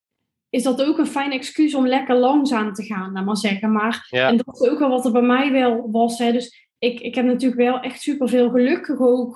is 0.50 0.62
dat 0.62 0.82
ook 0.84 0.98
een 0.98 1.06
fijn 1.06 1.32
excuus 1.32 1.74
om 1.74 1.86
lekker 1.86 2.16
langzaam 2.16 2.72
te 2.72 2.84
gaan, 2.84 3.12
laat 3.12 3.24
maar 3.24 3.36
zeggen. 3.36 3.72
Maar, 3.72 4.06
Ja. 4.10 4.28
en 4.28 4.36
dat 4.36 4.60
is 4.60 4.68
ook 4.68 4.78
wel 4.78 4.88
wat 4.88 5.04
er 5.04 5.12
bij 5.12 5.22
mij 5.22 5.52
wel 5.52 5.88
was, 5.90 6.18
hè. 6.18 6.32
Dus 6.32 6.67
ik, 6.78 7.00
ik 7.00 7.14
heb 7.14 7.24
natuurlijk 7.24 7.60
wel 7.60 7.80
echt 7.80 8.00
superveel 8.00 8.50
geluk 8.50 8.86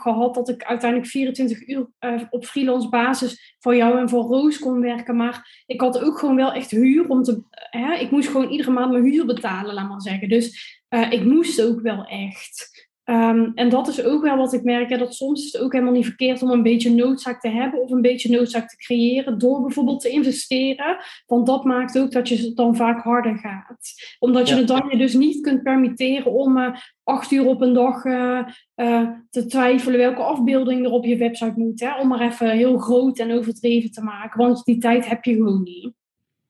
gehad 0.01 0.35
dat 0.35 0.49
ik 0.49 0.65
uiteindelijk 0.65 1.11
24 1.11 1.69
uur 1.69 1.87
eh, 1.99 2.23
op 2.31 2.45
freelance 2.45 2.89
basis 2.89 3.57
voor 3.59 3.77
jou 3.77 3.99
en 3.99 4.09
voor 4.09 4.23
Roos 4.23 4.59
kon 4.59 4.81
werken. 4.81 5.17
Maar 5.17 5.63
ik 5.67 5.81
had 5.81 6.01
ook 6.01 6.19
gewoon 6.19 6.37
wel 6.37 6.53
echt 6.53 6.71
huur 6.71 7.09
om 7.09 7.23
te. 7.23 7.43
Hè, 7.51 7.95
ik 7.95 8.11
moest 8.11 8.29
gewoon 8.29 8.51
iedere 8.51 8.71
maand 8.71 8.91
mijn 8.91 9.05
huur 9.05 9.27
betalen, 9.27 9.75
laat 9.75 9.89
maar 9.89 10.01
zeggen. 10.01 10.29
Dus 10.29 10.81
uh, 10.89 11.13
ik 11.13 11.25
moest 11.25 11.63
ook 11.63 11.81
wel 11.81 12.05
echt. 12.05 12.91
Um, 13.05 13.53
en 13.55 13.69
dat 13.69 13.89
is 13.89 14.05
ook 14.05 14.23
wel 14.23 14.37
wat 14.37 14.53
ik 14.53 14.63
merk, 14.63 14.89
ja, 14.89 14.97
dat 14.97 15.15
soms 15.15 15.45
is 15.45 15.53
het 15.53 15.63
ook 15.63 15.73
helemaal 15.73 15.93
niet 15.93 16.05
verkeerd 16.05 16.43
om 16.43 16.51
een 16.51 16.63
beetje 16.63 16.91
noodzaak 16.91 17.41
te 17.41 17.49
hebben 17.49 17.81
of 17.81 17.91
een 17.91 18.01
beetje 18.01 18.31
noodzaak 18.31 18.69
te 18.69 18.77
creëren 18.77 19.39
door 19.39 19.61
bijvoorbeeld 19.63 20.01
te 20.01 20.09
investeren. 20.09 20.97
Want 21.27 21.47
dat 21.47 21.65
maakt 21.65 21.99
ook 21.99 22.13
dat 22.13 22.29
je 22.29 22.53
dan 22.55 22.77
vaak 22.77 23.03
harder 23.03 23.37
gaat. 23.37 23.93
Omdat 24.19 24.49
je 24.49 24.55
Ja. 24.55 24.61
het 24.61 24.69
dan 24.69 24.89
je 24.91 24.97
dus 24.97 25.15
niet 25.15 25.41
kunt 25.41 25.63
permitteren 25.63 26.33
om 26.33 26.57
uh, 26.57 26.77
acht 27.03 27.31
uur 27.31 27.47
op 27.47 27.61
een 27.61 27.75
dag 27.75 28.05
uh, 28.05 28.47
uh, 28.77 29.09
te 29.31 29.47
twijfelen 29.47 29.99
welke 29.99 30.23
afbeelding 30.23 30.85
er 30.85 30.93
op 30.93 31.05
je 31.05 31.17
website 31.17 31.55
moet. 31.57 31.81
Hè? 31.81 32.01
Om 32.01 32.09
maar 32.09 32.21
even 32.21 32.51
heel 32.51 32.79
groot 32.79 33.19
en 33.19 33.33
overdreven 33.33 33.91
te 33.91 34.03
maken. 34.03 34.39
Want 34.41 34.65
die 34.65 34.79
tijd 34.79 35.09
heb 35.09 35.25
je 35.25 35.35
gewoon 35.35 35.63
niet. 35.63 35.93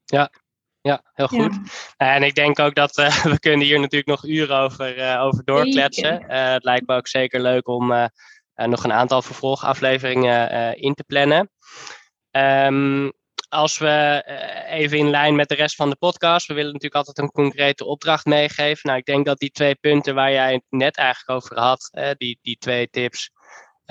ja 0.04 0.30
heel 1.14 1.28
goed. 1.28 1.58
Ja. 1.96 2.14
En 2.14 2.22
ik 2.22 2.34
denk 2.34 2.58
ook 2.58 2.74
dat 2.74 2.98
uh, 2.98 3.24
we 3.32 3.38
kunnen 3.38 3.66
hier 3.66 3.80
natuurlijk 3.80 4.10
nog 4.10 4.24
uren 4.24 4.56
over, 4.56 4.98
uh, 4.98 5.22
over 5.22 5.44
doorkletsen. 5.44 6.22
Uh, 6.22 6.52
het 6.52 6.64
lijkt 6.64 6.86
me 6.86 6.96
ook 6.96 7.08
zeker 7.08 7.40
leuk 7.40 7.68
om 7.68 8.10
nog 8.54 8.84
een 8.84 8.92
aantal 8.92 9.22
vervolgafleveringen 9.22 10.76
in 10.76 10.94
te 10.94 11.04
plannen. 11.04 11.50
Um, 12.30 13.12
als 13.48 13.78
we 13.78 14.22
even 14.68 14.98
in 14.98 15.10
lijn 15.10 15.36
met 15.36 15.48
de 15.48 15.54
rest 15.54 15.74
van 15.74 15.90
de 15.90 15.96
podcast, 15.96 16.46
we 16.46 16.54
willen 16.54 16.72
natuurlijk 16.72 17.06
altijd 17.06 17.18
een 17.18 17.32
concrete 17.32 17.84
opdracht 17.84 18.24
meegeven. 18.24 18.80
Nou, 18.82 18.98
ik 18.98 19.04
denk 19.04 19.26
dat 19.26 19.38
die 19.38 19.50
twee 19.50 19.74
punten 19.74 20.14
waar 20.14 20.32
jij 20.32 20.52
het 20.52 20.64
net 20.68 20.96
eigenlijk 20.96 21.30
over 21.30 21.58
had, 21.58 21.90
die, 22.18 22.38
die 22.42 22.56
twee 22.58 22.88
tips, 22.90 23.30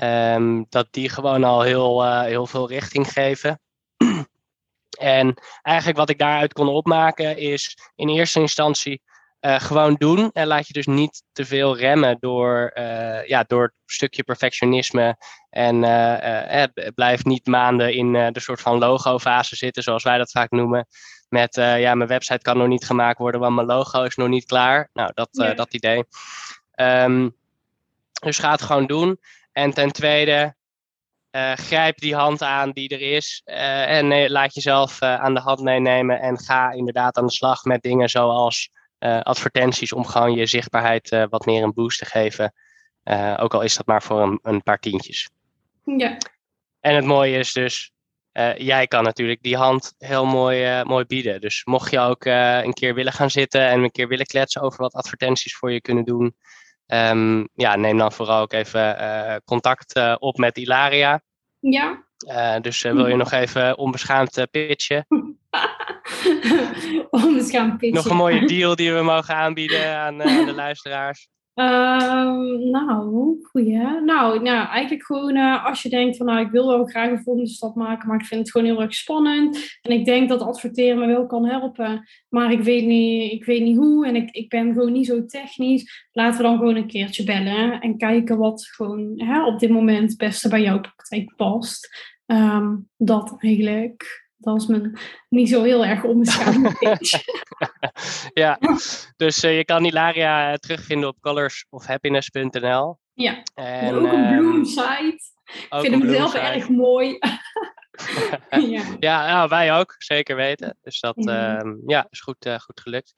Ehm, 0.01 0.63
dat 0.69 0.87
die 0.91 1.09
gewoon 1.09 1.43
al 1.43 1.61
heel, 1.61 2.03
eh, 2.03 2.21
heel 2.21 2.47
veel 2.47 2.67
richting 2.67 3.07
geven. 3.11 3.59
en 4.99 5.41
eigenlijk 5.61 5.97
wat 5.97 6.09
ik 6.09 6.17
daaruit 6.17 6.53
kon 6.53 6.67
opmaken 6.67 7.37
is 7.37 7.77
in 7.95 8.09
eerste 8.09 8.39
instantie 8.39 9.01
uh, 9.41 9.59
gewoon 9.59 9.95
doen. 9.95 10.29
En 10.33 10.47
laat 10.47 10.67
je 10.67 10.73
dus 10.73 10.85
niet 10.85 11.23
te 11.31 11.45
veel 11.45 11.77
remmen 11.77 12.17
door, 12.19 12.71
uh, 12.75 13.27
ja, 13.27 13.43
door 13.47 13.63
een 13.63 13.73
stukje 13.85 14.23
perfectionisme. 14.23 15.17
En 15.49 15.83
uh, 15.83 16.63
blijf 16.95 17.23
niet 17.23 17.45
maanden 17.45 17.93
in 17.93 18.11
de 18.11 18.39
soort 18.39 18.61
van 18.61 18.77
logo-fase 18.77 19.55
zitten, 19.55 19.83
zoals 19.83 20.03
wij 20.03 20.17
dat 20.17 20.31
vaak 20.31 20.51
noemen. 20.51 20.87
Met 21.29 21.55
ja, 21.55 21.95
mijn 21.95 22.09
website 22.09 22.41
kan 22.41 22.57
nog 22.57 22.67
niet 22.67 22.85
gemaakt 22.85 23.17
worden, 23.17 23.41
want 23.41 23.55
mijn 23.55 23.67
logo 23.67 24.03
is 24.03 24.15
nog 24.15 24.27
niet 24.27 24.45
klaar. 24.45 24.89
Nou, 24.93 25.11
dat, 25.13 25.29
ja. 25.31 25.53
dat 25.53 25.73
idee. 25.73 26.03
Um, 26.75 27.35
dus 28.21 28.37
ga 28.37 28.51
het 28.51 28.61
gewoon 28.61 28.85
doen. 28.85 29.19
En 29.51 29.73
ten 29.73 29.91
tweede, 29.91 30.55
grijp 31.55 31.99
die 31.99 32.15
hand 32.15 32.41
aan 32.41 32.71
die 32.71 32.89
er 32.89 33.01
is. 33.01 33.41
en 33.45 34.29
laat 34.31 34.53
jezelf 34.53 35.01
aan 35.01 35.33
de 35.33 35.39
hand 35.39 35.61
meenemen. 35.61 36.19
En 36.19 36.39
ga 36.39 36.71
inderdaad 36.71 37.17
aan 37.17 37.25
de 37.25 37.31
slag 37.31 37.63
met 37.63 37.81
dingen 37.81 38.09
zoals 38.09 38.69
advertenties 38.99 39.93
om 39.93 40.05
gewoon 40.05 40.33
je 40.33 40.45
zichtbaarheid 40.45 41.09
wat 41.29 41.45
meer 41.45 41.63
een 41.63 41.73
boost 41.73 41.99
te 41.99 42.05
geven. 42.05 42.53
Ook 43.37 43.53
al 43.53 43.61
is 43.61 43.75
dat 43.75 43.85
maar 43.85 44.03
voor 44.03 44.21
een, 44.21 44.39
een, 44.43 44.63
paar 44.63 44.79
tientjes. 44.79 45.29
Ja. 45.83 46.17
En 46.79 46.95
het 46.95 47.05
mooie 47.05 47.37
is 47.37 47.53
dus, 47.53 47.91
jij 48.57 48.87
kan 48.87 49.03
natuurlijk 49.03 49.41
die 49.41 49.57
hand 49.57 49.93
heel 49.97 50.25
mooi, 50.25 50.83
mooi 50.83 51.05
bieden. 51.05 51.41
Dus 51.41 51.65
mocht 51.65 51.91
je 51.91 51.99
ook 51.99 52.25
een 52.25 52.73
keer 52.73 52.93
willen 52.93 53.13
gaan 53.13 53.31
zitten 53.31 53.67
en 53.67 53.83
een 53.83 53.91
keer 53.91 54.07
willen 54.07 54.25
kletsen 54.25 54.61
over 54.61 54.81
wat 54.81 54.93
advertenties 54.93 55.55
voor 55.55 55.71
je 55.71 55.81
kunnen 55.81 56.05
doen. 56.05 56.35
Um, 56.93 57.47
ja, 57.53 57.75
neem 57.75 57.97
dan 57.97 58.11
vooral 58.11 58.41
ook 58.41 58.53
even 58.53 59.41
contact 59.45 60.17
op 60.19 60.37
met 60.37 60.57
Ilaria. 60.57 61.21
Ja. 61.59 62.03
dus 62.61 62.81
wil 62.81 63.07
je 63.07 63.15
nog 63.15 63.31
even 63.31 63.77
onbeschaamd 63.77 64.47
pitchen? 64.51 65.05
Onbeschaamd 67.09 67.77
pitchen. 67.77 67.95
Nog 67.95 68.05
een 68.05 68.15
mooie 68.15 68.45
deal 68.45 68.75
die 68.75 68.93
we 68.93 69.01
mogen 69.01 69.35
aanbieden 69.35 69.95
aan, 69.95 70.23
aan 70.23 70.45
de 70.45 70.53
luisteraars? 70.53 71.27
Uh, 71.55 72.43
nou, 72.71 73.37
goeie. 73.43 73.77
Nou, 74.01 74.41
nou, 74.41 74.67
eigenlijk 74.67 75.05
gewoon 75.05 75.35
uh, 75.35 75.65
als 75.65 75.81
je 75.81 75.89
denkt 75.89 76.17
van 76.17 76.25
nou, 76.25 76.39
ik 76.39 76.51
wil 76.51 76.67
wel 76.67 76.85
graag 76.85 77.09
een 77.09 77.23
volgende 77.23 77.49
stap 77.49 77.75
maken, 77.75 78.07
maar 78.07 78.19
ik 78.19 78.25
vind 78.25 78.41
het 78.41 78.51
gewoon 78.51 78.67
heel 78.67 78.81
erg 78.81 78.93
spannend. 78.93 79.79
En 79.81 79.91
ik 79.91 80.05
denk 80.05 80.29
dat 80.29 80.41
adverteren 80.41 80.99
me 80.99 81.07
wel 81.07 81.25
kan 81.25 81.45
helpen, 81.45 82.07
maar 82.29 82.51
ik 82.51 82.61
weet 82.61 82.85
niet, 82.85 83.31
ik 83.31 83.45
weet 83.45 83.61
niet 83.61 83.77
hoe 83.77 84.07
en 84.07 84.15
ik, 84.15 84.31
ik 84.31 84.49
ben 84.49 84.73
gewoon 84.73 84.91
niet 84.91 85.05
zo 85.05 85.25
technisch. 85.25 86.07
Laten 86.11 86.37
we 86.37 86.43
dan 86.43 86.57
gewoon 86.57 86.75
een 86.75 86.87
keertje 86.87 87.23
bellen 87.23 87.79
en 87.79 87.97
kijken 87.97 88.37
wat 88.37 88.67
gewoon 88.67 89.13
hè, 89.15 89.45
op 89.45 89.59
dit 89.59 89.69
moment 89.69 90.09
het 90.09 90.17
beste 90.17 90.49
bij 90.49 90.61
jouw 90.61 90.79
praktijk 90.79 91.35
past. 91.35 92.09
Um, 92.25 92.89
dat 92.97 93.35
eigenlijk. 93.37 94.29
Dat 94.41 94.53
was 94.53 94.67
mijn 94.67 94.99
niet 95.29 95.49
zo 95.49 95.63
heel 95.63 95.85
erg 95.85 96.03
onbeschaamde 96.03 96.75
pitch. 96.79 97.23
ja, 98.33 98.59
dus 99.17 99.43
uh, 99.43 99.57
je 99.57 99.65
kan 99.65 99.83
Hilaria 99.83 100.55
terugvinden 100.55 101.09
op 101.09 101.17
colorsofhappiness.nl. 101.19 102.97
Ja, 103.13 103.43
en, 103.53 103.95
ook 103.95 104.11
een 104.11 104.37
bloem 104.37 104.65
site. 104.65 105.19
Ik 105.45 105.67
vind 105.69 106.03
hem 106.03 106.09
zelf 106.09 106.33
erg 106.33 106.69
mooi. 106.69 107.17
ja. 108.71 108.83
ja, 108.99 109.27
nou, 109.27 109.49
wij 109.49 109.73
ook, 109.79 109.95
zeker 109.97 110.35
weten. 110.35 110.77
Dus 110.81 110.99
dat 110.99 111.13
ja. 111.15 111.63
Uh, 111.63 111.73
ja, 111.85 112.07
is 112.09 112.19
goed, 112.19 112.45
uh, 112.45 112.59
goed 112.59 112.81
gelukt. 112.81 113.13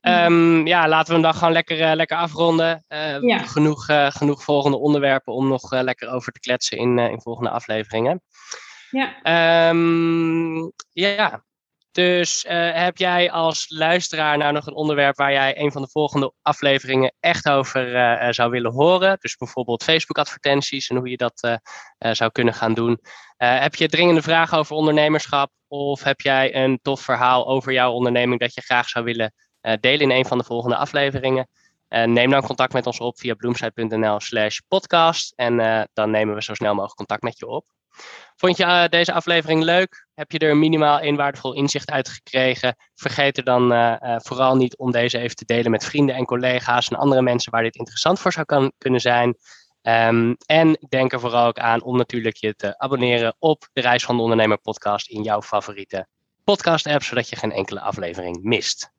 Um, 0.00 0.66
ja, 0.66 0.88
laten 0.88 1.06
we 1.06 1.12
hem 1.12 1.22
dan 1.22 1.34
gewoon 1.34 1.52
lekker, 1.52 1.80
uh, 1.80 1.94
lekker 1.94 2.16
afronden. 2.16 2.84
Uh, 2.88 3.20
ja. 3.20 3.38
genoeg, 3.38 3.88
uh, 3.88 4.10
genoeg 4.10 4.42
volgende 4.42 4.78
onderwerpen 4.78 5.32
om 5.32 5.48
nog 5.48 5.70
lekker 5.70 6.08
over 6.08 6.32
te 6.32 6.40
kletsen 6.40 6.78
in, 6.78 6.98
in 6.98 7.20
volgende 7.20 7.50
afleveringen. 7.50 8.22
Ja. 8.90 9.68
Um, 9.68 10.72
ja. 10.92 11.46
Dus 11.92 12.44
heb 12.72 12.96
jij 12.96 13.30
als 13.30 13.66
luisteraar 13.68 14.38
nou 14.38 14.52
nog 14.52 14.66
een 14.66 14.74
onderwerp 14.74 15.16
waar 15.16 15.32
jij 15.32 15.60
een 15.60 15.72
van 15.72 15.82
de 15.82 15.88
volgende 15.88 16.32
afleveringen 16.42 17.14
echt 17.20 17.48
over 17.48 18.34
zou 18.34 18.50
willen 18.50 18.72
horen? 18.72 19.16
Dus 19.20 19.36
bijvoorbeeld 19.36 19.82
Facebook-advertenties 19.82 20.88
en 20.88 20.96
hoe 20.96 21.08
je 21.08 21.16
dat 21.16 21.58
zou 21.98 22.30
kunnen 22.30 22.54
gaan 22.54 22.74
doen. 22.74 23.00
heb 23.36 23.74
je 23.74 23.88
dringende 23.88 24.22
vragen 24.22 24.58
over 24.58 24.76
ondernemerschap? 24.76 25.50
Of 25.68 26.02
heb 26.02 26.20
jij 26.20 26.54
een 26.54 26.78
tof 26.82 27.00
verhaal 27.00 27.48
over 27.48 27.72
jouw 27.72 27.92
onderneming 27.92 28.40
dat 28.40 28.54
je 28.54 28.60
graag 28.60 28.88
zou 28.88 29.04
willen 29.04 29.34
delen 29.80 30.10
in 30.10 30.16
een 30.16 30.26
van 30.26 30.38
de 30.38 30.44
volgende 30.44 30.76
afleveringen. 30.76 31.48
Neem 31.88 32.30
dan 32.30 32.42
contact 32.42 32.72
met 32.72 32.86
ons 32.86 33.00
op 33.00 33.18
via 33.18 33.34
bloemsite.nl 33.34 34.20
slash 34.20 34.58
podcast. 34.68 35.32
En 35.36 35.88
dan 35.92 36.10
nemen 36.10 36.34
we 36.34 36.42
zo 36.42 36.54
snel 36.54 36.74
mogelijk 36.74 36.96
contact 36.96 37.22
met 37.22 37.38
je 37.38 37.46
op. 37.46 37.66
Vond 38.36 38.56
je 38.56 38.86
deze 38.90 39.12
aflevering 39.12 39.62
leuk? 39.62 40.06
Heb 40.14 40.30
je 40.30 40.38
er 40.38 40.56
minimaal 40.56 41.02
een 41.02 41.16
waardevol 41.16 41.54
inzicht 41.54 41.90
uit 41.90 42.08
gekregen? 42.08 42.76
Vergeet 42.94 43.36
er 43.36 43.44
dan 43.44 43.98
vooral 44.22 44.56
niet 44.56 44.76
om 44.76 44.90
deze 44.90 45.18
even 45.18 45.36
te 45.36 45.44
delen 45.44 45.70
met 45.70 45.84
vrienden 45.84 46.14
en 46.14 46.24
collega's 46.24 46.88
en 46.88 46.96
andere 46.96 47.22
mensen 47.22 47.52
waar 47.52 47.62
dit 47.62 47.76
interessant 47.76 48.20
voor 48.20 48.32
zou 48.32 48.70
kunnen 48.78 49.00
zijn. 49.00 49.36
Um, 49.82 50.36
en 50.46 50.86
denk 50.88 51.12
er 51.12 51.20
vooral 51.20 51.46
ook 51.46 51.58
aan 51.58 51.82
om 51.82 51.96
natuurlijk 51.96 52.36
je 52.36 52.54
te 52.54 52.78
abonneren 52.78 53.36
op 53.38 53.68
de 53.72 53.80
Reis 53.80 54.04
van 54.04 54.16
de 54.16 54.22
Ondernemer 54.22 54.58
podcast 54.58 55.08
in 55.08 55.22
jouw 55.22 55.42
favoriete 55.42 56.06
podcast 56.44 56.86
app, 56.86 57.02
zodat 57.02 57.28
je 57.28 57.36
geen 57.36 57.52
enkele 57.52 57.80
aflevering 57.80 58.42
mist. 58.42 58.90